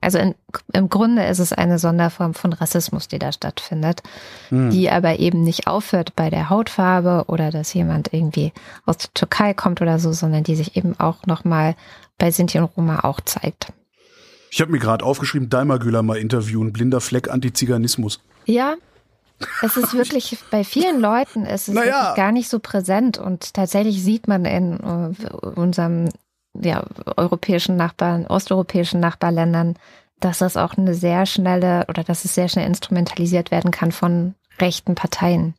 [0.00, 0.34] also in,
[0.72, 4.02] im Grunde ist es eine Sonderform von Rassismus, die da stattfindet,
[4.50, 8.52] die aber eben nicht aufhört bei der Hautfarbe oder dass jemand irgendwie
[8.86, 11.76] aus der Türkei kommt oder so, sondern die sich eben auch nochmal
[12.16, 13.72] bei Sinti und Roma auch zeigt.
[14.50, 18.20] ich habe mir gerade aufgeschrieben, Daimar Güler mal interviewen, blinder Fleck Antiziganismus.
[18.46, 18.76] Ja,
[19.62, 21.92] es ist wirklich, bei vielen Leuten ist es Naja.
[21.92, 26.08] wirklich gar nicht so präsent und tatsächlich sieht man in äh, unserem
[26.54, 26.84] ja,
[27.16, 29.76] europäischen Nachbarn, osteuropäischen Nachbarländern,
[30.18, 34.34] dass das auch eine sehr schnelle oder dass es sehr schnell instrumentalisiert werden kann von
[34.60, 35.54] rechten Parteien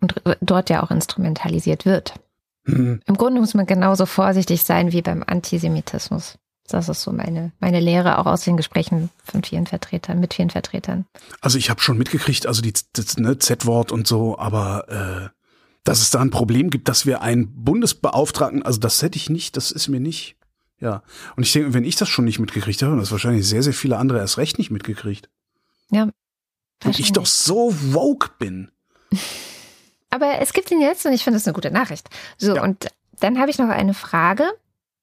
[0.00, 2.14] und dort ja auch instrumentalisiert wird.
[2.66, 3.00] Hm.
[3.06, 6.38] Im Grunde muss man genauso vorsichtig sein wie beim Antisemitismus.
[6.70, 10.50] Das ist so meine, meine Lehre auch aus den Gesprächen von vielen Vertretern, mit vielen
[10.50, 11.06] Vertretern.
[11.40, 15.28] Also ich habe schon mitgekriegt, also die das, ne, Z-Wort und so, aber äh,
[15.84, 19.56] dass es da ein Problem gibt, dass wir einen Bundesbeauftragten, also das hätte ich nicht,
[19.56, 20.36] das ist mir nicht.
[20.78, 21.02] Ja.
[21.36, 23.74] Und ich denke, wenn ich das schon nicht mitgekriegt habe, dann ist wahrscheinlich sehr, sehr
[23.74, 25.28] viele andere erst recht nicht mitgekriegt.
[25.90, 26.08] Ja.
[26.84, 28.70] Und ich doch so woke bin.
[30.10, 32.08] Aber es gibt ihn jetzt und ich finde das eine gute Nachricht.
[32.38, 32.62] So, Ja.
[32.62, 32.88] und
[33.20, 34.44] dann habe ich noch eine Frage.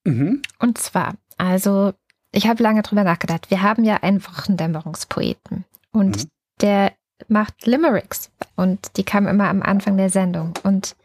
[0.03, 0.41] Mhm.
[0.59, 1.93] Und zwar, also,
[2.31, 3.49] ich habe lange drüber nachgedacht.
[3.49, 5.65] Wir haben ja einen Wochendämmerungspoeten.
[5.91, 6.29] Und Mhm.
[6.61, 6.91] der
[7.27, 8.29] macht Limericks.
[8.55, 10.53] Und die kamen immer am Anfang der Sendung.
[10.63, 10.95] Und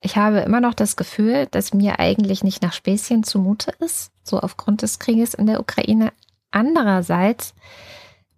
[0.00, 4.38] ich habe immer noch das Gefühl, dass mir eigentlich nicht nach Späßchen zumute ist, so
[4.40, 6.12] aufgrund des Krieges in der Ukraine.
[6.50, 7.54] Andererseits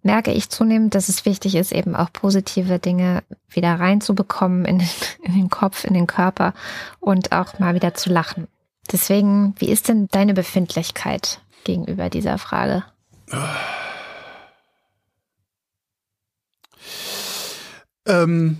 [0.01, 4.89] merke ich zunehmend, dass es wichtig ist, eben auch positive Dinge wieder reinzubekommen in, den-
[5.23, 6.53] in den Kopf, in den Körper
[6.99, 8.47] und auch mal wieder zu lachen.
[8.91, 12.83] Deswegen, wie ist denn deine Befindlichkeit gegenüber dieser Frage?
[18.05, 18.57] Ähm,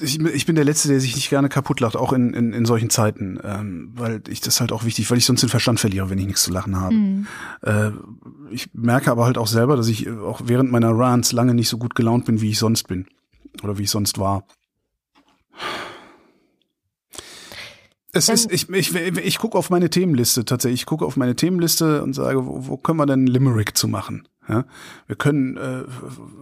[0.00, 2.88] ich, bin der Letzte, der sich nicht gerne kaputt lacht, auch in, in, in solchen
[2.88, 6.18] Zeiten, ähm, weil ich das halt auch wichtig, weil ich sonst den Verstand verliere, wenn
[6.18, 6.94] ich nichts zu lachen habe.
[7.62, 7.90] Äh,
[8.50, 11.68] ich merke aber halt auch selber, dass ich äh, auch während meiner Rants lange nicht
[11.68, 13.06] so gut gelaunt bin, wie ich sonst bin
[13.62, 14.44] oder wie ich sonst war.
[18.12, 20.80] Es Dann- ist, ich, ich, ich gucke auf meine Themenliste tatsächlich.
[20.80, 24.26] Ich gucke auf meine Themenliste und sage, wo, wo können wir denn Limerick zu machen?
[24.48, 24.64] Ja,
[25.06, 25.84] wir können, äh,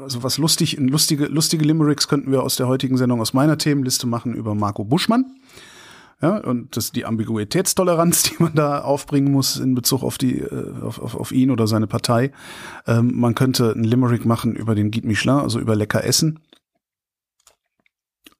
[0.00, 4.06] also was lustig, lustige, lustige Limericks könnten wir aus der heutigen Sendung aus meiner Themenliste
[4.06, 5.36] machen über Marco Buschmann.
[6.22, 10.80] Ja, und das die Ambiguitätstoleranz, die man da aufbringen muss in Bezug auf die, äh,
[10.82, 12.32] auf, auf, auf ihn oder seine Partei.
[12.86, 16.40] Ähm, man könnte ein Limerick machen über den Guide Michelin, also über lecker Essen.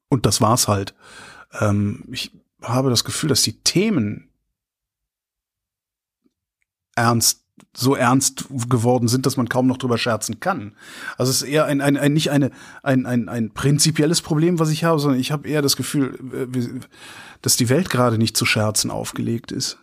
[0.09, 0.95] Und das war's halt.
[1.59, 2.31] Ähm, ich
[2.61, 4.29] habe das Gefühl, dass die Themen
[6.95, 7.43] ernst
[7.75, 10.75] so ernst geworden sind, dass man kaum noch drüber scherzen kann.
[11.17, 12.51] Also es ist eher ein, ein, ein nicht eine,
[12.83, 16.79] ein, ein, ein prinzipielles Problem, was ich habe, sondern ich habe eher das Gefühl, äh,
[17.41, 19.77] dass die Welt gerade nicht zu Scherzen aufgelegt ist.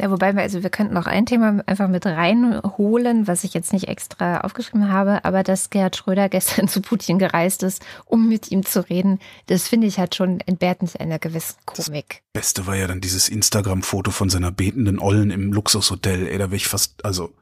[0.00, 3.74] Ja, wobei wir, also wir könnten noch ein Thema einfach mit reinholen, was ich jetzt
[3.74, 8.50] nicht extra aufgeschrieben habe, aber dass Gerhard Schröder gestern zu Putin gereist ist, um mit
[8.50, 12.22] ihm zu reden, das finde ich halt schon entbehrt nicht einer gewissen Komik.
[12.32, 16.28] Beste war ja dann dieses Instagram-Foto von seiner betenden Ollen im Luxushotel.
[16.28, 17.34] Ey, da wäre ich fast, also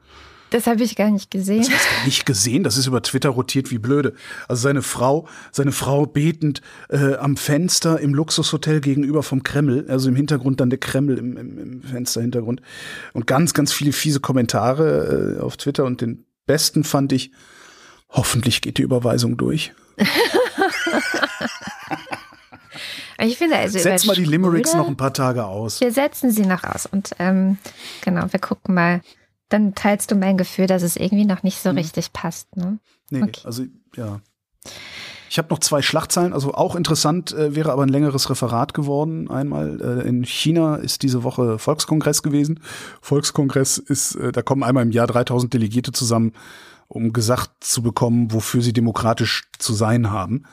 [0.49, 1.61] Das habe ich gar nicht gesehen.
[1.61, 4.13] Das hast du nicht gesehen, das ist über Twitter rotiert wie blöde.
[4.47, 10.09] Also seine Frau, seine Frau betend äh, am Fenster im Luxushotel gegenüber vom Kreml, also
[10.09, 12.61] im Hintergrund dann der Kreml im, im, im Fensterhintergrund
[13.13, 17.31] und ganz, ganz viele fiese Kommentare äh, auf Twitter und den besten fand ich,
[18.09, 19.73] hoffentlich geht die Überweisung durch.
[23.21, 25.81] Ich finde also Setz mal die Limericks noch ein paar Tage aus.
[25.81, 27.57] Wir setzen sie noch aus und ähm,
[28.01, 29.01] genau, wir gucken mal.
[29.49, 32.55] Dann teilst du mein Gefühl, dass es irgendwie noch nicht so richtig passt.
[32.55, 32.79] Ne?
[33.09, 33.41] Nee, Okay.
[33.43, 33.65] also
[33.95, 34.21] ja.
[35.31, 39.29] Ich habe noch zwei Schlagzeilen, also auch interessant, äh, wäre aber ein längeres Referat geworden.
[39.29, 42.61] Einmal äh, in China ist diese Woche Volkskongress gewesen.
[43.01, 46.33] Volkskongress ist, äh, da kommen einmal im Jahr 3000 Delegierte zusammen,
[46.87, 50.45] um gesagt zu bekommen, wofür sie demokratisch zu sein haben.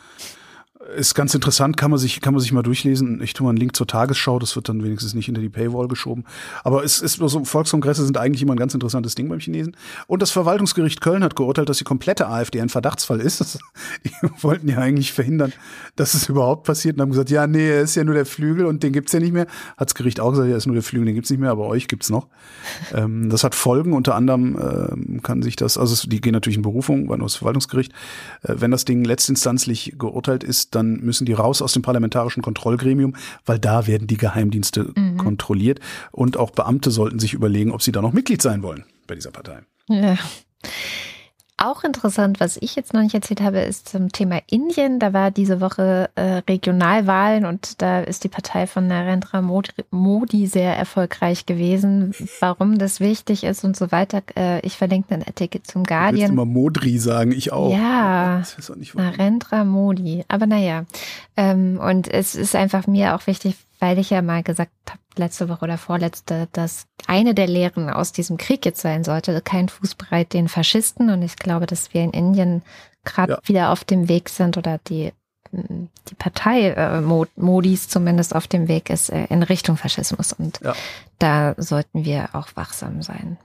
[0.95, 3.21] Ist ganz interessant, kann man sich, kann man sich mal durchlesen.
[3.23, 5.89] Ich tue mal einen Link zur Tagesschau, das wird dann wenigstens nicht hinter die Paywall
[5.89, 6.25] geschoben.
[6.63, 9.77] Aber es ist so, Volkskongresse sind eigentlich immer ein ganz interessantes Ding beim Chinesen.
[10.07, 13.41] Und das Verwaltungsgericht Köln hat geurteilt, dass die komplette AfD ein Verdachtsfall ist.
[13.41, 13.59] Das,
[14.05, 15.53] die wollten ja eigentlich verhindern,
[15.97, 18.67] dass es überhaupt passiert und haben gesagt, ja, nee, er ist ja nur der Flügel
[18.67, 19.47] und den gibt's ja nicht mehr.
[19.77, 21.89] Hat's Gericht auch gesagt, ja, ist nur der Flügel, den gibt's nicht mehr, aber euch
[21.89, 22.29] gibt's noch.
[22.95, 26.63] Ähm, das hat Folgen, unter anderem ähm, kann sich das, also die gehen natürlich in
[26.63, 27.93] Berufung, war nur das Verwaltungsgericht.
[28.43, 33.17] Äh, wenn das Ding letztinstanzlich geurteilt ist, dann müssen die raus aus dem parlamentarischen Kontrollgremium,
[33.45, 35.81] weil da werden die Geheimdienste kontrolliert
[36.13, 39.31] und auch Beamte sollten sich überlegen, ob sie da noch Mitglied sein wollen bei dieser
[39.31, 39.61] Partei.
[39.89, 40.17] Ja.
[41.59, 44.99] Auch interessant, was ich jetzt noch nicht erzählt habe, ist zum Thema Indien.
[44.99, 50.77] Da war diese Woche äh, Regionalwahlen und da ist die Partei von Narendra Modi sehr
[50.77, 52.15] erfolgreich gewesen.
[52.41, 54.23] Warum das wichtig ist und so weiter.
[54.37, 56.13] Äh, ich verlinke einen Artikel zum Guardian.
[56.15, 57.73] Du willst immer Modri sagen, ich auch.
[57.73, 58.43] Ja,
[58.95, 60.27] Narendra Modi.
[60.29, 60.85] Aber naja,
[61.39, 65.49] ähm, und es ist einfach mir auch wichtig, weil ich ja mal gesagt habe, letzte
[65.49, 70.33] Woche oder vorletzte, dass eine der Lehren aus diesem Krieg jetzt sein sollte, kein Fußbreit
[70.33, 71.11] den Faschisten.
[71.11, 72.63] Und ich glaube, dass wir in Indien
[73.05, 73.39] gerade ja.
[73.45, 75.13] wieder auf dem Weg sind oder die,
[75.53, 80.33] die Partei äh, Modis zumindest auf dem Weg ist äh, in Richtung Faschismus.
[80.33, 80.75] Und ja.
[81.19, 83.39] da sollten wir auch wachsam sein.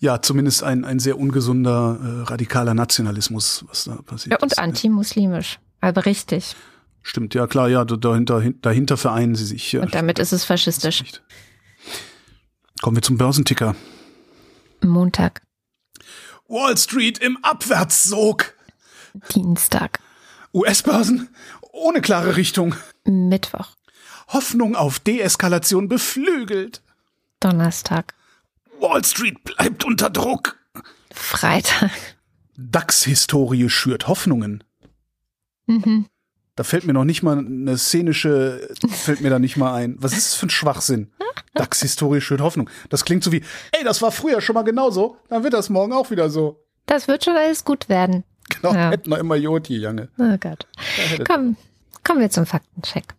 [0.00, 4.32] Ja, zumindest ein, ein sehr ungesunder, äh, radikaler Nationalismus, was da passiert.
[4.32, 5.58] Ja, und antimuslimisch.
[5.80, 6.56] Aber richtig.
[7.02, 9.72] Stimmt, ja klar, ja, dahinter, dahinter vereinen sie sich.
[9.72, 9.82] Ja.
[9.82, 11.04] Und damit ist es faschistisch.
[12.80, 13.74] Kommen wir zum Börsenticker.
[14.82, 15.42] Montag.
[16.48, 18.54] Wall Street im Abwärtssog.
[19.34, 20.00] Dienstag.
[20.54, 21.28] US-Börsen
[21.72, 22.74] ohne klare Richtung.
[23.04, 23.76] Mittwoch.
[24.28, 26.82] Hoffnung auf Deeskalation beflügelt.
[27.40, 28.14] Donnerstag.
[28.80, 30.56] Wall Street bleibt unter Druck.
[31.12, 31.90] Freitag.
[32.56, 34.64] DAX-Historie schürt Hoffnungen.
[35.66, 36.06] Mhm.
[36.58, 39.94] Da fällt mir noch nicht mal eine szenische, fällt mir da nicht mal ein.
[40.00, 41.08] Was ist das für ein Schwachsinn?
[41.54, 42.68] DAX-Historie schön Hoffnung.
[42.88, 45.92] Das klingt so wie, ey, das war früher schon mal genauso, dann wird das morgen
[45.92, 46.60] auch wieder so.
[46.86, 48.24] Das wird schon alles gut werden.
[48.48, 48.90] Genau, ja.
[48.90, 50.08] hätten wir immer Joti, Jange.
[50.18, 50.66] Oh Gott.
[51.24, 51.56] Komm,
[52.02, 53.14] kommen wir zum Faktencheck.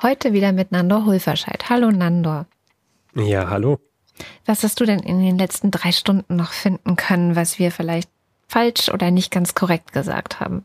[0.00, 1.68] Heute wieder mit Nandor Hulverscheid.
[1.68, 2.46] Hallo Nandor.
[3.14, 3.78] Ja, hallo.
[4.46, 8.08] Was hast du denn in den letzten drei Stunden noch finden können, was wir vielleicht
[8.48, 10.64] falsch oder nicht ganz korrekt gesagt haben?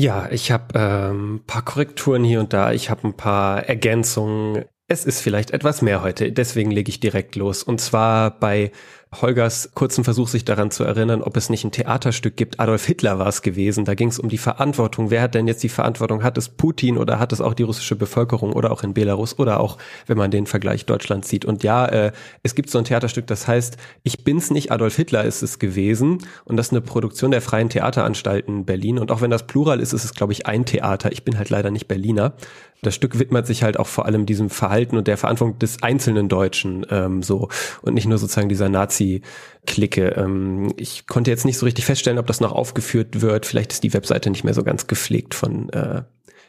[0.00, 2.70] Ja, ich habe ähm, paar Korrekturen hier und da.
[2.70, 4.64] Ich habe ein paar Ergänzungen.
[4.86, 7.64] Es ist vielleicht etwas mehr heute, deswegen lege ich direkt los.
[7.64, 8.70] Und zwar bei
[9.14, 12.60] Holgers kurzen Versuch, sich daran zu erinnern, ob es nicht ein Theaterstück gibt.
[12.60, 13.86] Adolf Hitler war es gewesen.
[13.86, 15.10] Da ging es um die Verantwortung.
[15.10, 16.22] Wer hat denn jetzt die Verantwortung?
[16.22, 19.60] Hat es Putin oder hat es auch die russische Bevölkerung oder auch in Belarus oder
[19.60, 21.46] auch, wenn man den Vergleich Deutschland sieht?
[21.46, 22.12] Und ja, äh,
[22.42, 26.18] es gibt so ein Theaterstück, das heißt, ich bin's nicht, Adolf Hitler ist es gewesen.
[26.44, 28.98] Und das ist eine Produktion der Freien Theateranstalten Berlin.
[28.98, 31.12] Und auch wenn das Plural ist, ist es, glaube ich, ein Theater.
[31.12, 32.34] Ich bin halt leider nicht Berliner.
[32.82, 36.28] Das Stück widmet sich halt auch vor allem diesem Verhalten und der Verantwortung des einzelnen
[36.28, 37.48] Deutschen ähm, so
[37.82, 38.68] und nicht nur sozusagen dieser
[38.98, 40.14] Nazi-Clique.
[40.16, 43.46] Ähm, ich konnte jetzt nicht so richtig feststellen, ob das noch aufgeführt wird.
[43.46, 46.02] Vielleicht ist die Webseite nicht mehr so ganz gepflegt von äh,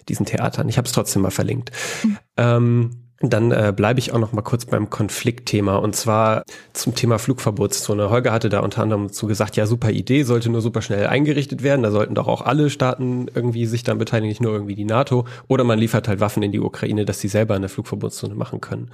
[0.07, 0.69] diesen Theatern.
[0.69, 1.71] Ich habe es trotzdem mal verlinkt.
[2.03, 2.17] Mhm.
[2.37, 7.19] Ähm, dann äh, bleibe ich auch noch mal kurz beim Konfliktthema und zwar zum Thema
[7.19, 8.09] Flugverbotszone.
[8.09, 11.61] Holger hatte da unter anderem zu gesagt, ja super Idee, sollte nur super schnell eingerichtet
[11.61, 11.83] werden.
[11.83, 15.25] Da sollten doch auch alle Staaten irgendwie sich dann beteiligen, nicht nur irgendwie die NATO.
[15.49, 18.89] Oder man liefert halt Waffen in die Ukraine, dass sie selber eine Flugverbotszone machen können.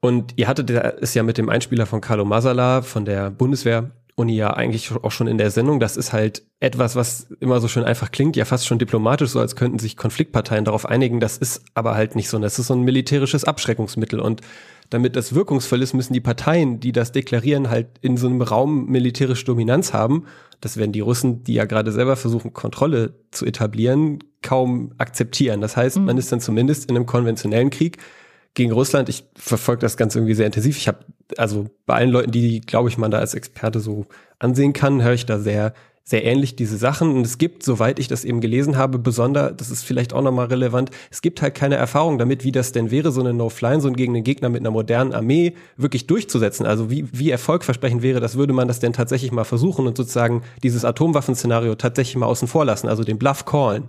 [0.00, 4.34] Und ihr hattet es ja mit dem Einspieler von Carlo Masala von der Bundeswehr Uni
[4.34, 5.78] ja eigentlich auch schon in der Sendung.
[5.78, 9.40] Das ist halt etwas, was immer so schön einfach klingt, ja fast schon diplomatisch, so
[9.40, 11.20] als könnten sich Konfliktparteien darauf einigen.
[11.20, 12.38] Das ist aber halt nicht so.
[12.38, 14.40] Das ist so ein militärisches Abschreckungsmittel und
[14.88, 18.86] damit das wirkungsvoll ist, müssen die Parteien, die das deklarieren, halt in so einem Raum
[18.86, 20.24] militärische Dominanz haben.
[20.60, 25.60] Das werden die Russen, die ja gerade selber versuchen, Kontrolle zu etablieren, kaum akzeptieren.
[25.60, 26.04] Das heißt, mhm.
[26.06, 27.98] man ist dann zumindest in einem konventionellen Krieg
[28.56, 29.08] gegen Russland.
[29.08, 30.76] Ich verfolge das Ganze irgendwie sehr intensiv.
[30.78, 30.98] Ich habe
[31.36, 34.06] also bei allen Leuten, die, glaube ich, man da als Experte so
[34.40, 35.74] ansehen kann, höre ich da sehr
[36.08, 37.16] sehr ähnlich diese Sachen.
[37.16, 40.46] Und es gibt, soweit ich das eben gelesen habe, besonders, das ist vielleicht auch nochmal
[40.46, 44.14] relevant, es gibt halt keine Erfahrung damit, wie das denn wäre, so eine No-Fly-Zone gegen
[44.14, 46.64] einen Gegner mit einer modernen Armee wirklich durchzusetzen.
[46.64, 50.42] Also wie, wie erfolgversprechend wäre das, würde man das denn tatsächlich mal versuchen und sozusagen
[50.62, 53.88] dieses Atomwaffenszenario tatsächlich mal außen vor lassen, also den Bluff callen.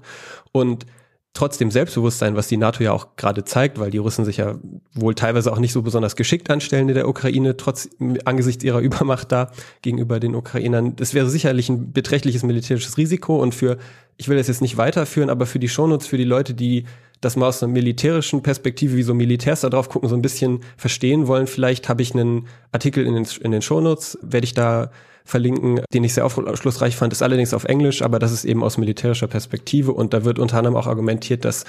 [0.52, 0.88] Und
[1.34, 4.56] trotzdem Selbstbewusstsein, was die NATO ja auch gerade zeigt, weil die Russen sich ja
[4.94, 7.90] wohl teilweise auch nicht so besonders geschickt anstellen in der Ukraine, trotz
[8.26, 9.52] angesichts ihrer Übermacht da
[9.82, 10.96] gegenüber den Ukrainern.
[10.96, 13.78] Das wäre sicherlich ein beträchtliches militärisches Risiko und für,
[14.18, 16.86] ich will das jetzt nicht weiterführen, aber für die Shownotes, für die Leute, die
[17.22, 20.62] das mal aus einer militärischen Perspektive, wie so Militärs da drauf gucken, so ein bisschen
[20.76, 24.92] verstehen wollen, vielleicht habe ich einen Artikel in den, in den Shownotes, werde ich da
[25.28, 28.78] verlinken, den ich sehr aufschlussreich fand, ist allerdings auf Englisch, aber das ist eben aus
[28.78, 31.66] militärischer Perspektive und da wird unter anderem auch argumentiert, dass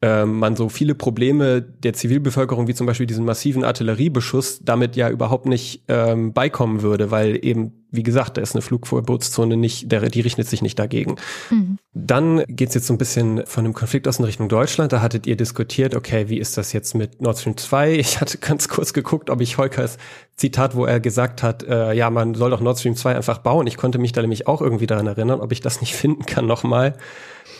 [0.00, 5.10] ähm, man so viele Probleme der Zivilbevölkerung, wie zum Beispiel diesen massiven Artilleriebeschuss, damit ja
[5.10, 10.08] überhaupt nicht ähm, beikommen würde, weil eben, wie gesagt, da ist eine Flugverbotszone nicht, der,
[10.08, 11.16] die richtet sich nicht dagegen.
[11.50, 11.78] Mhm.
[11.94, 14.92] Dann geht's jetzt so ein bisschen von dem Konflikt aus in Richtung Deutschland.
[14.92, 17.98] Da hattet ihr diskutiert, okay, wie ist das jetzt mit Nord Stream 2?
[18.08, 19.98] Ich hatte ganz kurz geguckt, ob ich Heukers
[20.36, 23.66] Zitat, wo er gesagt hat, äh, ja, man soll doch Nord Stream 2 einfach bauen.
[23.66, 26.46] Ich konnte mich da nämlich auch irgendwie daran erinnern, ob ich das nicht finden kann
[26.46, 26.94] nochmal.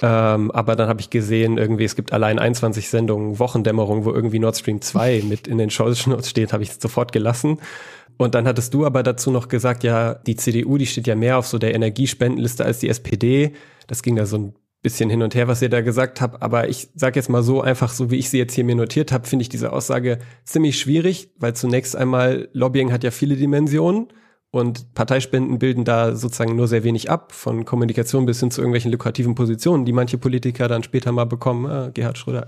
[0.03, 4.39] Ähm, aber dann habe ich gesehen, irgendwie, es gibt allein 21 Sendungen Wochendämmerung, wo irgendwie
[4.39, 7.59] Nord Stream 2 mit in den Shows Notes steht, habe ich sofort gelassen.
[8.19, 11.39] Und dann hattest du aber dazu noch gesagt, ja, die CDU, die steht ja mehr
[11.39, 13.53] auf so der Energiespendenliste als die SPD.
[13.87, 16.43] Das ging da so ein bisschen hin und her, was ihr da gesagt habt.
[16.43, 19.13] Aber ich sage jetzt mal so einfach, so wie ich sie jetzt hier mir notiert
[19.13, 24.09] habe, finde ich diese Aussage ziemlich schwierig, weil zunächst einmal Lobbying hat ja viele Dimensionen.
[24.51, 28.91] Und Parteispenden bilden da sozusagen nur sehr wenig ab, von Kommunikation bis hin zu irgendwelchen
[28.91, 31.71] lukrativen Positionen, die manche Politiker dann später mal bekommen.
[31.71, 32.47] Äh, Gerhard Schröder.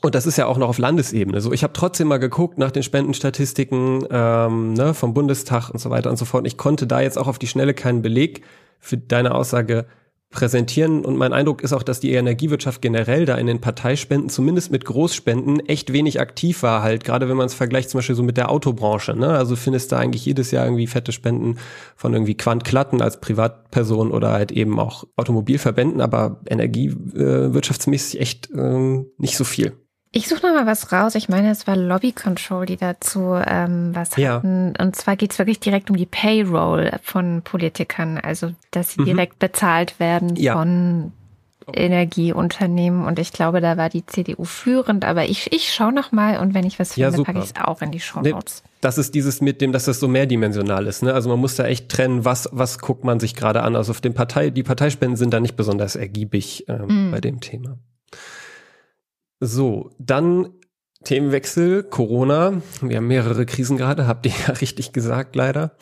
[0.00, 1.40] Ähm, und das ist ja auch noch auf Landesebene.
[1.40, 5.90] So, ich habe trotzdem mal geguckt nach den Spendenstatistiken ähm, ne, vom Bundestag und so
[5.90, 6.46] weiter und so fort.
[6.46, 8.42] Ich konnte da jetzt auch auf die Schnelle keinen Beleg
[8.78, 9.86] für deine Aussage
[10.30, 11.04] präsentieren.
[11.04, 14.84] Und mein Eindruck ist auch, dass die Energiewirtschaft generell da in den Parteispenden, zumindest mit
[14.84, 17.04] Großspenden, echt wenig aktiv war halt.
[17.04, 19.16] Gerade wenn man es vergleicht zum Beispiel so mit der Autobranche.
[19.16, 19.28] Ne?
[19.28, 21.58] Also findest du eigentlich jedes Jahr irgendwie fette Spenden
[21.96, 29.04] von irgendwie Quant Klatten als Privatperson oder halt eben auch Automobilverbänden, aber energiewirtschaftsmäßig echt äh,
[29.18, 29.72] nicht so viel.
[30.12, 31.14] Ich suche noch mal was raus.
[31.14, 34.34] Ich meine, es war Lobby Control, die dazu ähm, was ja.
[34.34, 34.74] hatten.
[34.76, 39.04] Und zwar geht es wirklich direkt um die Payroll von Politikern, also dass sie mhm.
[39.06, 40.54] direkt bezahlt werden ja.
[40.54, 41.12] von
[41.72, 43.04] Energieunternehmen.
[43.04, 45.04] Und ich glaube, da war die CDU führend.
[45.04, 47.54] Aber ich, ich schaue noch mal und wenn ich was finde, ja, packe ich es
[47.62, 48.62] auch in die Show Notes.
[48.64, 51.04] Nee, das ist dieses mit dem, dass das so mehrdimensional ist.
[51.04, 51.14] Ne?
[51.14, 53.76] Also man muss da echt trennen, was, was guckt man sich gerade an.
[53.76, 57.10] Also auf dem Partei, die Parteispenden sind da nicht besonders ergiebig ähm, mhm.
[57.12, 57.78] bei dem Thema.
[59.40, 60.52] So, dann
[61.04, 62.60] Themenwechsel, Corona.
[62.82, 65.72] Wir haben mehrere Krisen gerade, habt ihr ja richtig gesagt, leider.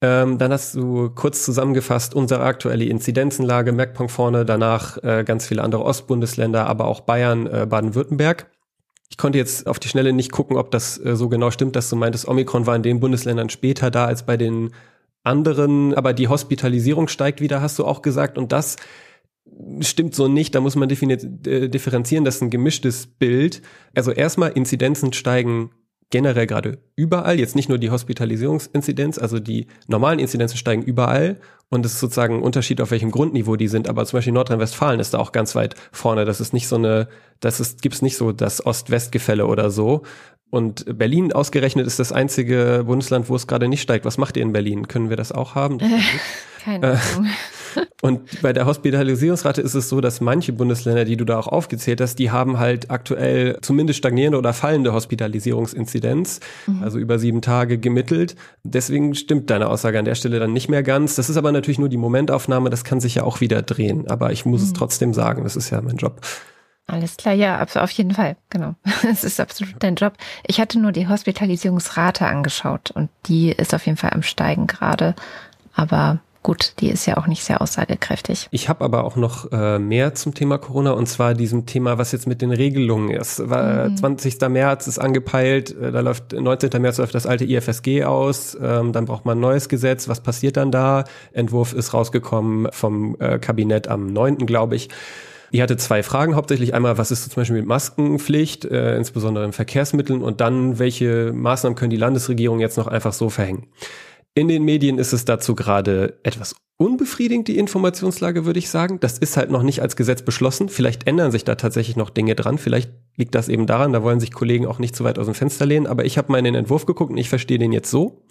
[0.00, 5.64] Ähm, dann hast du kurz zusammengefasst unsere aktuelle Inzidenzenlage, Merkpunkt vorne, danach äh, ganz viele
[5.64, 8.46] andere Ostbundesländer, aber auch Bayern, äh, Baden-Württemberg.
[9.10, 11.90] Ich konnte jetzt auf die Schnelle nicht gucken, ob das äh, so genau stimmt, dass
[11.90, 14.70] du meintest, Omikron war in den Bundesländern später da als bei den
[15.24, 18.38] anderen, aber die Hospitalisierung steigt wieder, hast du auch gesagt.
[18.38, 18.76] Und das
[19.80, 23.62] stimmt so nicht, da muss man äh, differenzieren, das ist ein gemischtes Bild.
[23.94, 25.70] Also erstmal, Inzidenzen steigen
[26.10, 31.38] generell gerade überall, jetzt nicht nur die Hospitalisierungsinzidenz, also die normalen Inzidenzen steigen überall
[31.68, 35.00] und es ist sozusagen ein Unterschied, auf welchem Grundniveau die sind, aber zum Beispiel Nordrhein-Westfalen
[35.00, 37.08] ist da auch ganz weit vorne, das ist nicht so eine,
[37.40, 40.02] das ist, gibt's nicht so das Ost-West-Gefälle oder so
[40.50, 44.06] und Berlin ausgerechnet ist das einzige Bundesland, wo es gerade nicht steigt.
[44.06, 44.88] Was macht ihr in Berlin?
[44.88, 45.78] Können wir das auch haben?
[46.64, 47.30] Keine äh, Ahnung.
[48.00, 52.00] Und bei der Hospitalisierungsrate ist es so, dass manche Bundesländer, die du da auch aufgezählt
[52.00, 56.82] hast, die haben halt aktuell zumindest stagnierende oder fallende Hospitalisierungsinzidenz, mhm.
[56.82, 58.36] also über sieben Tage gemittelt.
[58.62, 61.16] Deswegen stimmt deine Aussage an der Stelle dann nicht mehr ganz.
[61.16, 64.08] Das ist aber natürlich nur die Momentaufnahme, das kann sich ja auch wieder drehen.
[64.08, 64.66] Aber ich muss mhm.
[64.66, 66.20] es trotzdem sagen, das ist ja mein Job.
[66.90, 68.74] Alles klar, ja, auf jeden Fall, genau.
[69.10, 70.14] Es ist absolut dein Job.
[70.46, 75.14] Ich hatte nur die Hospitalisierungsrate angeschaut und die ist auf jeden Fall am Steigen gerade.
[75.74, 78.48] Aber gut, die ist ja auch nicht sehr aussagekräftig.
[78.52, 82.10] Ich habe aber auch noch äh, mehr zum Thema Corona und zwar diesem Thema, was
[82.12, 83.40] jetzt mit den Regelungen ist.
[83.40, 83.94] Mhm.
[83.94, 84.40] 20.
[84.48, 86.80] März ist angepeilt, äh, da läuft 19.
[86.80, 90.08] März läuft das alte IFSG aus, ähm, dann braucht man ein neues Gesetz.
[90.08, 91.04] Was passiert dann da?
[91.34, 94.46] Entwurf ist rausgekommen vom äh, Kabinett am 9.
[94.46, 94.88] glaube ich.
[95.50, 96.72] Ich hatte zwei Fragen hauptsächlich.
[96.72, 101.76] Einmal, was ist zum Beispiel mit Maskenpflicht, äh, insbesondere in Verkehrsmitteln und dann, welche Maßnahmen
[101.76, 103.66] können die Landesregierung jetzt noch einfach so verhängen?
[104.38, 109.00] In den Medien ist es dazu gerade etwas unbefriedigend, die Informationslage, würde ich sagen.
[109.00, 110.68] Das ist halt noch nicht als Gesetz beschlossen.
[110.68, 112.56] Vielleicht ändern sich da tatsächlich noch Dinge dran.
[112.56, 115.34] Vielleicht liegt das eben daran, da wollen sich Kollegen auch nicht zu weit aus dem
[115.34, 115.88] Fenster lehnen.
[115.88, 118.22] Aber ich habe mal in den Entwurf geguckt und ich verstehe den jetzt so,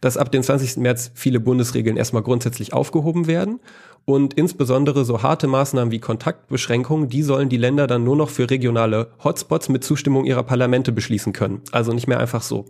[0.00, 0.78] dass ab dem 20.
[0.78, 3.60] März viele Bundesregeln erstmal grundsätzlich aufgehoben werden.
[4.04, 8.50] Und insbesondere so harte Maßnahmen wie Kontaktbeschränkungen, die sollen die Länder dann nur noch für
[8.50, 11.60] regionale Hotspots mit Zustimmung ihrer Parlamente beschließen können.
[11.70, 12.64] Also nicht mehr einfach so.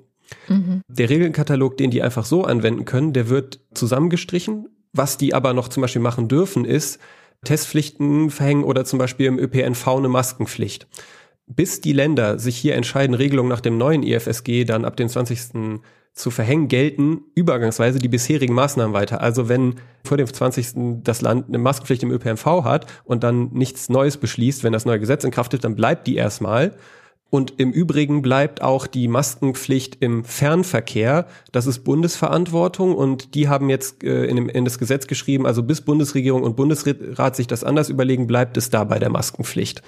[0.48, 0.82] Mhm.
[0.88, 4.68] Der Regelkatalog, den die einfach so anwenden können, der wird zusammengestrichen.
[4.92, 6.98] Was die aber noch zum Beispiel machen dürfen, ist
[7.44, 10.86] Testpflichten verhängen oder zum Beispiel im ÖPNV eine Maskenpflicht.
[11.46, 15.80] Bis die Länder sich hier entscheiden, Regelungen nach dem neuen IFSG dann ab dem 20
[16.14, 19.22] zu verhängen, gelten übergangsweise die bisherigen Maßnahmen weiter.
[19.22, 21.02] Also wenn vor dem 20.
[21.02, 25.00] das Land eine Maskenpflicht im ÖPNV hat und dann nichts Neues beschließt, wenn das neue
[25.00, 26.76] Gesetz in Kraft ist, dann bleibt die erstmal.
[27.32, 31.26] Und im Übrigen bleibt auch die Maskenpflicht im Fernverkehr.
[31.50, 35.62] Das ist Bundesverantwortung und die haben jetzt äh, in, dem, in das Gesetz geschrieben, also
[35.62, 39.80] bis Bundesregierung und Bundesrat sich das anders überlegen, bleibt es da bei der Maskenpflicht.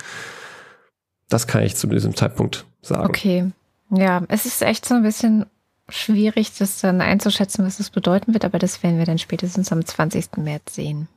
[1.28, 3.10] Das kann ich zu diesem Zeitpunkt sagen.
[3.10, 3.52] Okay.
[3.90, 5.44] Ja, es ist echt so ein bisschen
[5.90, 9.84] schwierig, das dann einzuschätzen, was das bedeuten wird, aber das werden wir dann spätestens am
[9.84, 10.38] 20.
[10.38, 11.08] März sehen.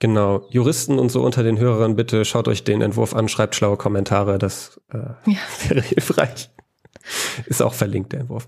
[0.00, 3.76] Genau, Juristen und so unter den Hörern, bitte schaut euch den Entwurf an, schreibt schlaue
[3.76, 4.98] Kommentare, das äh,
[5.30, 5.38] ja.
[5.68, 6.50] wäre hilfreich.
[7.46, 8.46] Ist auch verlinkt, der Entwurf.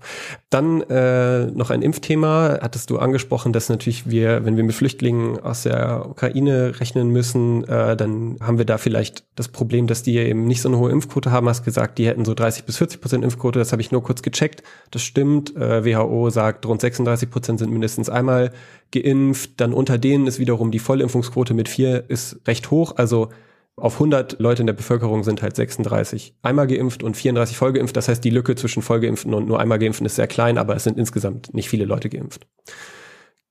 [0.49, 2.59] Dann äh, noch ein Impfthema.
[2.61, 7.63] Hattest du angesprochen, dass natürlich wir, wenn wir mit Flüchtlingen aus der Ukraine rechnen müssen,
[7.65, 10.91] äh, dann haben wir da vielleicht das Problem, dass die eben nicht so eine hohe
[10.91, 11.49] Impfquote haben.
[11.49, 13.59] Hast gesagt, die hätten so 30 bis 40 Prozent Impfquote.
[13.59, 14.63] Das habe ich nur kurz gecheckt.
[14.91, 15.55] Das stimmt.
[15.55, 18.51] Äh, WHO sagt, rund 36 Prozent sind mindestens einmal
[18.91, 19.59] geimpft.
[19.59, 22.95] Dann unter denen ist wiederum die Vollimpfungsquote mit vier ist recht hoch.
[22.97, 23.29] Also
[23.75, 27.97] auf 100 Leute in der Bevölkerung sind halt 36 einmal geimpft und 34 vollgeimpft.
[27.97, 30.83] Das heißt, die Lücke zwischen Vollgeimpften und nur einmal Geimpften ist sehr klein, aber es
[30.83, 32.45] sind insgesamt nicht viele Leute geimpft.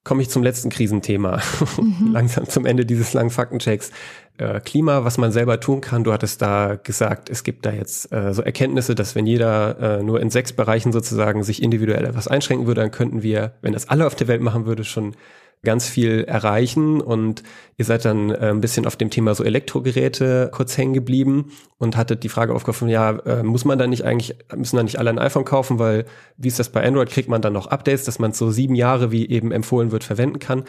[0.05, 1.41] Komme ich zum letzten Krisenthema.
[1.77, 2.09] Mhm.
[2.13, 3.93] Langsam zum Ende dieses langen Faktenchecks.
[4.37, 6.03] Äh, Klima, was man selber tun kann.
[6.03, 10.03] Du hattest da gesagt, es gibt da jetzt äh, so Erkenntnisse, dass wenn jeder äh,
[10.03, 13.89] nur in sechs Bereichen sozusagen sich individuell etwas einschränken würde, dann könnten wir, wenn das
[13.89, 15.15] alle auf der Welt machen würde, schon
[15.65, 17.43] ganz viel erreichen und
[17.77, 21.97] ihr seid dann äh, ein bisschen auf dem Thema so Elektrogeräte kurz hängen geblieben und
[21.97, 25.11] hattet die Frage aufgeworfen, ja, äh, muss man da nicht eigentlich, müssen da nicht alle
[25.11, 26.05] ein iPhone kaufen, weil
[26.37, 29.13] wie ist das bei Android, kriegt man dann noch Updates, dass man so sieben Jahre,
[29.13, 30.65] wie eben empfohlen wird, verwenden kann.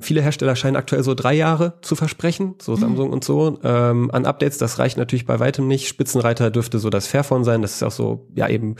[0.00, 2.80] Viele Hersteller scheinen aktuell so drei Jahre zu versprechen, so mhm.
[2.80, 4.56] Samsung und so, ähm, an Updates.
[4.56, 5.88] Das reicht natürlich bei weitem nicht.
[5.88, 7.60] Spitzenreiter dürfte so das Fairphone sein.
[7.60, 8.76] Das ist auch so, ja, eben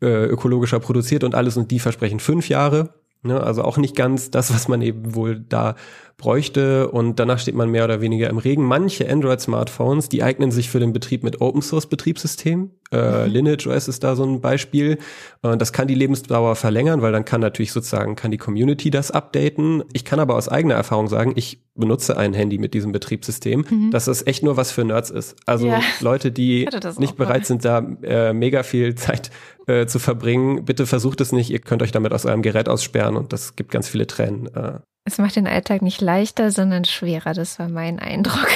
[0.00, 1.56] äh, ökologischer produziert und alles.
[1.56, 2.99] Und die versprechen fünf Jahre.
[3.22, 5.74] Ne, also auch nicht ganz das, was man eben wohl da
[6.20, 8.64] bräuchte und danach steht man mehr oder weniger im Regen.
[8.64, 12.70] Manche Android-Smartphones, die eignen sich für den Betrieb mit Open-Source-Betriebssystemen.
[12.92, 13.32] Äh, mhm.
[13.32, 14.98] Lineage OS ist da so ein Beispiel.
[15.42, 19.10] Äh, das kann die Lebensdauer verlängern, weil dann kann natürlich sozusagen, kann die Community das
[19.10, 19.84] updaten.
[19.92, 23.90] Ich kann aber aus eigener Erfahrung sagen, ich benutze ein Handy mit diesem Betriebssystem, mhm.
[23.90, 25.36] dass das echt nur was für Nerds ist.
[25.46, 25.80] Also ja.
[26.00, 26.68] Leute, die
[26.98, 29.30] nicht bereit sind, da äh, mega viel Zeit
[29.70, 31.50] äh, zu verbringen, bitte versucht es nicht.
[31.50, 34.54] Ihr könnt euch damit aus eurem Gerät aussperren und das gibt ganz viele Tränen.
[34.54, 37.32] Äh, es macht den Alltag nicht leichter, sondern schwerer.
[37.32, 38.48] Das war mein Eindruck.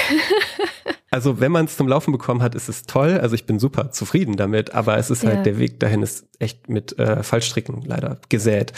[1.10, 3.18] also wenn man es zum Laufen bekommen hat, ist es toll.
[3.20, 5.36] Also ich bin super zufrieden damit, aber es ist halt, ja.
[5.36, 8.72] halt, der Weg dahin ist echt mit äh, Fallstricken leider gesät.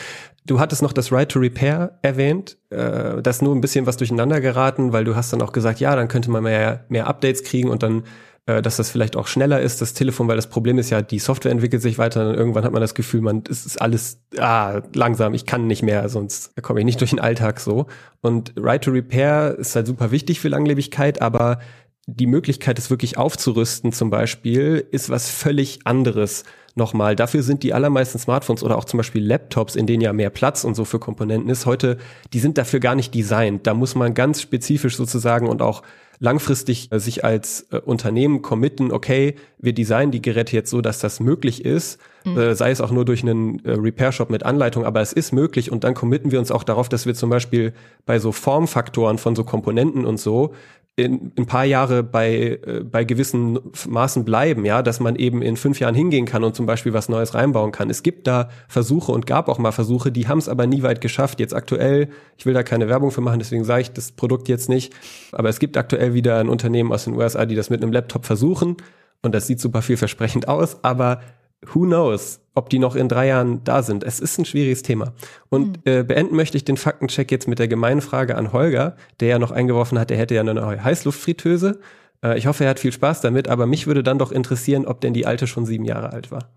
[0.45, 2.57] Du hattest noch das Right to Repair erwähnt.
[2.71, 5.97] Äh, das nur ein bisschen was durcheinander geraten, weil du hast dann auch gesagt, ja,
[5.97, 8.05] dann könnte man mehr, mehr Updates kriegen und dann
[8.47, 11.51] dass das vielleicht auch schneller ist, das Telefon, weil das Problem ist ja, die Software
[11.51, 15.35] entwickelt sich weiter und irgendwann hat man das Gefühl, man, es ist alles ah, langsam,
[15.35, 17.87] ich kann nicht mehr, sonst komme ich nicht durch den Alltag so.
[18.21, 21.59] Und Right to Repair ist halt super wichtig für Langlebigkeit, aber
[22.07, 26.45] die Möglichkeit, es wirklich aufzurüsten zum Beispiel, ist was völlig anderes
[26.77, 27.17] nochmal.
[27.17, 30.63] Dafür sind die allermeisten Smartphones oder auch zum Beispiel Laptops, in denen ja mehr Platz
[30.63, 31.99] und so für Komponenten ist, heute,
[32.33, 33.67] die sind dafür gar nicht designt.
[33.67, 35.83] Da muss man ganz spezifisch sozusagen und auch
[36.19, 40.99] langfristig äh, sich als äh, Unternehmen committen, okay, wir designen die Geräte jetzt so, dass
[40.99, 42.39] das möglich ist, mhm.
[42.39, 45.71] äh, sei es auch nur durch einen äh, Repair-Shop mit Anleitung, aber es ist möglich
[45.71, 47.73] und dann committen wir uns auch darauf, dass wir zum Beispiel
[48.05, 50.55] bei so Formfaktoren von so Komponenten und so
[50.97, 55.57] in ein paar Jahre bei, äh, bei gewissen Maßen bleiben, ja, dass man eben in
[55.57, 57.91] fünf Jahren hingehen kann und zum Beispiel was Neues reinbauen kann.
[57.91, 61.03] Es gibt da Versuche und gab auch mal Versuche, die haben es aber nie weit
[61.03, 61.39] geschafft.
[61.39, 62.09] Jetzt aktuell,
[62.39, 64.95] ich will da keine Werbung für machen, deswegen sage ich das Produkt jetzt nicht,
[65.33, 68.25] aber es gibt aktuell wieder ein Unternehmen aus den USA, die das mit einem Laptop
[68.25, 68.79] versuchen
[69.23, 71.21] und das sieht super vielversprechend aus, aber
[71.63, 74.05] who knows, ob die noch in drei Jahren da sind.
[74.05, 75.13] Es ist ein schwieriges Thema.
[75.49, 75.93] Und mhm.
[75.93, 79.39] äh, beenden möchte ich den Faktencheck jetzt mit der gemeinen Frage an Holger, der ja
[79.39, 81.81] noch eingeworfen hat, er hätte ja eine neue Heißluftfritteuse.
[82.23, 85.01] Äh, ich hoffe, er hat viel Spaß damit, aber mich würde dann doch interessieren, ob
[85.01, 86.51] denn die alte schon sieben Jahre alt war.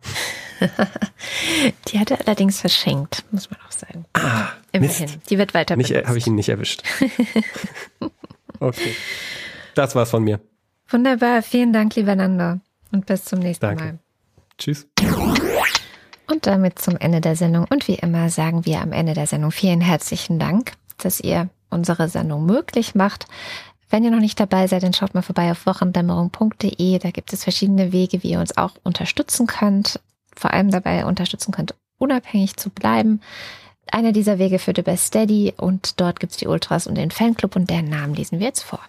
[1.88, 4.06] die hat er allerdings verschenkt, muss man auch sagen.
[4.14, 5.06] Ah, Immerhin.
[5.06, 5.30] Mist.
[5.30, 6.08] Die wird weiter benutzt.
[6.08, 6.84] Habe ich ihn nicht erwischt.
[8.60, 8.96] okay.
[9.76, 10.40] Das war's von mir.
[10.90, 11.42] Wunderbar.
[11.44, 12.60] Vielen Dank, lieber Nando.
[12.92, 13.84] Und bis zum nächsten Danke.
[13.84, 14.00] Mal.
[14.60, 14.88] Tschüss.
[16.28, 17.66] Und damit zum Ende der Sendung.
[17.70, 22.08] Und wie immer sagen wir am Ende der Sendung vielen herzlichen Dank, dass ihr unsere
[22.08, 23.26] Sendung möglich macht.
[23.90, 27.00] Wenn ihr noch nicht dabei seid, dann schaut mal vorbei auf wochendämmerung.de.
[27.00, 30.00] Da gibt es verschiedene Wege, wie ihr uns auch unterstützen könnt.
[30.36, 33.22] Vor allem dabei unterstützen könnt, unabhängig zu bleiben.
[33.92, 37.56] Einer dieser Wege führt über Steady und dort gibt es die Ultras und den Fanclub
[37.56, 38.82] und deren Namen lesen wir jetzt vor.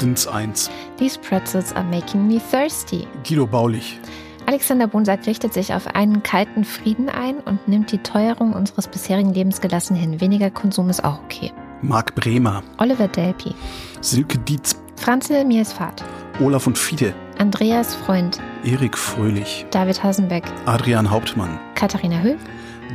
[0.00, 0.70] Dins 1.
[0.96, 3.06] These pretzels are making me thirsty.
[3.26, 3.98] Guido Baulich.
[4.46, 9.34] Alexander Bonsack richtet sich auf einen kalten Frieden ein und nimmt die Teuerung unseres bisherigen
[9.34, 10.20] Lebens gelassen hin.
[10.20, 11.52] Weniger Konsum ist auch okay.
[11.82, 12.62] Marc Bremer.
[12.78, 13.54] Oliver Delpi.
[14.00, 14.76] Silke Dietz.
[14.96, 16.02] Franzl Miesfahrt.
[16.40, 17.14] Olaf und Fiete.
[17.38, 18.40] Andreas Freund.
[18.64, 19.66] Erik Fröhlich.
[19.70, 20.44] David Hasenbeck.
[20.66, 21.58] Adrian Hauptmann.
[21.74, 22.38] Katharina Höhl.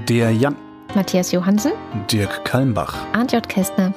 [0.09, 0.55] Der Jan.
[0.95, 1.73] Matthias Johansen.
[2.11, 2.95] Dirk Kalmbach.
[3.13, 3.47] Arndt J.
[3.47, 3.93] Kästner.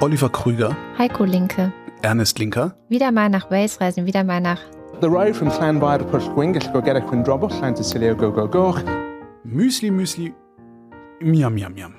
[0.00, 0.76] Oliver Krüger.
[0.96, 1.72] Heiko Linke.
[2.02, 2.74] Ernest Linker.
[2.88, 4.60] Wieder mal nach Wales reisen, wieder mal nach.
[5.00, 8.74] The road from Llanfair to Pwllgwyn, go get a Quindrobos, Llan Sicilio, go, go, go.
[9.44, 10.34] Müsli, Müsli,
[11.20, 11.94] miam, miam, miam.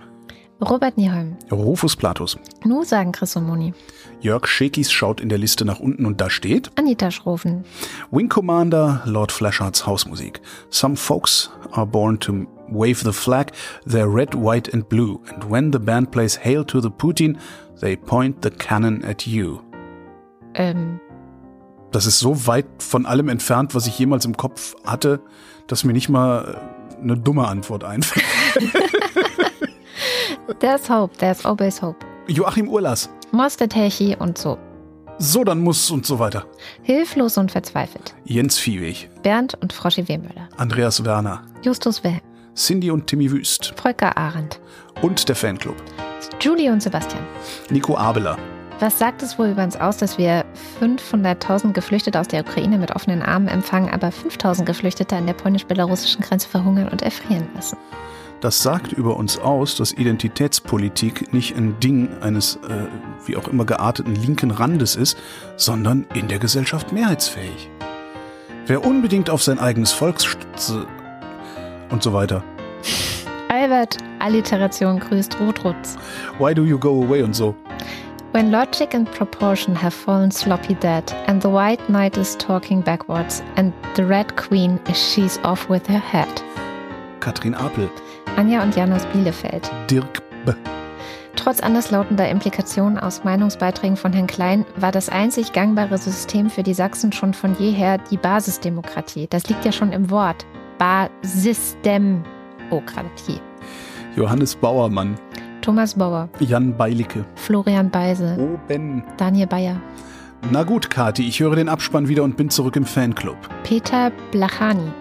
[0.62, 1.38] Robert Nieholm.
[1.52, 2.38] Rufus Platus.
[2.66, 3.74] Nu sagen Chris und Moni.
[4.20, 7.64] Jörg Schekis schaut in der Liste nach unten und da steht Anita Schroven.
[8.12, 10.42] Wing Commander, Lord Flashards Hausmusik.
[10.70, 13.54] Some folks are born to wave the flag,
[13.86, 15.22] they're red, white and blue.
[15.34, 17.38] And when the band plays Hail to the Putin,
[17.80, 19.62] they point the cannon at you.
[20.56, 21.00] Ähm,
[21.92, 25.22] Das ist so weit von allem entfernt, was ich jemals im Kopf hatte,
[25.68, 26.60] dass mir nicht mal
[26.98, 28.26] äh, eine dumme Antwort einfällt.
[30.60, 31.98] there's hope, there's always hope.
[32.28, 33.10] Joachim Urlas.
[33.32, 34.58] Moster Techi und so.
[35.22, 36.46] So, dann muss und so weiter.
[36.82, 38.16] Hilflos und verzweifelt.
[38.24, 39.10] Jens Viehweg.
[39.22, 40.48] Bernd und Froschi Wehmüller.
[40.58, 41.44] Andreas Werner.
[41.62, 42.22] Justus Wilhelm.
[42.56, 43.74] Cindy und Timmy Wüst.
[43.76, 44.60] Volker Arendt.
[45.02, 45.76] Und der Fanclub.
[46.40, 47.24] Julie und Sebastian.
[47.70, 48.38] Nico Abeler.
[48.80, 50.46] Was sagt es wohl über uns aus, dass wir
[50.80, 56.22] 500.000 Geflüchtete aus der Ukraine mit offenen Armen empfangen, aber 5.000 Geflüchtete an der polnisch-belarussischen
[56.22, 57.78] Grenze verhungern und erfrieren lassen?
[58.40, 62.86] Das sagt über uns aus, dass Identitätspolitik nicht ein Ding eines äh,
[63.26, 65.18] wie auch immer gearteten linken Randes ist,
[65.58, 67.70] sondern in der Gesellschaft mehrheitsfähig.
[68.66, 70.20] Wer unbedingt auf sein eigenes Volk
[71.90, 72.44] und so weiter.
[73.50, 75.98] Albert, Alliteration grüßt Rotrutz.
[76.38, 77.56] Why do you go away und so.
[78.32, 83.42] When logic and proportion have fallen sloppy dead, and the white knight is talking backwards,
[83.56, 86.30] and the red queen is she's off with her head.
[87.22, 87.90] Katrin Apel.
[88.36, 89.72] Anja und Jan aus Bielefeld.
[89.90, 90.54] Dirk B.
[91.36, 96.76] Trotz anderslautender Implikationen aus Meinungsbeiträgen von Herrn Klein war das einzig gangbare System für die
[96.76, 99.26] Sachsen schon von jeher die Basisdemokratie.
[99.28, 100.46] Das liegt ja schon im Wort.
[100.78, 103.42] Basisdemokratie.
[104.16, 105.16] Johannes Bauermann.
[105.62, 107.26] Thomas Bauer, Jan Beilicke.
[107.36, 109.04] Florian Beise, Oben.
[109.18, 109.82] Daniel Bayer,
[110.52, 113.38] Na gut, Kati, ich höre den Abspann wieder und bin zurück im Fanclub.
[113.64, 114.92] Peter Blachani,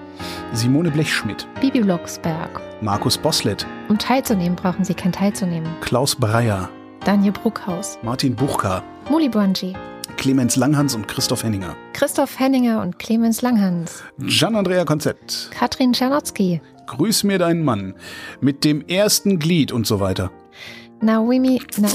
[0.53, 1.47] Simone Blechschmidt.
[1.61, 2.61] Bibi Blocksberg.
[2.81, 3.67] Markus Boslett.
[3.89, 5.69] Um teilzunehmen, brauchen Sie kein Teilzunehmen.
[5.81, 6.69] Klaus Breyer.
[7.05, 8.83] Daniel Bruckhaus, Martin Buchka.
[9.09, 9.75] Muli Buanji,
[10.17, 11.77] Clemens Langhans und Christoph Henninger.
[11.93, 15.51] Christoph Henninger und Clemens Langhans, Gian-Andrea Konzept.
[15.53, 17.95] Katrin Czernotzki, Grüß mir deinen Mann.
[18.41, 20.31] Mit dem ersten Glied und so weiter.
[21.01, 21.89] Naomi, Na,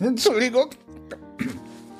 [0.00, 0.70] Entschuldigung.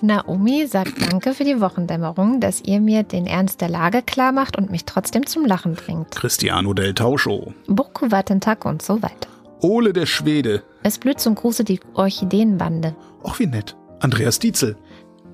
[0.01, 4.57] Naomi sagt Danke für die Wochendämmerung, dass ihr mir den Ernst der Lage klar macht
[4.57, 6.13] und mich trotzdem zum Lachen bringt.
[6.13, 7.53] Cristiano del Tauscho.
[7.67, 9.29] Burku Wattentak und so weiter.
[9.61, 10.63] Ole der Schwede.
[10.85, 12.95] Es blüht zum Gruße die Orchideenbande.
[13.25, 13.77] Och, wie nett.
[14.01, 14.77] Andreas Dietzel.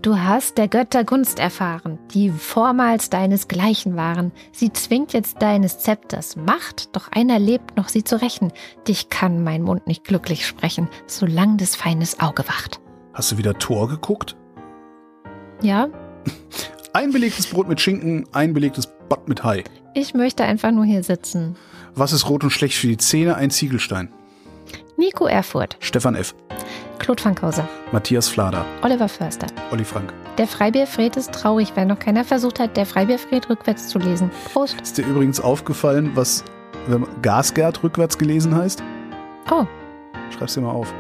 [0.05, 4.32] Du hast der Götter Gunst erfahren, die vormals deinesgleichen waren.
[4.52, 8.52] Sie zwingt jetzt deines Zepters Macht, doch einer lebt noch, sie zu rächen.
[8.86, 12.82] Dich kann mein Mund nicht glücklich sprechen, solang des Feindes Auge wacht.
[13.14, 14.36] Hast du wieder Tor geguckt?
[15.62, 15.89] Ja,
[16.93, 19.64] Ein belegtes Brot mit Schinken, ein belegtes Bad mit Hai.
[19.94, 21.56] ich möchte einfach nur hier sitzen.
[21.94, 23.36] Was ist rot und schlecht für die Zähne?
[23.36, 24.12] Ein Ziegelstein.
[24.98, 26.35] Nico Erfurt, Stefan F.
[26.99, 28.65] Claude Fankhauser, Matthias Flader.
[28.83, 29.47] Oliver Förster.
[29.71, 30.12] Olli Frank.
[30.39, 34.31] Der Freibierfred ist traurig, weil noch keiner versucht hat, der Freibierfred rückwärts zu lesen.
[34.53, 34.81] Prost.
[34.81, 36.45] Ist dir übrigens aufgefallen, was
[37.23, 38.83] Gasgerd rückwärts gelesen heißt?
[39.51, 39.65] Oh,
[40.31, 40.93] Schreib's dir mal auf.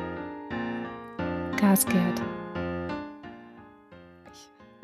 [1.60, 2.22] Gasgerd.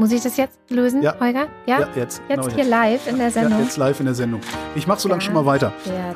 [0.00, 1.14] Muss ich das jetzt lösen, Ja.
[1.20, 1.46] Holger?
[1.66, 1.80] Ja?
[1.94, 2.22] jetzt.
[2.26, 3.60] Jetzt genau hier live in der Ja, Sendung.
[3.62, 4.40] jetzt live in der Sendung.
[4.74, 5.74] Ich mach so lange schon mal weiter.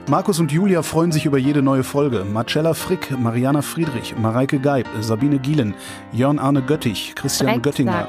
[0.08, 2.24] Markus und Julia freuen sich über jede neue Folge.
[2.24, 5.74] Marcella Frick, Mariana Friedrich, Mareike Geib, Sabine Gielen,
[6.12, 7.62] Jörn Arne Göttich, Christian Drecksack.
[7.62, 8.08] Göttinger.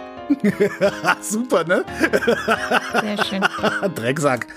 [1.22, 1.84] Super, ne?
[3.02, 3.45] Sehr schön.
[3.95, 4.47] Drecksack.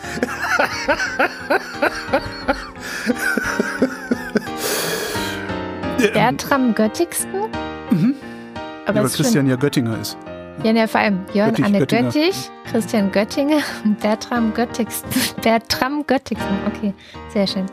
[6.13, 7.31] Bertram Göttigsten?
[7.91, 8.15] Mhm.
[8.87, 9.17] Aber ja, schön.
[9.17, 10.17] Christian ja Göttinger ist.
[10.65, 12.03] Ja, ne, vor allem Jörn Göttich, Anne Göttinger.
[12.03, 15.11] Göttich, Christian Göttinger und Bertram Göttigsten.
[15.43, 16.95] Bertram Göttigsten, okay,
[17.29, 17.67] sehr schön.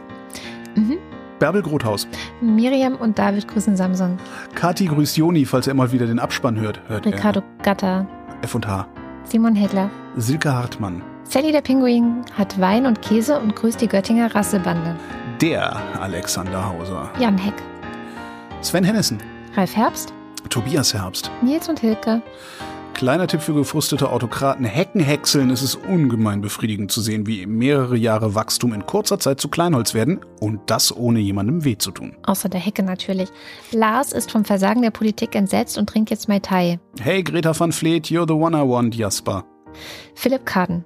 [0.76, 0.98] Mhm.
[1.40, 2.08] Bärbel Grothaus.
[2.42, 4.18] Miriam und David grüßen Samson.
[4.54, 6.80] Kati grüßt Joni, falls er mal wieder den Abspann hört.
[6.88, 8.44] Hört Ricardo Gatter, er.
[8.44, 8.88] F und H.
[9.26, 9.90] Simon Hedler.
[10.16, 11.02] Silke Hartmann.
[11.24, 14.96] Sally der Pinguin hat Wein und Käse und grüßt die Göttinger Rassebande.
[15.42, 17.10] Der Alexander Hauser.
[17.20, 17.56] Jan Heck,
[18.62, 19.18] Sven Hennissen.
[19.56, 20.14] Ralf Herbst,
[20.50, 21.32] Tobias Herbst.
[21.42, 22.22] Nils und Hilke,
[22.96, 24.64] Kleiner Tipp für gefrustete Autokraten.
[24.64, 29.50] Heckenhäckseln ist es ungemein befriedigend zu sehen, wie mehrere Jahre Wachstum in kurzer Zeit zu
[29.50, 32.16] Kleinholz werden und das ohne jemandem weh zu tun.
[32.26, 33.28] außer der Hecke natürlich.
[33.72, 36.80] Lars ist vom Versagen der Politik entsetzt und trinkt jetzt Mai Tai.
[36.98, 39.44] Hey Greta van Vleet, you're the one I want, Jasper.
[40.16, 40.86] Philipp Kaden,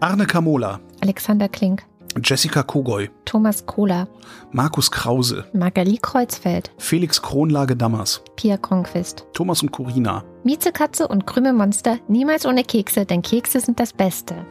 [0.00, 1.82] Arne Kamola, Alexander Klink,
[2.22, 4.08] Jessica Kogoy, Thomas Kohler,
[4.52, 11.98] Markus Krause, Magali Kreuzfeld, Felix Kronlage Dammers, Pia Kronquist, Thomas und Corina, Miezekatze und Krümelmonster
[12.08, 14.46] niemals ohne Kekse, denn Kekse sind das Beste.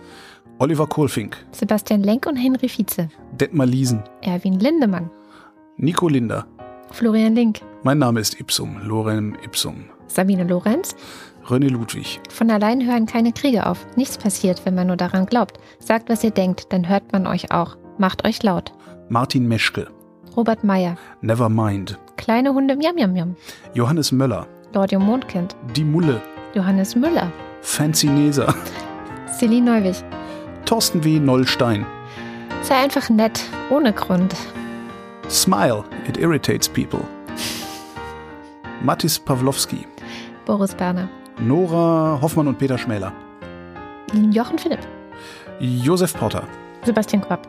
[0.60, 3.10] Oliver Kohlfink, Sebastian Lenk und Henry Vize,
[3.40, 5.10] Detmar Liesen, Erwin Lindemann,
[5.78, 6.46] Nico Linder.
[6.92, 7.62] Florian Link.
[7.84, 9.86] Mein Name ist Ipsum, Lorem Ipsum.
[10.08, 10.96] Sabine Lorenz.
[11.50, 12.20] René Ludwig.
[12.30, 13.86] Von allein hören keine Kriege auf.
[13.96, 15.60] Nichts passiert, wenn man nur daran glaubt.
[15.80, 17.78] Sagt, was ihr denkt, dann hört man euch auch.
[17.98, 18.72] Macht euch laut.
[19.10, 19.88] Martin Meschke.
[20.38, 20.96] Robert Meyer.
[21.22, 21.98] Nevermind.
[22.18, 23.36] Kleine Hunde Miam Miam Miam.
[23.74, 24.48] Johannes Möller.
[24.74, 25.56] Lordio Mondkind.
[25.76, 26.22] Die Mulle.
[26.54, 27.32] Johannes Müller.
[27.62, 28.54] Fancy Neser.
[29.38, 29.96] Celine Neuwig.
[30.66, 31.20] Thorsten W.
[31.20, 31.86] Nollstein.
[32.62, 34.36] Sei einfach nett, ohne Grund.
[35.30, 37.02] Smile, it irritates people.
[38.84, 39.86] Mattis Pawlowski.
[40.46, 41.10] Boris Berner.
[41.42, 43.14] Nora Hoffmann und Peter Schmäler.
[44.32, 44.80] Jochen Philipp.
[45.62, 46.44] Josef Potter.
[46.84, 47.48] Sebastian Quapp.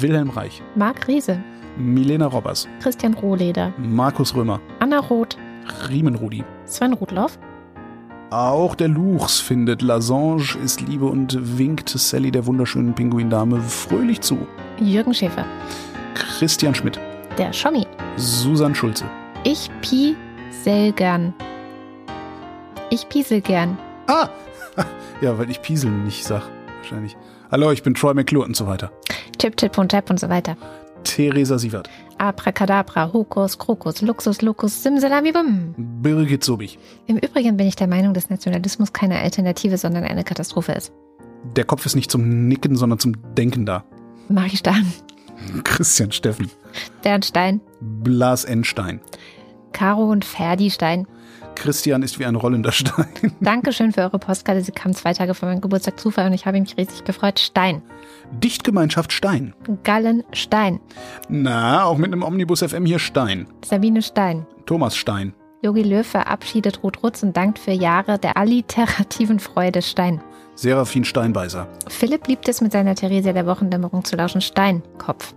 [0.00, 0.60] Wilhelm Reich.
[0.74, 1.40] Marc Riese.
[1.76, 2.66] Milena Robbers.
[2.82, 3.72] Christian Rohleder.
[3.78, 4.60] Markus Römer.
[4.80, 5.36] Anna Roth.
[5.88, 6.42] Riemenrudi.
[6.64, 7.38] Sven Rudloff.
[8.30, 14.36] Auch der Luchs findet Lasange ist Liebe und winkt Sally der wunderschönen Pinguindame fröhlich zu.
[14.80, 15.44] Jürgen Schäfer.
[16.14, 16.98] Christian Schmidt.
[17.38, 17.86] Der Schommi.
[18.16, 19.04] Susan Schulze.
[19.44, 21.32] Ich piesel gern.
[22.90, 23.78] Ich piesel gern.
[24.06, 24.28] Ah!
[25.20, 26.42] Ja, weil ich Pieseln nicht sag.
[26.76, 27.16] Wahrscheinlich.
[27.50, 28.92] Hallo, ich bin Troy McClure und so weiter.
[29.38, 30.56] Tipp, Tipp und Tap und so weiter.
[31.02, 31.90] Theresa Sievert.
[32.18, 35.74] Abracadabra, Hokus, Krokus, Luxus, Lukus, Simsalabibum.
[35.76, 36.78] Birgit Sobich.
[37.08, 40.92] Im Übrigen bin ich der Meinung, dass Nationalismus keine Alternative, sondern eine Katastrophe ist.
[41.56, 43.82] Der Kopf ist nicht zum Nicken, sondern zum Denken da.
[44.28, 44.86] Marie Stahn.
[45.64, 46.48] Christian Steffen.
[47.02, 47.60] Bernd Stein.
[47.80, 48.62] Blas N.
[48.62, 49.00] Stein.
[49.72, 51.08] Caro und Ferdi Stein.
[51.58, 53.06] Christian ist wie ein rollender Stein.
[53.40, 54.62] Dankeschön für eure Postkarte.
[54.62, 57.40] Sie kam zwei Tage vor meinem Geburtstag Zufall und ich habe mich riesig gefreut.
[57.40, 57.82] Stein.
[58.30, 59.54] Dichtgemeinschaft Stein.
[59.82, 60.80] Gallen Stein.
[61.28, 63.48] Na, auch mit einem Omnibus FM hier Stein.
[63.64, 64.46] Sabine Stein.
[64.66, 65.34] Thomas Stein.
[65.60, 70.22] Yogi Löw verabschiedet Ruth Rutz und dankt für Jahre der alliterativen Freude Stein.
[70.54, 71.66] Serafin Steinbeißer.
[71.88, 74.40] Philipp liebt es, mit seiner Theresia der Wochendämmerung zu lauschen.
[74.40, 74.82] Stein.
[74.98, 75.34] Kopf.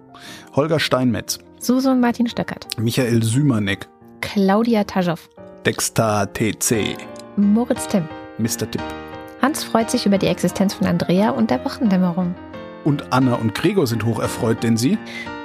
[0.56, 1.40] Holger Steinmetz.
[1.60, 2.68] Susan Martin Stöckert.
[2.78, 3.88] Michael Sümanek.
[4.22, 5.28] Claudia Taschow.
[5.66, 6.98] Dexter TC.
[7.36, 8.08] Moritz Timm.
[8.40, 8.70] Mr.
[8.72, 8.82] Tipp.
[9.42, 12.34] Hans freut sich über die Existenz von Andrea und der Wochendämmerung.
[12.84, 14.98] Und Anna und Gregor sind hoch erfreut, denn sie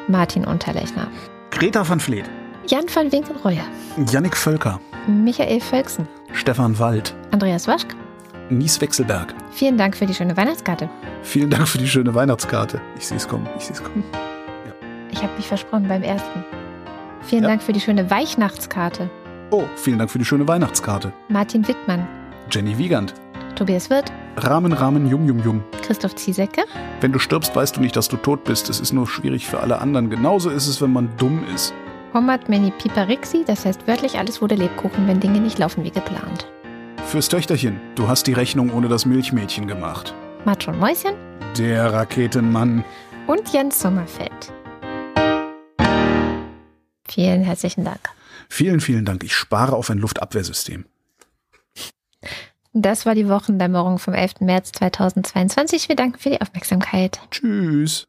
[0.09, 1.09] Martin Unterlechner.
[1.51, 2.25] Greta van Vleet.
[2.67, 3.65] Jan van Winkelreuer.
[4.11, 4.81] Jannik Völker.
[5.07, 6.09] Michael Völksen.
[6.33, 7.15] Stefan Wald.
[7.31, 7.95] Andreas Waschk.
[8.49, 9.35] Nies Wechselberg.
[9.51, 10.89] Vielen Dank für die schöne Weihnachtskarte.
[11.23, 12.81] Vielen Dank für die schöne Weihnachtskarte.
[12.97, 14.05] Ich sehe es kommen, ich sehe es kommen.
[15.11, 16.45] Ich habe mich versprochen beim ersten.
[17.23, 17.49] Vielen Ja.
[17.51, 19.11] Dank für die schöne Weihnachtskarte.
[19.51, 21.13] Oh, vielen Dank für die schöne Weihnachtskarte.
[21.29, 22.07] Martin Wittmann.
[22.51, 23.15] Jenny Wiegand.
[23.55, 24.13] Tobias Wirth.
[24.37, 25.65] Rahmen, Rahmen, Jum, Jum, Jum.
[25.83, 26.65] Christoph Ziesecke.
[27.01, 28.69] Wenn du stirbst, weißt du nicht, dass du tot bist.
[28.69, 30.11] Es ist nur schwierig für alle anderen.
[30.11, 31.73] Genauso ist es, wenn man dumm ist.
[32.13, 33.45] Hommat Meni Piparixi.
[33.47, 36.49] Das heißt wörtlich, alles wurde Lebkuchen, wenn Dinge nicht laufen wie geplant.
[37.07, 40.13] Fürs Töchterchen, du hast die Rechnung ohne das Milchmädchen gemacht.
[40.45, 41.15] Und Mäuschen.
[41.57, 42.85] Der Raketenmann.
[43.29, 44.53] Und Jens Sommerfeld.
[47.09, 48.16] Vielen herzlichen Dank.
[48.49, 49.25] Vielen, vielen Dank.
[49.25, 50.85] Ich spare auf ein Luftabwehrsystem.
[52.73, 54.41] Das war die Wochendämmerung vom 11.
[54.41, 55.89] März 2022.
[55.89, 57.21] Wir danken für die Aufmerksamkeit.
[57.31, 58.07] Tschüss.